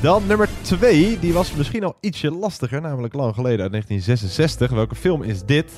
[0.00, 4.70] Dan nummer 2, die was misschien al ietsje lastiger, namelijk lang geleden uit 1966.
[4.70, 5.70] Welke film is dit?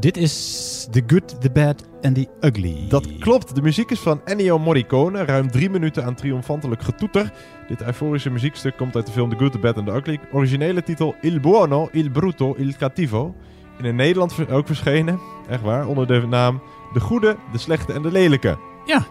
[0.00, 2.84] Dit is The Good, The Bad and The Ugly.
[2.88, 3.54] Dat klopt.
[3.54, 5.24] De muziek is van Ennio Morricone.
[5.24, 7.32] Ruim drie minuten aan triomfantelijk getoeter.
[7.68, 10.20] Dit euforische muziekstuk komt uit de film The Good, The Bad and The Ugly.
[10.32, 13.34] Originele titel Il Buono, Il Brutto, Il Cattivo.
[13.82, 15.18] In Nederland ook verschenen,
[15.48, 16.62] echt waar, onder de naam
[16.92, 18.58] De Goede, De Slechte en De Lelijke.
[18.84, 19.04] Ja.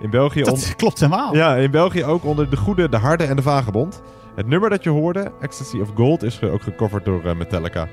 [0.00, 0.42] In België...
[0.42, 1.34] Dat klopt helemaal.
[1.34, 4.02] Ja, in België ook onder De Goede, De Harde en De Vagebond.
[4.34, 7.88] Het nummer dat je hoorde, Ecstasy of Gold, is ook gecoverd door eh, Metallica.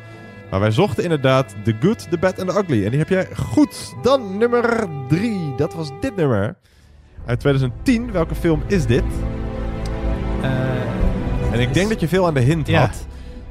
[0.52, 2.84] Maar wij zochten inderdaad The Good, The Bad and The Ugly.
[2.84, 3.94] En die heb jij goed.
[4.02, 5.56] Dan nummer 3.
[5.58, 6.56] Dat was dit nummer.
[7.26, 8.12] Uit 2010.
[8.12, 9.04] Welke film is dit?
[11.52, 12.80] en ik denk dat je veel aan de hint Ja.
[12.80, 13.06] had.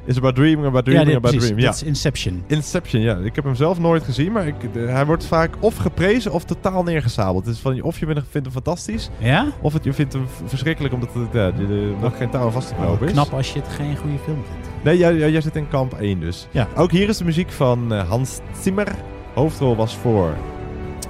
[0.09, 1.49] Is about dreaming, about Ja, dreaming, dit, about precies.
[1.49, 1.67] dreaming.
[1.67, 2.43] Dit is Inception.
[2.47, 3.15] Inception, ja.
[3.17, 6.43] Ik heb hem zelf nooit gezien, maar ik, de- hij wordt vaak of geprezen of
[6.43, 7.47] totaal neergezabeld.
[7.47, 9.47] Is van, of je vindt hem fantastisch, Ja?
[9.61, 12.67] of het, je vindt hem verschrikkelijk omdat het ja, de, de, nog geen touw vast
[12.67, 13.11] te knopen is.
[13.13, 14.69] Knap als je het geen goede film vindt.
[14.83, 16.47] Nee, jij, jij, zit in kamp 1 dus.
[16.51, 16.67] Ja.
[16.75, 18.87] Ook hier is de muziek van eh, Hans Zimmer.
[19.33, 20.33] Hoofdrol was voor...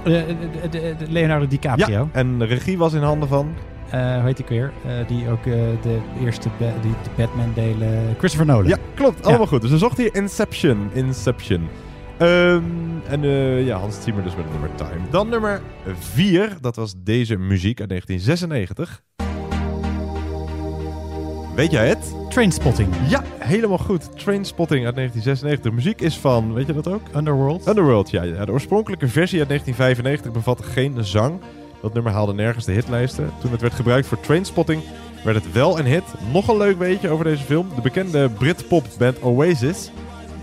[0.04, 0.12] Eh,
[0.70, 1.88] de Leonardo DiCaprio.
[1.98, 3.54] Ja, en de regie was in handen van...
[3.90, 4.72] Eh, hoe heet ik weer?
[4.86, 5.52] Eh, die ook eh,
[5.82, 8.14] de eerste ba- die de Batman delen.
[8.18, 8.68] Christopher Nolan.
[8.68, 9.26] Ja, klopt.
[9.26, 9.60] Allemaal goed.
[9.60, 10.90] Dus we zochten hier Inception.
[10.92, 11.68] Inception.
[12.18, 12.62] Ehm,
[13.08, 13.22] en
[13.64, 15.00] ja, Hans Zimmer dus met het nummer Time.
[15.10, 15.60] Dan nummer
[15.98, 16.56] 4.
[16.60, 19.02] Dat was deze muziek uit 1996.
[21.54, 22.14] Weet jij het?
[22.28, 22.88] Trainspotting.
[23.08, 24.18] Ja, helemaal goed.
[24.18, 25.60] Trainspotting uit 1996.
[25.70, 27.00] De muziek is van, weet je dat ook?
[27.16, 27.68] Underworld.
[27.68, 28.22] Underworld, ja.
[28.22, 28.44] ja.
[28.44, 31.40] De oorspronkelijke versie uit 1995 bevatte geen zang.
[31.82, 33.30] Dat nummer haalde nergens de hitlijsten.
[33.40, 34.82] Toen het werd gebruikt voor Trainspotting
[35.24, 36.02] werd het wel een hit.
[36.32, 37.68] Nog een leuk weetje over deze film.
[37.74, 39.90] De bekende Britpop-band Oasis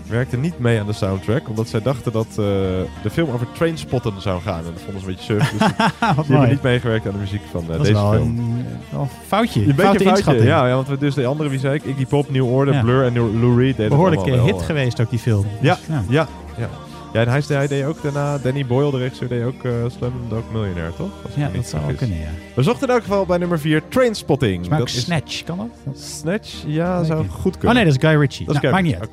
[0.06, 1.48] werkte niet mee aan de soundtrack.
[1.48, 4.58] Omdat zij dachten dat eh, de film over trainspotten zou gaan.
[4.58, 5.50] En dat vonden ze een beetje suf.
[5.50, 5.60] Dus
[6.16, 8.38] Wat hebben niet meegewerkt aan de muziek van eh, Dat deze wel film.
[8.38, 9.60] een, wel een foutje.
[9.60, 10.42] Een beetje foute een foutje.
[10.44, 11.84] Ja, ja, want we dus de andere, wie zei ik?
[11.84, 12.80] Iggy Pop, New Order, Ja.
[12.82, 14.58] Blur en Lou Reed deden Behoorlijk eh, hit wel.
[14.58, 15.46] geweest ook die film.
[15.60, 16.02] Ja, Dus, ja.
[16.08, 16.68] ja, ja.
[17.12, 20.42] Ja, en hij, hij deed ook daarna, Danny Boyle, de regisseur, deed ook uh, Slumdog
[20.52, 21.10] Millionaire, toch?
[21.24, 21.98] Als Ja, dat zou vergis.
[22.00, 22.28] kunnen, ja.
[22.54, 24.68] We zochten in elk geval bij nummer 4 Trainspotting.
[24.68, 25.96] Maar ook Dat is- Snatch, kan dat?
[26.02, 27.30] Snatch, ja, zou ik.
[27.30, 27.68] goed kunnen.
[27.68, 28.46] Oh nee, dat is Guy Ritchie.
[28.46, 29.08] Dat Nou, maakt niet oké.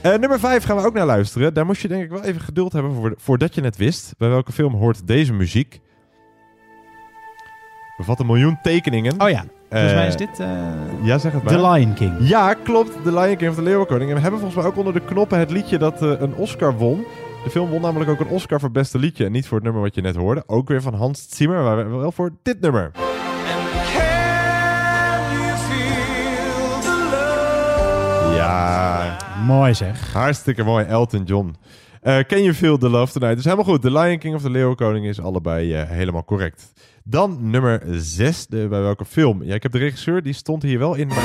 [0.00, 1.54] Eh, nummer 5 gaan we ook naar luisteren.
[1.54, 4.14] Daar moest je denk ik wel even geduld hebben voor, voordat je het wist.
[4.18, 5.80] Bij welke film hoort deze muziek?
[7.96, 9.20] Bevat een miljoen tekeningen.
[9.20, 10.40] Oh ja, volgens Eh, mij is dit...
[10.40, 10.48] eh,
[11.02, 11.52] ja, zeg het maar.
[11.52, 12.14] The Lion King.
[12.20, 12.92] Ja, klopt.
[13.04, 14.08] The Lion King of de Leeuwenkoning.
[14.10, 16.76] En we hebben volgens mij ook onder de knoppen het liedje dat eh, een Oscar
[16.76, 17.04] won.
[17.48, 19.24] De film won namelijk ook een Oscar voor beste liedje.
[19.24, 20.42] En niet voor het nummer wat je net hoorde.
[20.46, 22.90] Ook weer van Hans Zimmer, maar wel voor dit nummer.
[28.34, 29.16] Ja.
[29.46, 30.12] Mooi zeg.
[30.12, 31.56] Hartstikke mooi, Elton John.
[32.02, 33.34] Eh Can You Feel the Love Tonight?
[33.36, 33.82] Dus helemaal goed.
[33.82, 36.72] The Lion King of de Leeuwenkoning is allebei eh, helemaal correct.
[37.04, 38.46] Dan nummer 6.
[38.48, 39.42] Bij welke film?
[39.42, 41.20] Ja, ik heb de regisseur, die stond hier wel in mijn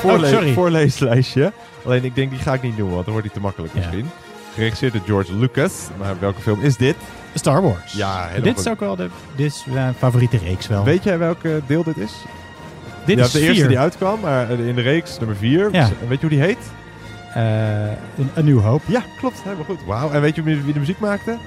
[0.00, 0.52] voorle- Oh, sorry.
[0.52, 1.52] voorleeslijstje.
[1.84, 4.06] Alleen ik denk, die ga ik niet noemen, want dan wordt die te makkelijk misschien.
[4.54, 5.88] Geregisseerd door George Lucas.
[5.98, 6.96] Maar welke film is dit?
[7.34, 7.92] Star Wars.
[7.92, 8.66] Ja, helemaal Dit goed.
[8.66, 10.84] is ook wel de dit is mijn favoriete reeks wel.
[10.84, 12.12] Weet jij welke deel dit is?
[13.06, 13.68] Dit ja, is de eerste vier.
[13.68, 15.68] die uitkwam, maar in de reeks nummer 4.
[15.72, 15.88] Ja.
[16.08, 16.58] Weet je hoe die heet?
[17.34, 18.82] Eh, een, New Hope.
[18.92, 19.42] Ja, klopt.
[19.42, 19.84] Helemaal goed.
[19.86, 20.10] Wauw.
[20.10, 21.38] En weet je wie de muziek maakte?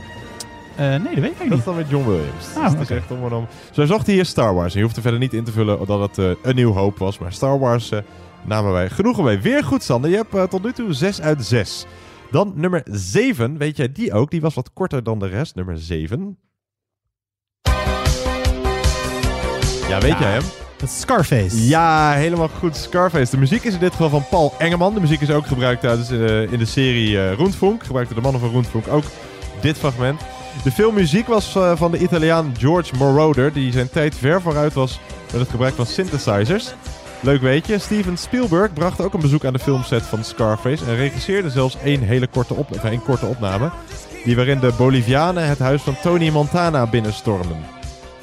[0.76, 1.58] Eh, nee, dat weet ik eigenlijk Dat niet.
[1.60, 2.46] is dan met John Williams.
[2.58, 3.48] Oh, dus het is echt om en om.
[3.72, 4.72] Zo zocht hij hier Star Wars.
[4.74, 6.98] En je hoeft er verder niet in te vullen dat het eh, een nieuw hoop
[6.98, 7.18] was.
[7.20, 8.00] Maar Star Wars eh,
[8.44, 9.38] namen wij genoegen mee.
[9.40, 10.10] Weer goed, Sander.
[10.10, 11.86] Je hebt eh, tot nu toe 6 uit 6.
[12.34, 13.58] Dan nummer 7.
[13.58, 14.32] Weet jij die ook?
[14.32, 15.56] Die was wat korter dan de rest.
[15.56, 16.38] Nummer 7.
[19.88, 20.42] Ja, weet Ja, jij hem?
[20.78, 21.68] Dat is Scarface.
[21.68, 22.76] Ja, helemaal goed.
[22.76, 23.32] Scarface.
[23.32, 24.94] De muziek is in dit geval van Paul Engeman.
[24.94, 27.84] De muziek is ook gebruikt tijdens, eh, in de serie eh Rundfunk.
[27.84, 29.04] Gebruikte de mannen van Rundfunk ook
[29.62, 30.22] dit fragment.
[30.64, 35.00] De filmmuziek was eh, van de Italiaan George Moroder, die zijn tijd ver vooruit was
[35.32, 36.74] met het gebruik van synthesizers.
[37.24, 41.50] Leuk weetje, Steven Spielberg bracht ook een bezoek aan de filmset van Scarface en regisseerde
[41.50, 43.72] zelfs één hele korte, op, één korte opname,
[44.24, 47.73] die waarin de Bolivianen het huis van Tony Montana binnenstormden.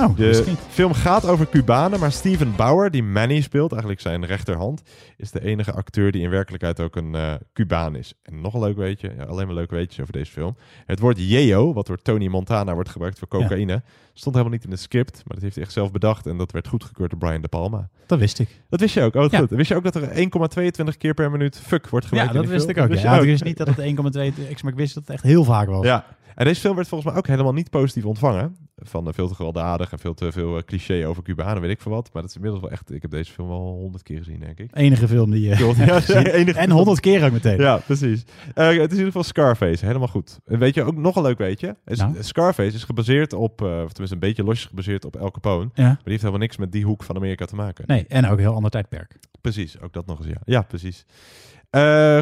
[0.01, 4.01] Oh, dat wist De film gaat over Cubanen, maar Steven Bauer, die Manny speelt, eigenlijk
[4.01, 4.83] zijn rechterhand,
[5.17, 8.15] is de enige acteur die in werkelijkheid ook een eh Cubaan is.
[8.23, 10.57] En nog een leuk weetje, ja, alleen maar leuke weetjes over deze film.
[10.87, 13.83] Het woord yeo, wat door Tony Montana wordt gebruikt voor cocaïne,
[14.15, 16.53] stond helemaal niet in het script, maar dat heeft hij echt zelf bedacht en dat
[16.53, 17.89] werd goedgekeurd door Brian De Palma.
[18.07, 18.61] Dat wist ik.
[18.69, 19.15] Dat wist je ook?
[19.15, 19.39] Oh, Ja.
[19.39, 19.51] goed.
[19.51, 22.51] Wist je ook dat er 1,22 keer per minuut fuck wordt Ja, gebruikt dat in
[22.51, 22.77] wist film?
[22.77, 22.89] ik ook.
[22.91, 25.13] Wist Ja, je ik wist niet dat het 1,2 x, maar ik wist dat het
[25.13, 25.85] echt heel vaak was.
[25.85, 26.05] Ja.
[26.35, 28.57] En deze film werd volgens mij ook helemaal niet positief ontvangen.
[28.77, 31.81] Van eh, veel te gewelddadig en veel te veel eh, cliché over Cubanen, weet ik
[31.81, 32.11] veel wat.
[32.13, 32.93] Maar dat is inmiddels wel echt...
[32.93, 34.71] Ik heb deze film wel honderd keer gezien, denk ik.
[34.73, 37.61] Enige film die je ja, enige En honderd keer ook meteen.
[37.61, 38.25] Ja, precies.
[38.55, 40.41] Eh, het is in ieder geval Scarface, helemaal goed.
[40.45, 41.77] En weet je ook nog een leuk weetje?
[41.87, 42.15] Is, Nou?
[42.21, 45.71] Scarface is gebaseerd op, of tenminste een beetje losjes gebaseerd op El Capone.
[45.75, 45.85] Ja.
[45.85, 47.85] Maar die heeft helemaal niks met die hoek van Amerika te maken.
[47.87, 49.19] Nee, en ook een heel ander tijdperk.
[49.41, 50.41] Precies, ook dat nog eens, ja.
[50.45, 51.05] Ja, precies.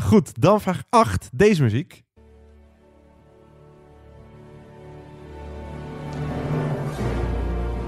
[0.03, 1.29] Goed, dan vraag 8.
[1.33, 2.07] Deze muziek.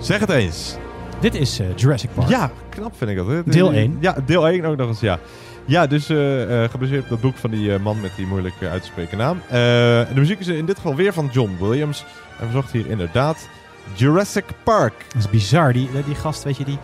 [0.01, 0.77] Zeg het eens.
[1.21, 2.29] Dit is eh, Jurassic Park.
[2.29, 3.27] Ja, knap vind ik dat.
[3.27, 3.43] hè.
[3.45, 3.97] Deel één.
[4.01, 5.19] Ja, deel 1 ook nog eens, ja.
[5.65, 8.83] Ja, dus eh, eh, gebaseerd op dat boek van die man met die moeilijk uit
[8.83, 9.41] te spreken naam.
[9.49, 12.05] De muziek is in dit geval weer van John Williams.
[12.41, 13.49] En we zochten hier inderdaad
[13.95, 14.93] Jurassic Park.
[15.13, 15.73] Dat is bizar.
[15.73, 16.79] Die, die gast, weet je, die...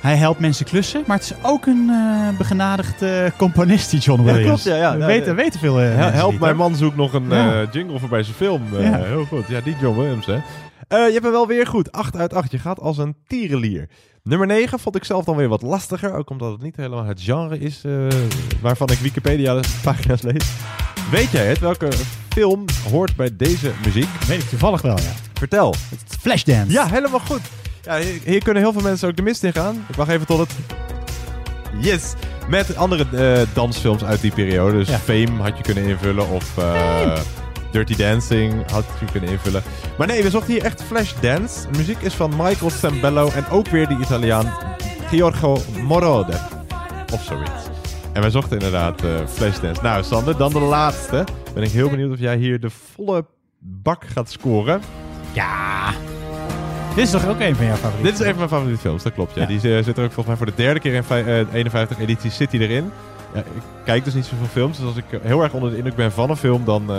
[0.00, 4.32] Hij helpt mensen klussen, maar het is ook een eh begenadigde componist, die John Ja,
[4.32, 4.62] Williams.
[4.62, 4.92] klopt, ja, ja.
[4.94, 5.34] We Ja, weten, ja.
[5.34, 7.64] weten veel Hel- mensen Help mijn man zoekt nog een Ja.
[7.72, 8.62] jingle voor bij zijn film.
[8.78, 8.98] Ja.
[8.98, 9.46] Heel goed.
[9.48, 10.38] Ja, die John Williams, hè.
[10.88, 11.92] Eh, je hebt hem wel weer goed.
[11.92, 12.50] 8 uit 8.
[12.50, 13.88] Je gaat als een tierenlier.
[14.22, 16.14] Nummer 9 vond ik zelf dan weer wat lastiger.
[16.14, 17.92] Ook omdat het niet helemaal het genre is eh,
[18.60, 20.44] waarvan ik Wikipedia pagina's lees.
[21.10, 21.58] Weet jij het?
[21.58, 21.88] Welke
[22.28, 24.08] film hoort bij deze muziek?
[24.26, 25.12] Weet ik toevallig wel, ja.
[25.34, 25.74] Vertel.
[26.20, 26.72] Flashdance.
[26.72, 27.40] Ja, helemaal goed.
[27.82, 29.84] Ja, hier, hier kunnen heel veel mensen ook de mist in gaan.
[29.88, 30.50] Ik wacht even tot het...
[31.80, 32.12] Yes!
[32.48, 34.72] Met andere eh, dansfilms uit die periode.
[34.78, 34.98] Dus Ja.
[34.98, 36.28] Fame had je kunnen invullen.
[36.28, 36.58] Of
[37.76, 39.62] Dirty Dancing had je kunnen invullen.
[39.98, 41.70] Maar nee, we zochten hier echt Flashdance.
[41.70, 43.30] De muziek is van Michael Sambello.
[43.34, 44.52] En ook weer die Italiaan
[45.08, 46.40] Giorgio Moroder.
[47.12, 47.50] Of zoiets.
[48.12, 49.82] En wij zochten inderdaad eh Flashdance.
[49.82, 51.24] Nou, Sander, dan de laatste.
[51.54, 53.24] Ben ik heel benieuwd of jij hier de volle
[53.58, 54.80] bak gaat scoren.
[55.32, 55.90] Ja.
[56.94, 58.04] Dit is toch ook een van jouw favorieten?
[58.04, 59.34] Dit is een van mijn favoriete films, dat klopt.
[59.34, 59.40] Ja.
[59.40, 59.46] Ja.
[59.46, 61.98] Die eh, zit er ook volgens mij voor de derde keer in vij- eh, 51
[61.98, 62.90] edities zit hij erin.
[63.36, 65.96] Ja, ik kijk dus niet zoveel films, dus als ik heel erg onder de indruk
[65.96, 66.90] ben van een film, dan...
[66.90, 66.96] eh,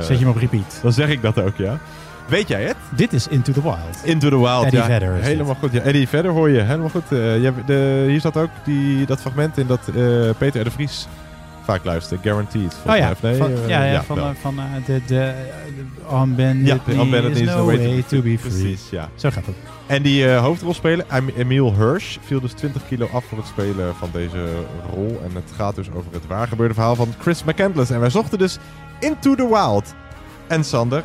[0.00, 0.78] Zet je hem op repeat.
[0.82, 1.78] Dan zeg ik dat ook, ja.
[2.28, 2.76] Weet jij het?
[2.96, 3.76] Dit is Into the Wild.
[4.04, 4.86] Into the Wild, Eddie ja.
[4.86, 5.72] Vedder helemaal goed.
[5.72, 7.12] Ja, Eddie Vedder hoor je, helemaal goed.
[7.12, 9.94] Eh, je hebt de, hier staat ook die, dat fragment in dat eh,
[10.38, 10.64] Peter R.
[10.64, 11.06] de Vries
[11.66, 12.18] vaak luister.
[12.22, 12.76] Guaranteed.
[12.86, 13.10] Oh ja, mij.
[13.12, 14.24] Of nee, van, eh, ja, ja, van, wel.
[14.28, 15.32] eh, van eh, de, de,
[16.10, 18.38] On Bended Ja, On is is no way to way be to be free.
[18.38, 19.08] Precies, ja.
[19.14, 19.54] Zo gaat het.
[19.86, 24.08] En die hoofdrolspeler, Em- Emile Hirsch, viel dus 20 kilo af voor het spelen van
[24.12, 24.44] deze
[24.94, 25.20] rol.
[25.24, 27.90] En het gaat dus over het waargebeurde verhaal van Chris McCandless.
[27.90, 28.58] En wij zochten dus
[29.00, 29.94] Into the Wild.
[30.46, 31.02] En Sander,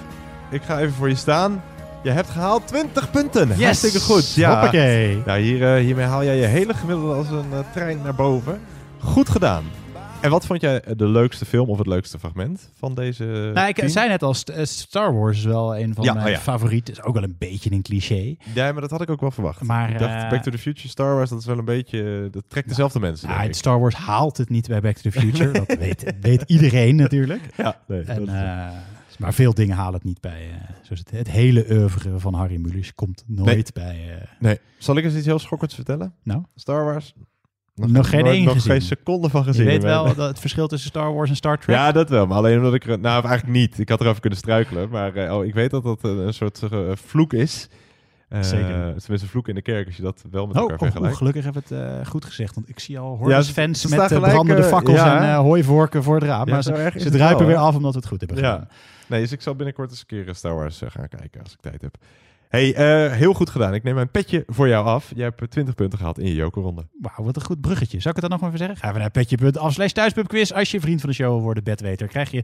[0.49, 1.63] ik ga even voor je staan.
[2.03, 3.47] Je hebt gehaald 20 punten.
[3.47, 3.63] Yes!
[3.63, 4.33] Hartstikke goed.
[4.33, 4.51] Ja.
[4.51, 5.21] Hoppakee.
[5.25, 8.59] Nou, hier, hiermee haal jij je hele gemiddelde als een trein naar boven.
[8.99, 9.63] Goed gedaan.
[10.22, 13.76] En wat vond jij de leukste film of het leukste fragment van deze Nou, ik
[13.76, 13.89] tien?
[13.89, 16.39] zei net al, eh, Star Wars is wel een van Ja, mijn oh ja.
[16.39, 16.93] favorieten.
[16.93, 18.35] Is ook wel een beetje een cliché.
[18.53, 19.61] Ja, maar dat had ik ook wel verwacht.
[19.61, 22.27] Maar, ik dacht, eh, Back to the Future, Star Wars, dat is wel een beetje...
[22.31, 23.53] Dat trekt dezelfde mensen, Ja.
[23.53, 25.52] Star Wars haalt het niet bij Back to the Future.
[25.52, 27.41] Dat weet, weet iedereen natuurlijk.
[27.57, 28.68] Ja, nee, en, dat is eh,
[29.18, 30.48] maar veel dingen halen het niet bij.
[30.81, 34.27] zoals het, het hele oeuvre van Harry Mulisch komt nooit bij.
[34.39, 34.60] Nee.
[34.77, 36.14] Zal ik eens iets heel schokkends vertellen?
[36.23, 36.43] Nou?
[36.56, 37.14] Star Wars?
[37.76, 38.72] Nog geen nooit- één Nog gezien.
[38.72, 39.64] geen seconde van gezien.
[39.64, 41.76] Je weet wel dat het verschil tussen Star Wars en Star Trek.
[41.76, 42.27] Ja, dat wel.
[42.27, 42.85] Maar alleen omdat ik...
[42.85, 43.80] er- Nou, eigenlijk niet.
[43.80, 44.89] Ik had erover kunnen struikelen.
[44.89, 47.69] Maar eh, oh, ik weet dat dat een, soort eh, vloek is.
[48.30, 48.69] Eh, Zeker.
[48.69, 50.88] Tenminste, een vloek in de kerk als je dat wel met Oh, elkaar oh, oh,
[50.88, 51.18] vergelijkt.
[51.18, 52.56] gelukkig heb ik het eh, goed gezegd.
[52.56, 55.30] Want ik zie al Ja, hordes ze- fans ze met gelijk, brandende fakkels ja, en
[55.30, 56.48] eh, hooivorken voor het raam.
[56.48, 58.38] Ja, maar zo ze, ze het druipen wel, weer af omdat we het goed hebben
[58.38, 58.60] gedaan.
[58.69, 58.76] Ja.
[59.07, 61.81] Nee, dus ik zal binnenkort eens een keer Star Wars gaan kijken als ik tijd
[61.81, 61.95] heb.
[62.51, 63.73] Hey, eh, heel goed gedaan.
[63.73, 65.11] Ik neem mijn petje voor jou af.
[65.15, 66.87] Jij hebt eh, 20 punten gehaald in je jokerronde.
[66.99, 67.99] Wauw, wat een goed bruggetje.
[67.99, 68.77] Zou ik het dan nog maar even zeggen?
[68.77, 70.51] Ga even naar petje.af slash thuispubquiz.
[70.51, 72.43] Als je vriend van de show wil worden, bedweter, krijg je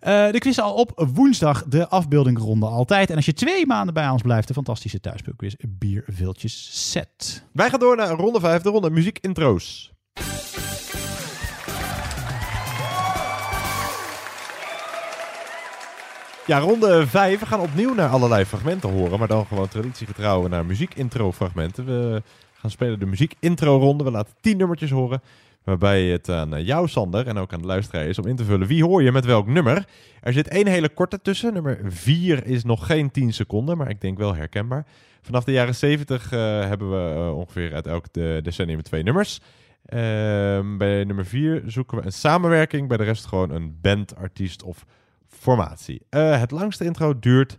[0.00, 1.64] eh, de quiz al op woensdag.
[1.64, 3.10] De afbeeldingronde altijd.
[3.10, 7.44] En als je twee maanden bij ons blijft, de fantastische thuispubquiz bierviltjes set.
[7.52, 9.92] Wij gaan door naar ronde 5, de ronde muziekintro's.
[16.46, 17.40] Ja, ronde 5.
[17.40, 21.84] We gaan opnieuw naar allerlei fragmenten horen, maar dan gewoon traditiegetrouw naar muziekintro-fragmenten.
[21.84, 24.04] We gaan spelen de muziekintro-ronde.
[24.04, 25.22] We laten 10 nummertjes horen,
[25.64, 28.44] waarbij het aan eh, jou, Sander, en ook aan de luisteraar is om in te
[28.44, 29.86] vullen wie hoor je met welk nummer.
[30.20, 31.52] Er zit één hele korte tussen.
[31.52, 34.86] Nummer 4 is nog geen 10 seconden, maar ik denk wel herkenbaar.
[35.20, 39.40] Vanaf de jaren 70 eh, hebben we eh, ongeveer uit elk de decennium twee nummers.
[39.84, 44.62] Ehm, bij nummer 4 zoeken we een samenwerking, bij de rest gewoon een band, artiest
[44.62, 44.84] of
[45.42, 46.06] formatie.
[46.08, 47.56] Eh, het langste intro duurt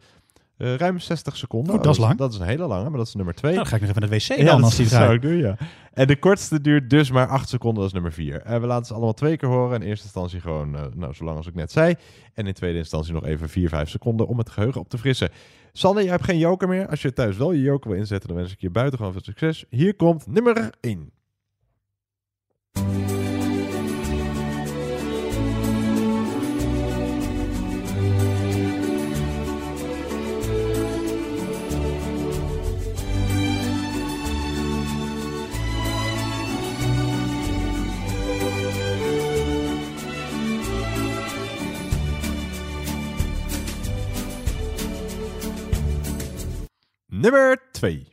[0.57, 1.75] eh, ruim 60 seconden.
[1.75, 2.17] Oh, dat is lang.
[2.17, 3.53] Dat is een hele lange, maar dat is nummer 2.
[3.53, 5.03] Nou, dan ga ik nog even naar de wc Ja, dan dat als die zou
[5.03, 5.23] draait.
[5.23, 5.57] ik doen, ja.
[5.93, 8.41] En de kortste duurt dus maar 8 seconden, dat is nummer 4.
[8.41, 9.81] Eh, we laten ze allemaal twee keer horen.
[9.81, 11.95] In eerste instantie gewoon, eh, nou, zo lang als ik net zei.
[12.33, 15.29] En in tweede instantie nog even 4, 5 seconden om het geheugen op te frissen.
[15.71, 16.87] Sander, jij hebt geen joker meer.
[16.87, 19.65] Als je thuis wel je joker wil inzetten, dan wens ik je buitengewoon veel succes.
[19.69, 21.11] Hier komt nummer 1.
[47.23, 48.12] Nummer 2.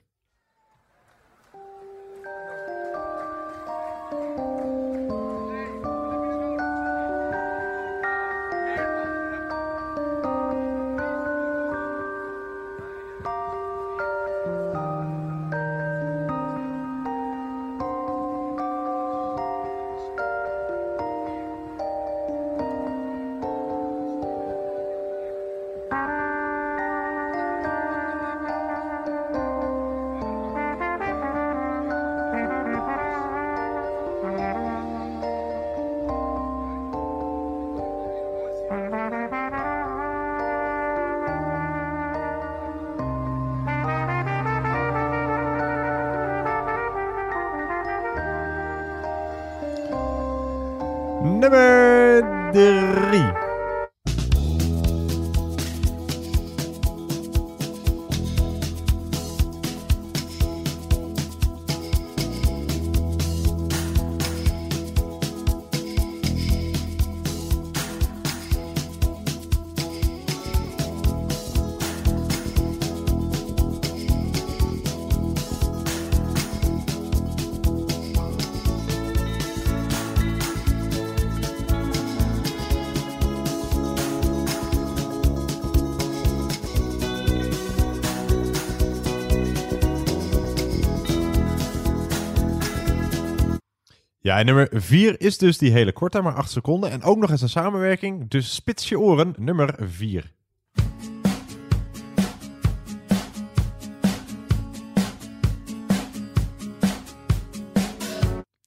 [94.30, 96.90] Ja, en nummer 4 is dus die hele korte, maar 8 seconden.
[96.90, 98.28] En ook nog eens een samenwerking.
[98.28, 100.32] Dus spits je oren, nummer 4.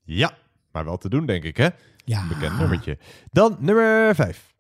[0.03, 0.38] Ja,
[0.72, 1.68] Maar wel te doen, denk ik, hè?
[2.06, 2.22] Ja.
[2.22, 2.98] Een bekend nummertje.
[3.31, 4.53] Dan nummer 5.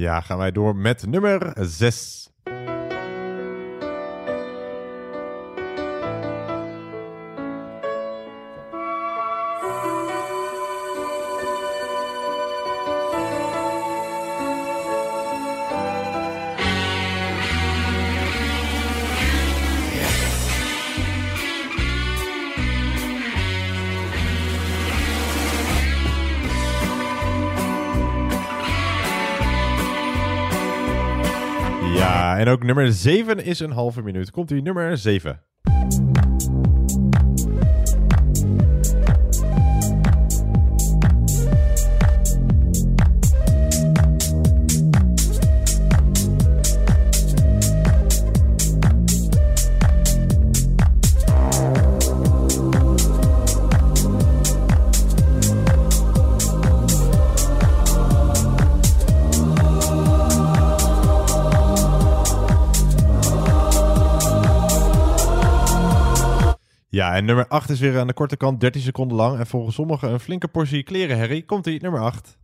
[0.00, 2.19] Ja, gaan wij door met nummer 6.
[32.50, 34.30] Ook nummer 7 is een halve minuut.
[34.30, 35.49] Komt u nummer 7.
[67.20, 69.38] En nummer 8 is weer aan de korte kant, 13 seconden lang.
[69.38, 71.44] En volgens sommigen een flinke portie klerenherrie.
[71.44, 72.38] Komt ie, nummer 8.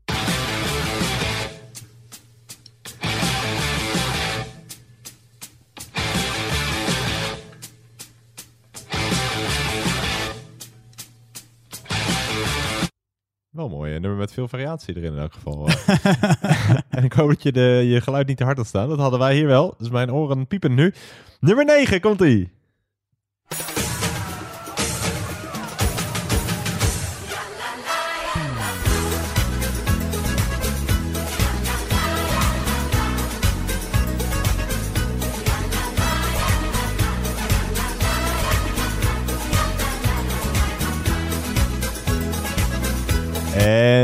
[13.51, 15.69] Wel mooi, een nummer met veel variatie erin in elk geval.
[16.97, 18.89] en ik hoop dat je de, je geluid niet te hard had staan.
[18.89, 20.95] Dat hadden wij hier wel, dus mijn oren piepen nu.
[21.41, 22.56] Nummer 9, komt ie.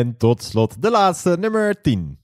[0.03, 2.22] En tot slot de laatste, nummer 10.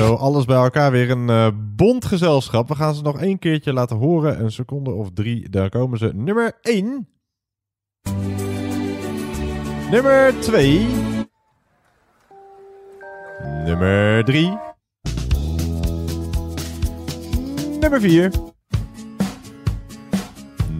[0.00, 2.68] Zo alles bij elkaar weer een eh bond gezelschap.
[2.68, 4.40] We gaan ze nog één keertje laten horen.
[4.40, 6.10] Een seconde of drie, daar komen ze.
[6.14, 7.08] Nummer 1.
[9.90, 10.86] Nummer 2.
[13.64, 14.58] Nummer 3.
[17.80, 18.30] Nummer 4.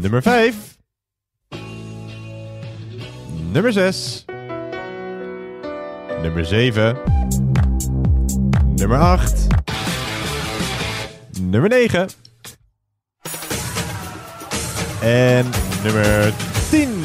[0.01, 0.79] Nummer 5.
[3.53, 4.25] Nummer 6.
[6.23, 7.40] Nummer 7.
[8.81, 9.47] Nummer 8.
[11.41, 12.09] Nummer 9.
[15.01, 15.47] En
[15.83, 16.33] nummer
[16.71, 17.05] 10.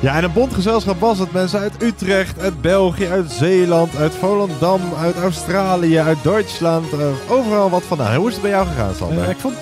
[0.00, 1.32] Ja, en een bondgezelschap was het.
[1.32, 6.92] Mensen uit Utrecht, uit België, uit Zeeland, uit Volendam, uit Australië, uit Duitsland.
[6.92, 8.14] eh, overal wat vandaan.
[8.14, 9.24] Hoe is het bij jou gegaan, Sander?
[9.24, 9.54] Eh, ik vond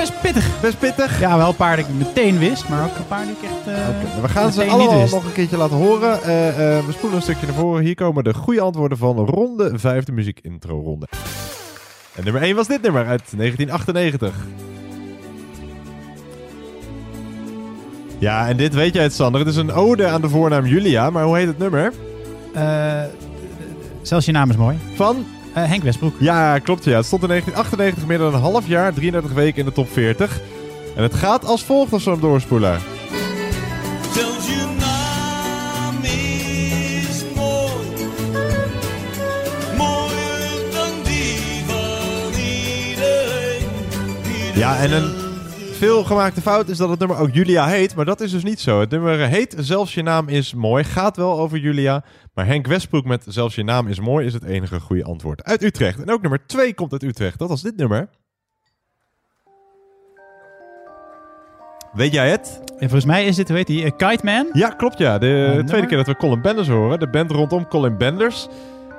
[0.00, 0.60] best pittig.
[0.60, 1.20] Best pittig?
[1.20, 3.76] Ja, wel een paar die ik meteen wist, maar ook een paar die ik echt
[3.76, 6.22] eh, We gaan ze allemaal nog een keertje laten horen.
[6.22, 7.82] Eh, eh, we spoelen een stukje naar voren.
[7.82, 11.08] Hier komen de goede antwoorden van ronde 5, de muziek intro ronde.
[12.14, 14.34] En nummer 1 was dit nummer uit 1998.
[18.18, 19.40] Ja, en dit weet jij het, Sander.
[19.40, 21.92] Het is een ode aan de voornaam Julia, maar hoe heet het nummer?
[22.54, 23.02] Eh,
[24.02, 24.78] zelfs je naam is mooi.
[24.94, 25.26] Van?
[25.52, 26.14] Eh, Henk Westbroek.
[26.18, 26.96] Ja, klopt ja.
[26.96, 30.40] Het stond in 1998 meer dan een half jaar, 33 weken in de top 40.
[30.96, 32.80] En het gaat als volgt als we hem doorspoelen.
[34.14, 38.06] Zelfs je naam is mooi,
[39.76, 43.68] mooier dan die van iedereen.
[44.54, 45.19] Ja, en een
[45.80, 48.60] veel gemaakte fout is dat het nummer ook Julia heet, maar dat is dus niet
[48.60, 48.80] zo.
[48.80, 52.04] Het nummer heet Zelfs je naam is mooi, gaat wel over Julia,
[52.34, 55.44] maar Henk Westbroek met Zelfs je naam is mooi is het enige goede antwoord.
[55.44, 56.00] Uit Utrecht.
[56.00, 57.38] En ook nummer 2 komt uit Utrecht.
[57.38, 58.08] Dat was dit nummer.
[61.92, 62.60] Weet jij het?
[62.64, 64.48] En volgens mij is dit, weet je, uh, Kite Man.
[64.52, 65.18] Ja, klopt ja.
[65.18, 66.98] De tweede keer dat we Colin Benders horen.
[66.98, 68.48] De band rondom Colin Benders.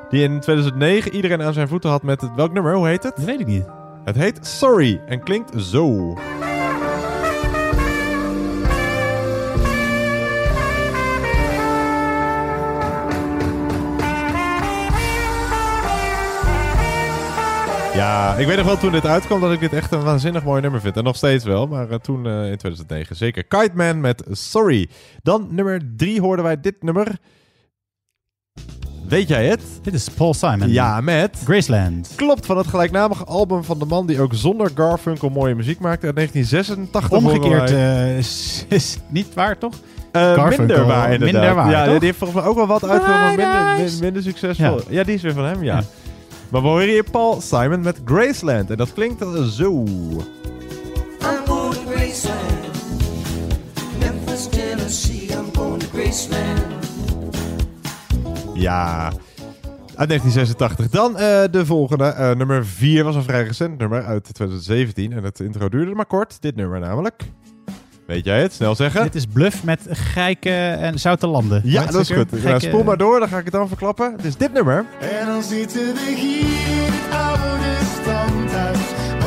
[0.10, 2.36] Die in 2009 iedereen aan zijn voeten had met het...
[2.36, 2.76] Welk nummer?
[2.76, 3.16] Hoe heet het?
[3.16, 3.66] Dat weet ik niet.
[4.04, 6.16] Het heet Sorry en klinkt zo.
[17.94, 20.62] Ja, ik weet nog wel toen dit uitkwam dat ik dit echt een waanzinnig mooi
[20.62, 20.98] nummer vind.
[20.98, 23.44] En nog steeds wel, maar eh, toen eh, in 2009 zeker.
[23.44, 24.90] Kite Man met Sorry.
[25.24, 27.08] Dan nummer drie hoorden wij dit nummer.
[29.08, 29.62] Weet jij het?
[29.82, 30.70] Dit is Paul Simon.
[30.70, 31.42] Ja, met...
[31.44, 32.14] Graceland.
[32.16, 36.06] Klopt, van het gelijknamige album van de man die ook zonder Garfunkel mooie muziek maakte
[36.06, 37.12] uit 1986.
[37.12, 39.74] Omgekeerd wij- eh, is, is niet waar, toch?
[40.12, 41.20] Garfunkel, minder waar, inderdaad.
[41.42, 41.94] Minder waar, ja, toch?
[41.98, 44.66] die heeft volgens mij ook wel wat uitgevoerd, maar minder, minder succesvol.
[44.78, 44.82] Ja.
[44.90, 45.04] Ja.
[45.04, 45.76] die is weer van hem, ja.
[45.76, 45.84] Ja.
[46.52, 48.70] Maar we horen hier Paul Simon met Graceland.
[48.70, 49.84] En dat klinkt zo.
[49.84, 52.68] I'm going to Graceland.
[54.00, 55.28] Memphis, Tennessee.
[55.32, 56.62] I'm going to Graceland.
[58.54, 59.06] Ja.
[59.96, 60.90] Uit 1986.
[60.90, 62.04] Dan eh, de volgende.
[62.04, 65.14] eh, nummer 4 was een vrij recent nummer uit 2017.
[65.14, 66.42] En het intro duurde maar kort.
[66.42, 67.24] Dit nummer namelijk.
[68.06, 68.54] Weet jij het?
[68.54, 69.04] Snel zeggen.
[69.04, 71.62] Dit is Bluff met Geike en Zoute Landen.
[71.64, 72.28] Ja, dat is goed.
[72.44, 74.12] Ja, spoel maar door, dan ga ik het dan verklappen.
[74.12, 74.86] Het is dit nummer.
[75.00, 78.78] En dan zitten we hier in het oude standhuis.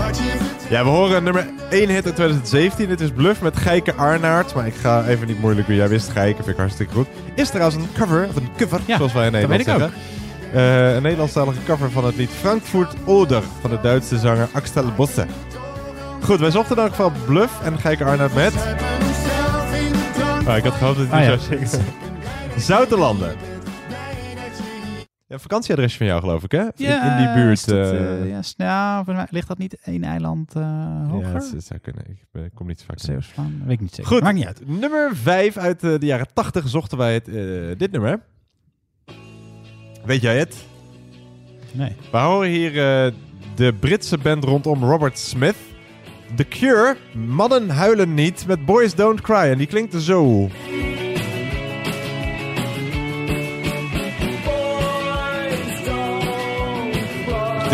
[0.06, 0.68] Wat je vertelt.
[0.68, 2.88] Ja, we horen nummer 1 hit uit 2017.
[2.88, 4.54] Dit is Bluff met Geike Arnaert.
[4.54, 5.76] Maar ik ga even niet moeilijk doen.
[5.76, 7.06] Jij wist Geike, vind ik hartstikke goed.
[7.34, 9.92] Is trouwens een cover, of een cover, zoals wij in dat Nederland weet ik zeggen.
[10.54, 15.26] Eh, een Nederlandstalige cover van het lied Frankfurt Oder van de Duitse zanger Axel Bosse.
[16.24, 18.54] Goed, wij zochten dan van Bluff en Geike Arnaert met...
[20.46, 21.36] Ah, ik had gehoopt dat hij Ah, ja.
[21.38, 21.84] zou zingen.
[22.56, 23.36] Zoutelanden.
[25.26, 26.60] Ja, vakantieadresje van jou geloof ik, hè?
[26.62, 27.66] In- Ja, in, die buurt.
[27.66, 30.62] dat, eh, eh, ja, mij ligt dat niet één eiland eh
[31.10, 31.28] hoger?
[31.28, 32.02] Ja, het zou kunnen.
[32.08, 33.04] Ik, ben- ik kom niet vaak in.
[33.04, 33.66] Zeeuws-Vlaanderen?
[33.66, 34.12] Weet ik niet zeker.
[34.12, 34.68] Goed, Maakt niet uit.
[34.68, 37.24] nummer 5 uit de jaren 80 zochten wij het,
[37.78, 38.20] dit nummer.
[40.04, 40.56] Weet jij het?
[41.72, 41.96] Nee.
[42.12, 42.72] We horen hier
[43.54, 45.56] de Britse band rondom Robert Smith.
[46.36, 49.50] The Cure, Mannen huilen niet met Boys Don't Cry.
[49.50, 50.48] En die klinkt zo.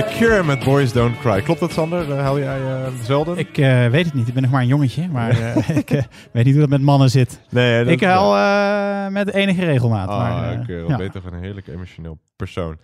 [0.01, 1.43] The Cure met Boys Don't Cry.
[1.43, 2.09] Klopt dat, Sander?
[2.09, 3.39] Uh, jij eh, zelden?
[3.39, 4.29] Ik eh, weet het niet.
[4.29, 5.09] Ik ben nog maar een jongetje.
[5.09, 5.31] Maar
[5.85, 5.89] ik
[6.33, 7.41] weet niet hoe dat met mannen zit.
[7.51, 10.09] Nee, ik eh, met enige regelmaat.
[10.09, 11.09] Ah, maar, Cure, ja.
[11.11, 12.79] toch een heerlijk emotioneel persoon.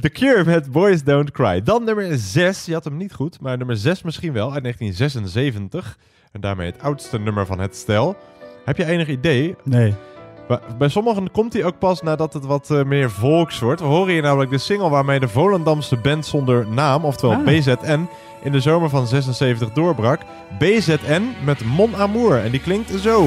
[0.00, 1.62] The Cure met Boys Don't Cry.
[1.62, 5.98] Dan nummer 6, je had hem niet goed, maar nummer 6 misschien wel, uit 1976.
[6.32, 8.16] En daarmee het oudste nummer van het stel.
[8.64, 9.56] Heb je enig idee?
[9.64, 9.94] Nee.
[10.78, 13.80] Bij- sommigen komt hij ook pas nadat het wat eh, meer volks wordt.
[13.80, 17.44] We horen hier namelijk de single waarmee de Volendamse band zonder naam, oftewel Ah.
[17.44, 18.08] BZN,
[18.42, 20.20] in de zomer van 76 doorbrak.
[20.58, 22.36] BZN met Mon Amour.
[22.44, 23.26] En die klinkt zo.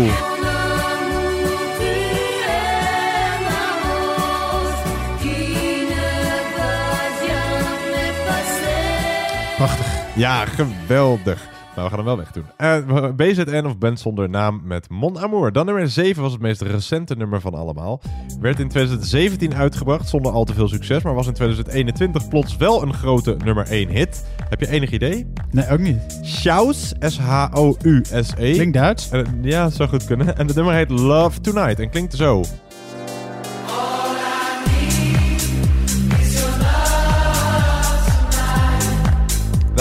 [9.57, 9.87] Prachtig.
[10.15, 11.49] Ja, geweldig.
[11.75, 12.43] Nou, we gaan hem wel wegdoen.
[12.57, 15.51] Eh, BZN of Band zonder naam met Mon Amour.
[15.51, 18.01] Dan nummer 7 was het meest recente nummer van allemaal.
[18.39, 22.81] Werd in 2017 uitgebracht zonder al te veel succes, maar was in 2021 plots wel
[22.81, 24.25] een grote nummer 1 hit.
[24.49, 25.27] Heb je enig idee?
[25.51, 26.19] Nee, ook niet.
[26.21, 28.53] Schaus, S-H-O-U-S-E.
[28.53, 29.09] Klinkt Duits.
[29.41, 30.37] Ja, zou goed kunnen.
[30.37, 32.43] En het nummer heet Love Tonight en klinkt zo.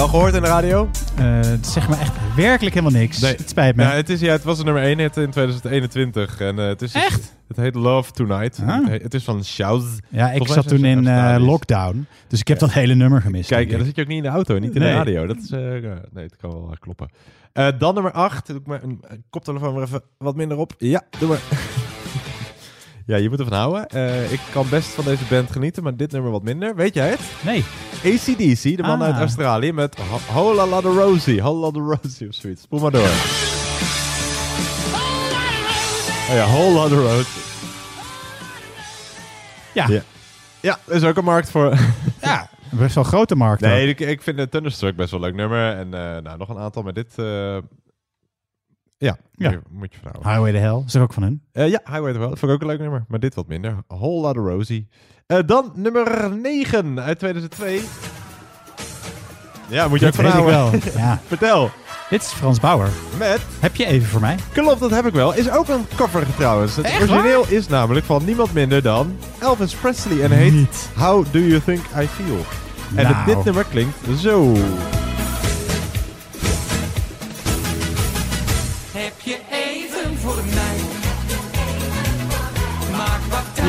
[0.00, 0.90] Wel gehoord in de radio?
[1.16, 3.20] Eh, het zegt me echt werkelijk helemaal niks.
[3.20, 3.34] Nee.
[3.34, 3.82] Het spijt me.
[3.82, 6.40] Ja, het, is, ja, het was de nummer 1 hit in 2021.
[6.40, 7.34] En, eh, het is, Echt?
[7.48, 8.60] Het heet Love Tonight.
[8.66, 8.86] Ah.
[8.86, 9.84] Het, is van Schaus.
[10.08, 12.06] Ja, ik zat toen in eh, lockdown.
[12.28, 13.48] Dus ik heb dat hele nummer gemist.
[13.48, 13.76] Kijk, ja, ik.
[13.76, 14.90] dan zit je ook niet in de auto, niet in Nee.
[14.90, 15.26] de radio.
[15.26, 17.08] Dat is, eh, nee, het kan wel eh, kloppen.
[17.52, 18.46] Eh, dan nummer 8.
[18.46, 20.74] Doe ik maar een een koptelefoon weer even wat minder op.
[20.78, 21.38] Ja, doe maar.
[23.10, 23.88] ja, je moet ervan houden.
[23.88, 26.74] Eh, ik kan best van deze band genieten, maar dit nummer wat minder.
[26.74, 27.20] Weet jij het?
[27.44, 27.64] Nee.
[28.04, 29.06] ACDC, de man Ah.
[29.06, 31.40] uit Australië, met Ho- Hola La de Rosie.
[31.42, 32.62] Hola de Rosie of zoiets.
[32.62, 33.08] Spoel maar door.
[36.28, 37.42] Oh ja, Hola de Rosie.
[39.74, 39.86] Ja.
[39.88, 40.02] Ja.
[40.60, 41.74] Ja, er is ook een markt voor.
[42.22, 43.60] Ja, best wel een grote markt.
[43.62, 45.76] Nee, ik, ik vind de Thunderstruck best wel een leuk nummer.
[45.76, 47.12] En eh, nou, nog een aantal met dit.
[47.16, 47.56] eh,
[49.00, 49.50] ja, Ja.
[49.50, 50.30] Moet, je, moet je verhouden.
[50.32, 51.42] Highway to Hell, is er ook van hun.
[51.52, 52.28] Eh, ja, Highway to Hell.
[52.28, 53.04] Dat vond ik ook een leuk nummer.
[53.08, 53.76] Maar dit wat minder.
[53.88, 54.88] Whole Lotta Rosie.
[55.26, 57.80] Eh, dan nummer 9 uit 2002.
[59.68, 60.70] Ja, moet je Dat ook wel.
[60.96, 61.20] Ja.
[61.26, 61.70] Vertel.
[62.10, 62.88] Dit is Frans Bauer.
[63.18, 63.40] Met?
[63.60, 64.36] Heb je even voor mij?
[64.52, 65.34] Klopt, dat heb ik wel.
[65.34, 66.76] Is ook een cover trouwens.
[66.76, 70.22] Het Echt origineel is namelijk van niemand minder dan Elvis Presley.
[70.22, 70.90] En heet Niet.
[70.96, 72.44] How Do You Think I Feel.
[72.94, 73.24] En Nou.
[73.26, 74.52] dit nummer klinkt zo.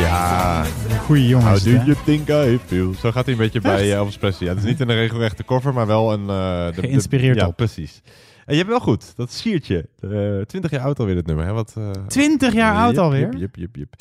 [0.02, 0.64] Ja.
[1.06, 1.66] Goeie jongens.
[1.66, 2.94] How do you think I feel?
[3.00, 4.50] Zo gaat hij een beetje bij eh, Elvis Presley.
[4.50, 6.30] Ja, het is niet een regelrechte cover, maar wel een...
[6.30, 7.56] eh, de- de- Geïnspireerd ja, op.
[7.56, 8.02] precies.
[8.46, 9.14] En je hebt wel goed.
[9.16, 9.90] Dat siertje.
[10.00, 11.46] Eh 20 jaar oud alweer dit nummer.
[11.46, 11.52] Hè?
[11.54, 13.36] Wat, eh, 20 jaar oud alweer?
[13.36, 13.94] Jip, jip, jip.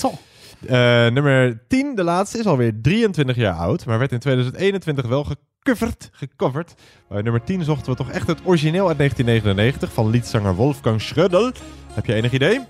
[0.66, 0.76] Eh,
[1.08, 3.86] nummer 10, de laatste, is alweer 23 jaar oud.
[3.86, 6.08] Maar werd in 2021 wel gecoverd.
[6.12, 6.74] gecoverd.
[7.08, 11.56] Bij nummer 10 zochten we toch echt het origineel uit 1999 van liedzanger Wolfgang Schrödel.
[11.92, 12.60] Heb je enig idee?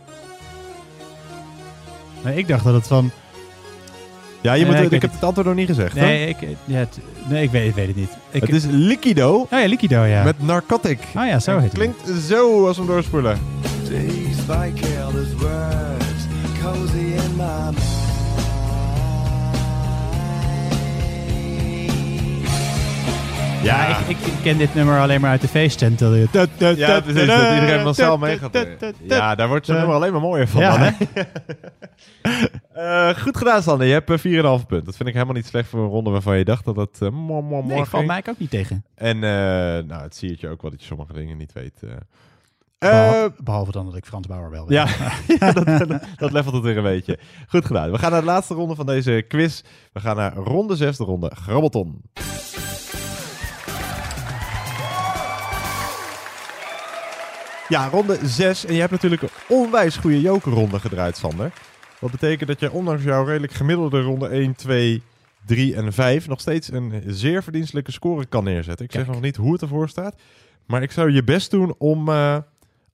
[2.25, 3.11] Nee, ik dacht dat het van...
[4.41, 5.25] Ja, je Nee, moet, ik heb het.
[5.25, 5.95] antwoord nog niet gezegd.
[5.95, 6.01] hè?
[6.01, 6.99] Nee, ik, ja, het-
[7.29, 8.11] nee, ik, weet, ik weet het niet.
[8.31, 9.35] Ik, Het is Liquido.
[9.35, 10.23] Oh ja, Liquido, ja.
[10.25, 10.99] Met Narcotic.
[11.17, 11.81] Oh ja, zo Het heet het.
[11.81, 13.39] Klinkt zo als we hem doorspoelen.
[13.89, 16.23] These by careless words,
[16.63, 18.00] cozy in my mind.
[23.63, 25.99] Ja, ik, ik, ik ken dit nummer alleen maar uit de feesttent.
[25.99, 27.27] Dat Ja, precies.
[27.27, 28.67] Dat iedereen massaal mee gaat.
[29.03, 30.61] Ja, daar wordt zo'n nummer alleen maar mooier van.
[30.61, 31.23] Ja, dan, hè?
[32.73, 33.87] Eh, goed gedaan, Sander.
[33.87, 34.85] Je hebt eh, 4,5 punt.
[34.85, 37.11] Dat vind ik helemaal niet slecht voor een ronde waarvan je dacht dat het uh,
[37.11, 38.85] mo, mo, mo Nee, valt mij ook niet tegen.
[38.95, 41.83] En eh, nou, het zie je ook wel dat je sommige dingen niet weet.
[41.83, 41.91] eh.
[42.79, 44.79] Behalve, Eh, behalve dan dat ik Frans Bauer wel weet.
[44.79, 44.87] ja,
[45.39, 47.19] ja dat, dat, dat levelt het weer een beetje.
[47.49, 47.91] Goed gedaan.
[47.91, 49.63] We gaan naar de laatste ronde van deze quiz.
[49.93, 52.03] We gaan naar ronde 6, de ronde Grabbelton.
[57.71, 58.65] Ja, ronde 6.
[58.65, 61.53] En je hebt natuurlijk een onwijs goede jokerronde gedraaid, Sander.
[61.99, 65.03] Wat betekent dat je ondanks jouw redelijk gemiddelde ronde 1, 2,
[65.47, 68.85] 3 en 5 nog steeds een zeer verdienstelijke score kan neerzetten.
[68.85, 70.15] Ik zeg nog niet hoe het ervoor staat.
[70.67, 72.37] Maar ik zou je best doen om eh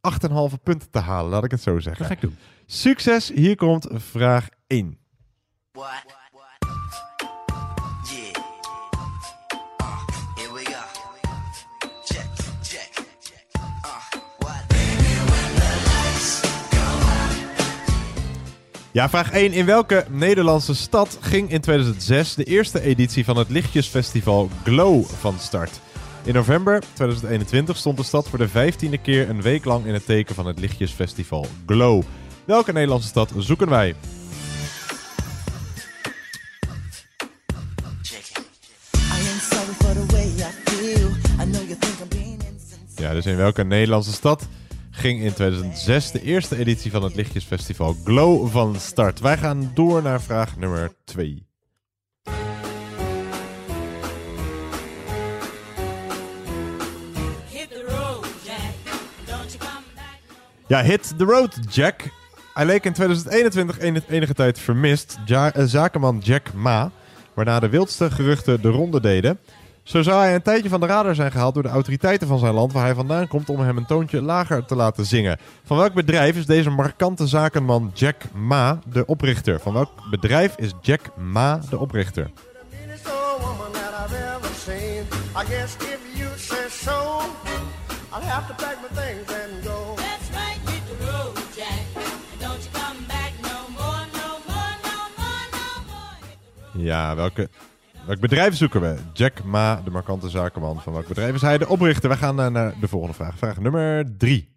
[0.01, 1.99] 8,5 punten te halen, laat ik het zo zeggen.
[1.99, 2.37] Dat ga ik doen.
[2.67, 4.99] Succes, hier komt vraag 1.
[5.73, 6.05] What?
[18.97, 19.53] Ja, vraag 1.
[19.53, 25.39] In welke Nederlandse stad ging in 2006 de eerste editie van het Lichtjesfestival Glow van
[25.39, 25.81] start?
[26.25, 30.07] In november 2021 stond de stad voor de vijftiende keer een week lang in het
[30.07, 32.03] teken van het Lichtjesfestival Glow.
[32.45, 33.95] Welke Nederlandse stad zoeken wij?
[42.97, 44.49] Ja, dus in welke Nederlandse stad
[44.97, 49.21] ging in 2006 de eerste editie van het Lichtjesfestival Glow van start?
[49.21, 51.47] Wij gaan door naar vraag nummer 2.
[57.51, 58.75] Hit the road, Jack.
[59.27, 60.19] Don't you come back.
[60.67, 62.01] Ja, Hit the Road Jack.
[62.55, 65.19] Hij leek in 2021 en- enige tijd vermist.
[65.25, 66.91] Ja, eh, zakenman Jack Ma,
[67.35, 69.39] waarna de wildste geruchten de ronde deden.
[69.87, 72.55] Zo zou hij een tijdje van de radar zijn gehaald door de autoriteiten van zijn
[72.55, 75.39] land waar hij vandaan komt om hem een toontje lager te laten zingen.
[75.65, 79.61] Van welk bedrijf is deze markante zakenman Jack Ma de oprichter?
[79.61, 82.31] Van welk bedrijf is Jack Ma de oprichter?
[96.73, 97.49] Ja, welke,
[98.07, 98.95] welk bedrijf zoeken we?
[99.13, 100.81] Jack Ma, de markante zakenman.
[100.83, 102.11] Van welk bedrijf is hij de oprichter?
[102.11, 103.39] We gaan eh, naar de volgende vraag.
[103.39, 104.49] Vraag nummer drie.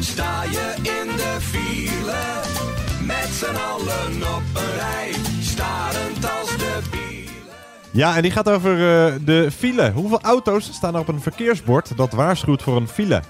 [0.00, 2.42] Sta je in de file,
[3.06, 7.54] met z'n allen op een rij, starend als de bielen.
[7.90, 9.92] Ja, en die gaat over eh, de file.
[9.92, 13.22] Hoeveel auto's staan er op een verkeersbord dat waarschuwt voor een file?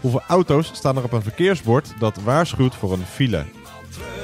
[0.00, 3.44] Hoeveel auto's staan er op een verkeersbord dat waarschuwt voor een file?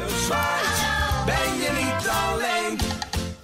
[0.08, 0.86] Zwaait,
[1.26, 2.78] ben je niet alleen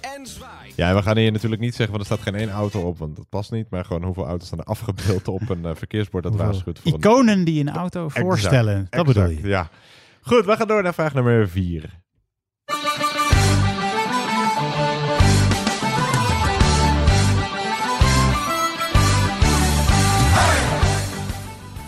[0.01, 0.71] en zwaai.
[0.75, 3.15] Ja, we gaan hier natuurlijk niet zeggen, want er staat geen één auto op, want
[3.15, 3.69] dat past niet.
[3.69, 6.97] Maar gewoon hoeveel auto's staan er afgebeeld op een eh, verkeersbord dat waarschuwt voor een...
[6.97, 8.87] Iconen die een auto Exact, voorstellen.
[8.89, 9.47] Dat bedoel je.
[9.47, 9.69] Ja.
[10.21, 12.03] Goed, we gaan door naar vraag nummer 4.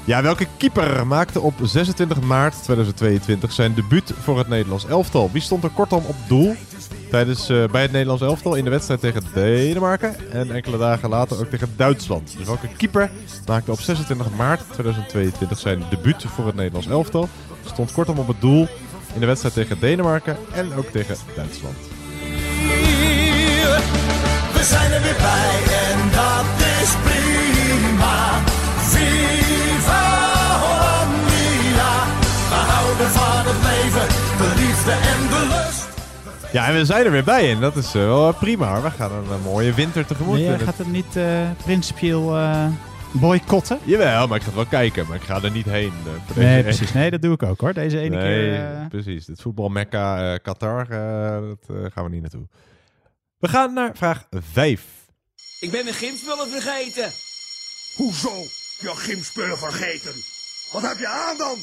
[0.07, 5.29] Ja, welke keeper maakte op 26 maart 2022 zijn debuut voor het Nederlands elftal?
[5.31, 6.55] Wie stond er kortom op doel
[7.09, 11.39] tijdens, eh, bij het Nederlands elftal in de wedstrijd tegen Denemarken en enkele dagen later
[11.39, 12.35] ook tegen Duitsland?
[12.38, 13.11] Dus welke keeper
[13.45, 17.29] maakte op 26 maart 2022 zijn debuut voor het Nederlands elftal?
[17.65, 18.67] Stond kortom op het doel
[19.13, 21.77] in de wedstrijd tegen Denemarken en ook tegen Duitsland.
[24.53, 25.61] We zijn er weer bij
[25.91, 28.66] en dat is prima.
[28.98, 30.03] Viva
[30.60, 31.91] Hollandia.
[32.49, 34.07] We houden van het leven,
[34.38, 35.86] de liefde en de lust.
[36.52, 38.74] Ja, en we zijn er weer bij en dat is eh, wel prima.
[38.74, 38.84] hoor.
[38.84, 40.36] We gaan een, eh, mooie winter tegemoet.
[40.36, 42.65] Nee, jij gaat het niet eh principieel eh,
[43.11, 43.80] boycotten?
[43.84, 45.94] Jawel, maar ik ga het wel kijken, maar ik ga er niet heen.
[46.06, 46.94] eh, voor deze Nee, precies.
[46.94, 47.74] Nee, dat doe ik ook hoor.
[47.74, 48.65] Deze ene Nee, keer.
[48.82, 49.26] eh, precies.
[49.26, 52.48] Dit voetbalmekka eh, Qatar, eh, dat eh, gaan we niet naartoe.
[53.40, 54.82] We gaan naar vraag 5.
[55.60, 57.10] Ik ben mijn gymspullen vergeten.
[57.95, 58.30] Hoezo?
[58.80, 60.24] Je gymspullen vergeten.
[60.72, 61.58] Wat heb je aan dan?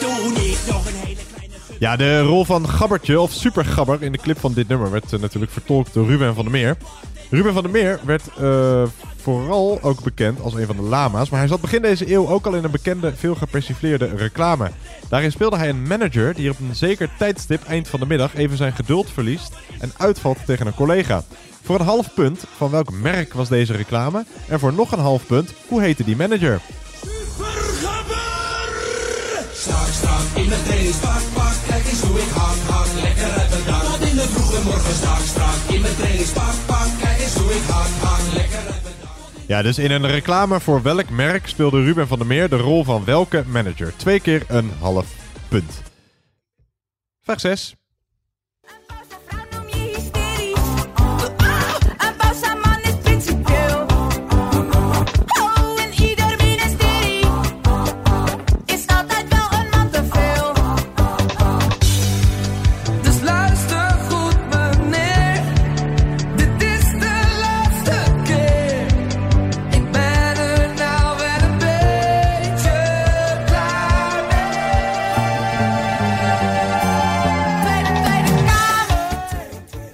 [0.00, 1.54] Toen ik nog een hele kleine...
[1.78, 5.12] Ja, de rol van Gabbertje, of Super Gabber, in de clip van dit nummer werd
[5.12, 6.76] eh, natuurlijk vertolkt door Ruben van der Meer.
[7.30, 8.82] Ruben van der Meer werd eh,
[9.22, 12.46] vooral ook bekend als een van de lama's, maar hij zat begin deze eeuw ook
[12.46, 14.70] al in een bekende, veel gepersifleerde reclame.
[15.08, 18.56] Daarin speelde hij een manager die op een zeker tijdstip eind van de middag even
[18.56, 21.22] zijn geduld verliest en uitvalt tegen een collega.
[21.62, 24.24] Voor een half punt, van welk merk was deze reclame?
[24.48, 26.60] En voor nog een half punt, hoe heette die manager?
[29.52, 31.20] Strak, strak in trainingspak,
[39.52, 42.84] Ja, dus in een reclame voor welk merk speelde Ruben van der Meer de rol
[42.84, 43.96] van welke manager?
[43.96, 45.06] Twee keer een half
[45.48, 45.82] punt.
[47.20, 47.74] Vraag 6.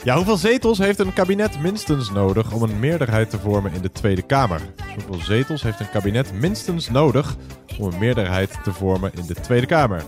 [0.09, 3.93] Ja, hoeveel zetels heeft een kabinet minstens nodig om een meerderheid te vormen in de
[3.93, 4.61] Tweede Kamer?
[4.95, 7.37] Hoeveel zetels heeft een kabinet minstens nodig
[7.79, 10.05] om een meerderheid te vormen in de Tweede Kamer?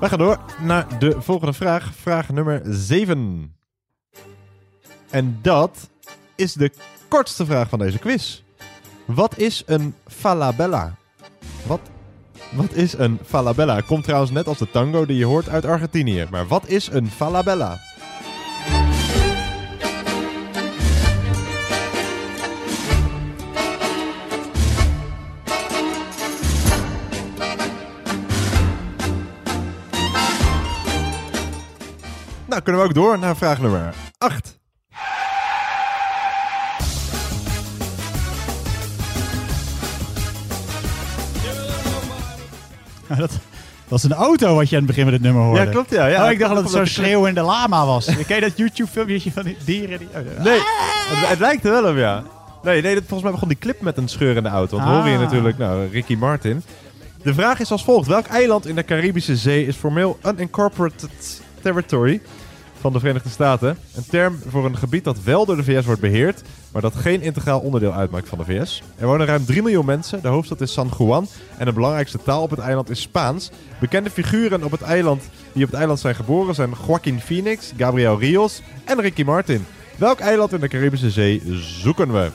[0.00, 1.92] Wij gaan door naar de volgende vraag.
[1.94, 3.56] Vraag nummer 7.
[5.10, 5.90] En dat
[6.36, 6.70] is de
[7.08, 8.42] kortste vraag van deze quiz.
[9.14, 10.94] Wat is een falabella?
[11.66, 11.80] Wat,
[12.50, 13.80] wat is een falabella?
[13.80, 16.26] Komt trouwens net als de tango die je hoort uit Argentinië.
[16.30, 17.78] Maar wat is een falabella?
[32.46, 34.61] Nou, kunnen we ook door naar vraag nummer 8.
[43.24, 43.38] dat
[43.88, 45.64] was een auto wat je aan het begin van dit nummer hoorde.
[45.64, 46.06] Ja, klopt, ja.
[46.06, 48.06] ja oh, ik dacht dat het zo'n schreeuwende lama was.
[48.26, 49.98] Ken je dat YouTube-filmpje van die dieren?
[49.98, 50.08] Die...
[50.08, 52.22] oh, Nee, het, het lijkt er wel op, ja.
[52.62, 54.76] Nee, nee dat, volgens mij begon die clip met een scheurende auto.
[54.76, 55.20] Want horen hier Ah.
[55.20, 56.62] natuurlijk nou, Ricky Martin.
[57.22, 58.08] De vraag is als volgt.
[58.08, 62.20] Welk eiland in de Caribische Zee is formeel unincorporated territory
[62.82, 63.78] van de Verenigde Staten?
[63.94, 66.42] Een term voor een gebied dat wel door de VS wordt beheerd,
[66.72, 68.82] maar dat geen integraal onderdeel uitmaakt van de VS.
[68.98, 70.22] Er wonen ruim 3 miljoen mensen.
[70.22, 71.26] De hoofdstad is San Juan
[71.58, 73.50] en de belangrijkste taal op het eiland is Spaans.
[73.80, 75.22] Bekende figuren op het eiland
[75.52, 79.66] die op het eiland zijn geboren zijn Joaquin Phoenix, Gabriel Rios en Ricky Martin.
[79.96, 81.42] Welk eiland in de Caribische Zee
[81.82, 82.30] zoeken we?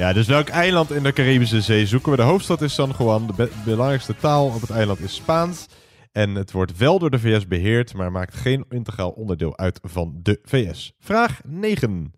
[0.00, 2.16] Ja, dus welk eiland in de Caribische Zee zoeken we?
[2.16, 3.26] De hoofdstad is San Juan.
[3.26, 5.66] De be- belangrijkste taal op het eiland is Spaans.
[6.12, 10.20] En het wordt wel door de VS beheerd, maar maakt geen integraal onderdeel uit van
[10.22, 10.92] de VS.
[11.00, 12.12] Vraag 9.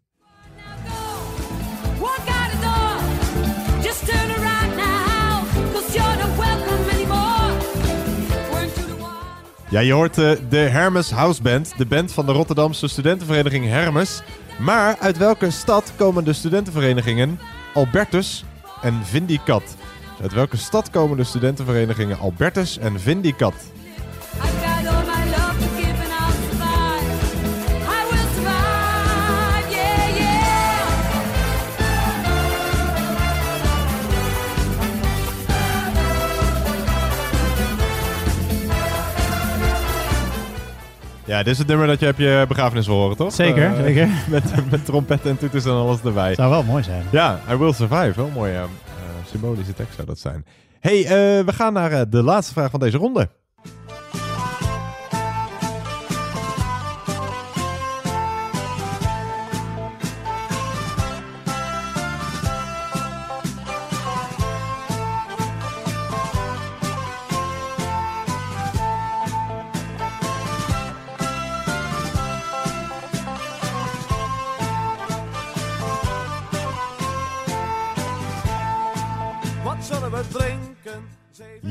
[1.99, 3.83] Walk out the door.
[3.83, 5.45] Just turn around now.
[5.73, 7.57] Cause you're not welcome anymore.
[8.53, 9.71] Weren't you the one?
[9.71, 14.23] Ja, je hoort eh, de Hermes House Band, de band van de Rotterdamse studentenvereniging Hermes.
[14.59, 17.39] Maar uit welke stad komen de studentenverenigingen
[17.75, 18.45] Albertus
[18.83, 19.77] en Vindicat?
[20.23, 23.55] Uit welke stad komen de studentenverenigingen Albertus en Vindicat?
[41.43, 43.33] Ja, dit is het nummer dat je op je begrafenis wil horen, toch?
[43.33, 44.09] Zeker, Eh, zeker.
[44.31, 46.35] Met, met trompetten en toeters en alles erbij.
[46.35, 47.03] Zou wel mooi zijn.
[47.11, 48.13] Ja, I Will Survive.
[48.17, 48.63] Wel een mooie eh,
[49.31, 50.45] symbolische tekst zou dat zijn.
[50.81, 53.29] hey, eh, we gaan naar de laatste vraag van deze ronde.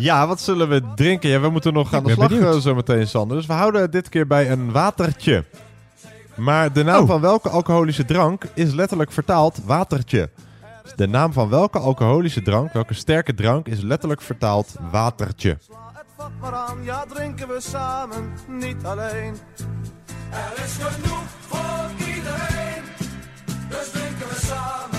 [0.02, 1.30] Ja, wat zullen we drinken?
[1.30, 2.56] Ja, we moeten nog aan de slag benieuwd.
[2.56, 3.38] eh, zo meteen, Sander.
[3.38, 5.46] Dus we houden het dit keer bij een watertje.
[6.36, 7.08] Maar de naam Oh.
[7.08, 10.30] van welke alcoholische drank is letterlijk vertaald watertje.
[10.84, 15.58] Dus de naam van welke alcoholische drank, welke sterke drank, is letterlijk vertaald watertje.
[16.18, 19.36] Vat maar aan, ja drinken we samen, niet alleen.
[20.32, 22.84] Er is genoeg voor iedereen,
[23.70, 24.91] dus drinken we samen.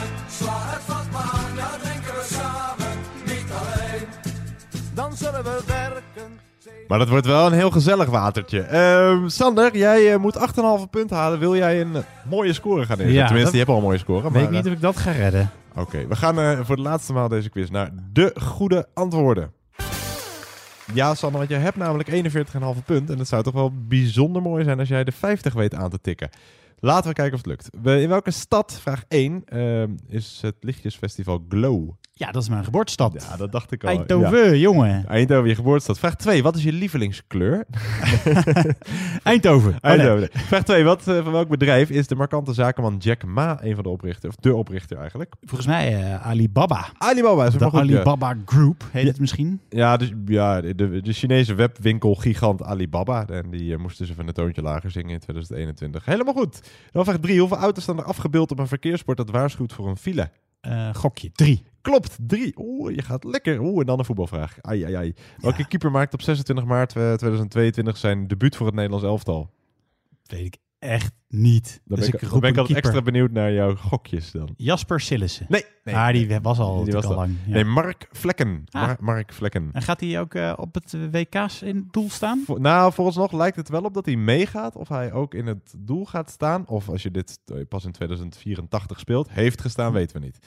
[4.94, 6.40] Dan zullen we werken.
[6.89, 8.60] Maar dat wordt wel een heel gezellig watertje.
[8.60, 11.39] Ehm, Sander, jij eh, moet 8,5 punten halen.
[11.39, 11.93] Wil jij een
[12.28, 13.12] mooie score gaan neerzetten?
[13.14, 14.23] Ja, Tenminste, dat- je hebt al een mooie score.
[14.23, 15.51] Weet maar, ik niet eh, of ik dat ga redden.
[15.77, 19.52] Oké, we gaan eh, voor de laatste maal deze quiz naar de goede antwoorden.
[20.94, 23.14] Ja, Sander, want jij hebt namelijk 41,5 punten.
[23.14, 26.01] En het zou toch wel bijzonder mooi zijn als jij de 50 weet aan te
[26.01, 26.31] tikken.
[26.78, 27.69] Laten we kijken of het lukt.
[28.02, 31.90] In welke stad, vraag 1, ehm, is het lichtjesfestival Glow?
[32.23, 33.27] Ja, dat is mijn geboortestad.
[33.31, 33.89] Ja, dat dacht ik al.
[33.90, 34.55] Eindhoven, Ja.
[34.55, 35.07] jongen.
[35.09, 35.99] Eindhoven, je geboortestad.
[35.99, 37.65] Vraag 2, wat is je lievelingskleur?
[39.23, 39.70] Eindhoven.
[39.74, 39.90] Oh, nee.
[39.99, 40.28] Eindhoven.
[40.32, 43.82] Vraag 2, wat, eh, van welk bedrijf is de markante zakenman Jack Ma een van
[43.82, 44.36] de oprichters?
[44.36, 45.35] Of de oprichter eigenlijk?
[45.40, 46.86] Volgens mij eh, Alibaba.
[46.99, 47.74] Alibaba is de goed.
[47.81, 49.09] Alibaba Group heet Ja.
[49.09, 49.61] het misschien.
[49.69, 53.27] Ja, dus, ja de, de Chinese webwinkelgigant Alibaba.
[53.27, 56.05] En die eh, moest dus even een toontje lager zingen in 2021.
[56.05, 56.61] Helemaal goed.
[56.90, 57.39] Dan vraag 3.
[57.40, 60.31] Hoeveel auto's staan er afgebeeld op een verkeersbord dat waarschuwt voor een file?
[60.62, 61.62] Eh, gokje, drie.
[61.80, 62.55] Klopt, drie.
[62.56, 63.60] Oeh, je gaat lekker.
[63.60, 64.56] Oeh, en dan een voetbalvraag.
[64.60, 65.14] Ai, ai, ai.
[65.40, 69.51] Welke keeper maakt op 26 maart eh, 2022 zijn debuut voor het Nederlands elftal?
[70.26, 71.81] Weet ik echt niet.
[71.85, 72.85] Dan Dus ben ik, ik dan roep ben ik een altijd keeper.
[73.01, 74.49] extra benieuwd naar jouw gokjes dan.
[74.57, 75.47] Jasper Sillissen.
[75.49, 75.95] Nee, nee.
[75.97, 77.35] Ah, die was al, Die was al lang.
[77.47, 77.53] ja.
[77.53, 78.65] Nee, Mark Vlekken.
[78.71, 78.83] Ah.
[78.87, 79.69] Mar- Mark Vlekken.
[79.73, 82.43] En gaat hij ook eh, op het WK's in het doel staan?
[82.47, 84.77] Vo- Nou, vooralsnog lijkt het wel op dat hij meegaat.
[84.77, 86.67] Of hij ook in het doel gaat staan.
[86.69, 90.39] Of als je dit eh, pas in 2084 speelt, heeft gestaan, weten we niet.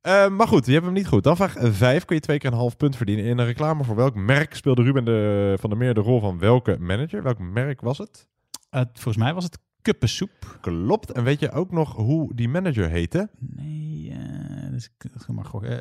[0.00, 1.22] Eh, maar goed, je hebt hem niet goed.
[1.24, 3.24] Dan vraag 5 kun je twee keer een half punt verdienen.
[3.24, 6.38] In een reclame voor welk merk speelde Ruben de, van der Meer de rol van
[6.38, 7.22] welke manager?
[7.22, 8.28] Welk merk was het?
[8.70, 10.58] Volgens mij was het kuppensoep.
[10.60, 11.12] Klopt.
[11.12, 13.30] En weet je ook nog hoe die manager heette?
[13.38, 15.78] Nee, eh dus ik ga maar gokken.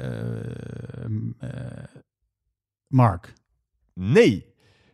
[2.87, 3.33] Mark.
[3.93, 4.45] Nee.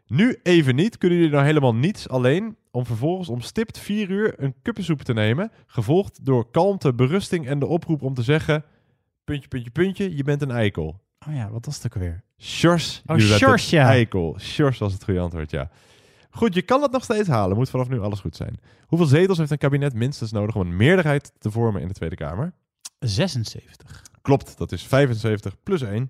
[0.08, 0.98] Nu even niet.
[0.98, 5.14] Kunnen jullie nou helemaal niets alleen om vervolgens om stipt 4 uur een kuppensoep te
[5.14, 8.64] nemen, gevolgd door kalmte, berusting en de oproep om te zeggen,
[9.24, 11.04] puntje, puntje, puntje, je bent een eikel.
[11.28, 12.24] Oh ja, wat was het ook alweer?
[12.38, 13.88] Sjors, Oh, Sjors, ja.
[13.88, 14.36] eikel.
[14.40, 15.70] Sjors was het goede antwoord, ja.
[16.36, 17.58] Goed, je kan het nog steeds halen.
[17.58, 18.60] Moet vanaf nu alles goed zijn.
[18.88, 22.16] Hoeveel zetels heeft een kabinet minstens nodig om een meerderheid te vormen in de Tweede
[22.16, 22.54] Kamer?
[23.00, 24.02] 76.
[24.22, 26.10] Klopt, dat is 75 plus 1.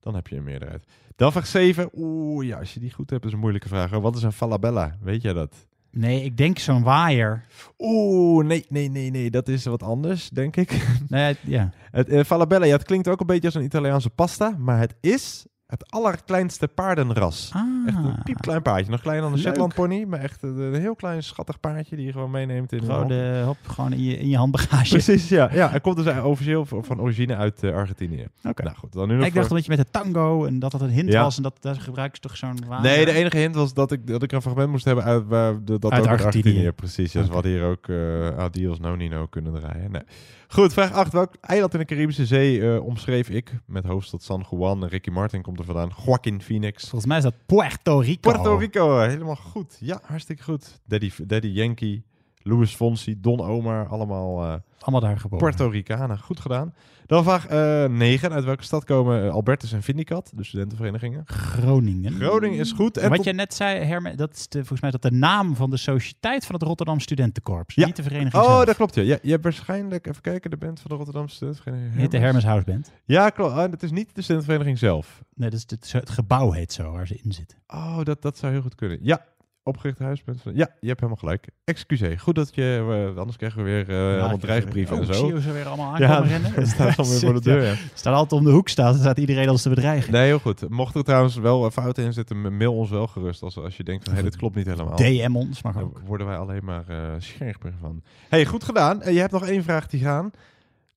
[0.00, 0.86] Dan heb je een meerderheid.
[1.16, 1.88] Dan vraag 7.
[1.94, 3.90] Oeh, ja, als je die goed hebt, is een moeilijke vraag.
[3.90, 4.96] Wat is een falabella?
[5.00, 5.66] Weet jij dat?
[5.90, 7.44] Nee, ik denk zo'n waaier.
[7.78, 9.30] Oeh, nee, nee, nee, nee.
[9.30, 10.86] Dat is wat anders, denk ik.
[11.08, 11.70] Nee, ja.
[11.90, 14.56] Het eh, falabella, ja, het klinkt ook een beetje als een Italiaanse pasta.
[14.58, 17.52] Maar het is het allerkleinste paardenras.
[17.86, 18.90] Echt een piepklein paardje.
[18.90, 19.46] Nog kleiner dan een Leuk.
[19.48, 20.04] Shetland pony.
[20.04, 23.42] Maar echt een, een heel klein schattig paardje die je gewoon meeneemt in Gewoon, de,
[23.46, 24.90] hop, gewoon in, je, in je handbagage.
[24.90, 25.48] Precies, ja.
[25.52, 25.70] ja.
[25.70, 28.26] Hij komt dus officieel van origine uit eh, Argentinië.
[28.44, 28.62] Oké.
[28.62, 30.70] Nou goed, dan nu nog Ik dacht voor- dat je met de tango en dat
[30.70, 31.22] dat een hint Ja.
[31.22, 32.80] was en dat daar gebruiken ze toch zo'n.
[32.82, 35.64] Nee, de enige hint was dat ik, dat ik een fragment moest hebben uit waar
[35.64, 36.42] de, dat Uit Argentinië.
[36.42, 36.72] Argentinië.
[36.72, 39.90] Precies, ja, dus we hadden hier ook eh Adios No Nino kunnen draaien.
[39.90, 40.02] Nee.
[40.48, 41.12] Goed, vraag 8.
[41.12, 44.82] Welk eiland in de Caribische Zee eh, omschreef ik met hoofdstad San Juan?
[44.82, 45.90] En Ricky Martin komt er vandaan.
[46.04, 46.82] Joaquin Phoenix.
[46.82, 48.30] Volgens mij is dat Puerto Rico.
[48.30, 49.76] Puerto Rico, helemaal goed.
[49.80, 50.80] Ja, hartstikke goed.
[50.84, 52.02] Daddy, Daddy Yankee,
[52.46, 55.46] Louis Fonsi, Don Omar, allemaal eh, Allemaal daar geboren.
[55.46, 56.18] Puerto Ricanen.
[56.18, 56.74] Goed gedaan.
[57.06, 57.48] Dan vraag
[57.88, 58.32] 9.
[58.32, 61.22] Uit welke stad komen eh, Albertus en Vindicat, de studentenverenigingen?
[61.26, 62.12] Groningen.
[62.12, 62.96] Groningen is goed.
[62.96, 65.70] En wat je net zei, Herme, dat is de, volgens mij dat de naam van
[65.70, 67.74] de sociëteit van het Rotterdam Studentenkorps.
[67.74, 67.86] Ja.
[67.86, 68.64] Niet de vereniging Oh, zelf.
[68.64, 68.94] dat klopt.
[68.94, 69.02] Ja.
[69.02, 71.94] Je, je hebt waarschijnlijk, even kijken, de band van de Rotterdamse Studentenvereniging.
[72.00, 72.92] Heet de Hermes House Band.
[73.04, 73.52] Ja, klopt.
[73.52, 75.22] Ah, dat is niet de studentenvereniging zelf.
[75.34, 77.58] Nee, dat is het, het gebouw heet zo, waar ze in zitten.
[77.66, 78.98] Oh, dat, dat zou heel goed kunnen.
[79.02, 79.24] Ja,
[79.66, 80.42] opgericht huisband.
[80.42, 81.46] van- Ja, je hebt helemaal gelijk.
[81.64, 82.18] Excuseer.
[82.18, 85.38] Goed dat je, eh, anders krijgen we weer eh allemaal dreigbrieven oh, en zo.
[85.40, 86.54] ze weer allemaal aankomen rennen.
[86.54, 87.62] dat staat dan weer voor de deur.
[87.62, 87.74] Ja.
[87.94, 90.12] Staat altijd om de hoek staan, dan staat iedereen ons te bedreigen.
[90.12, 90.68] Nee, heel goed.
[90.68, 93.42] Mocht er trouwens wel eh, fouten in zitten, mail ons wel gerust.
[93.42, 94.96] Als, als je denkt van, hey, dit klopt niet helemaal.
[94.96, 96.00] DM ons, mag Dan ook.
[96.04, 98.02] worden wij alleen maar eh, scherper van.
[98.28, 99.00] hey, goed gedaan.
[99.12, 100.30] Je hebt nog één vraag die gaan.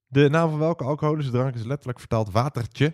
[0.08, 2.94] De naam van welke alcoholische drank is letterlijk vertaald watertje?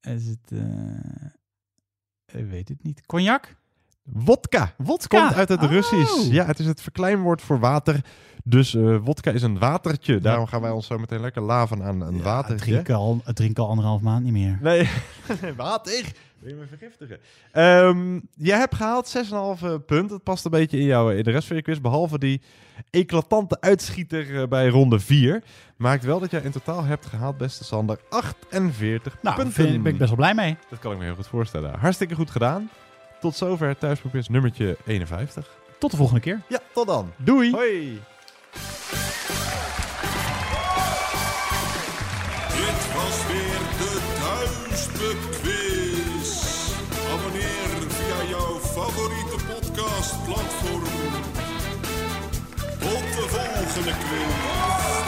[0.00, 0.52] Is het...
[2.32, 3.06] ik weet het niet.
[3.06, 3.56] Cognac?
[4.12, 4.72] Wodka.
[4.76, 5.20] Wodka.
[5.26, 5.70] Komt uit het Oh.
[5.70, 6.30] Russisch.
[6.30, 8.00] Ja, het is het verkleinwoord voor water.
[8.44, 10.18] Dus eh wodka is een watertje.
[10.18, 12.70] Daarom gaan wij ons zo meteen lekker laven aan een Het watertje.
[12.70, 14.58] drinken al, het drinken al anderhalf maand niet meer.
[14.62, 14.88] Nee,
[15.56, 16.04] water.
[16.38, 17.18] Wil je me vergiftigen?
[17.52, 20.08] Ehm jij hebt gehaald 6,5 punt.
[20.10, 21.78] Dat past een beetje in, jou, in de rest van je quiz.
[21.78, 22.40] Behalve die
[22.90, 25.42] eclatante uitschieter eh, bij ronde 4.
[25.76, 29.54] Maakt wel dat jij in totaal hebt gehaald, beste Sander, 48 Nou, punten.
[29.54, 30.56] vind- ben ik best wel blij mee.
[30.70, 31.78] Dat kan ik me heel goed voorstellen.
[31.78, 32.68] Hartstikke goed gedaan.
[33.20, 35.46] Tot zover thuisproefquiz nummertje 51.
[35.78, 36.40] Tot de volgende keer.
[36.48, 37.12] Ja, tot dan.
[37.16, 37.50] Doei.
[37.50, 38.00] Hoi.
[42.48, 46.30] Dit was weer de Thuisbekquiz.
[47.12, 50.84] Abonneer via jouw favoriete podcastplatform.
[52.78, 55.07] Tot de volgende quiz.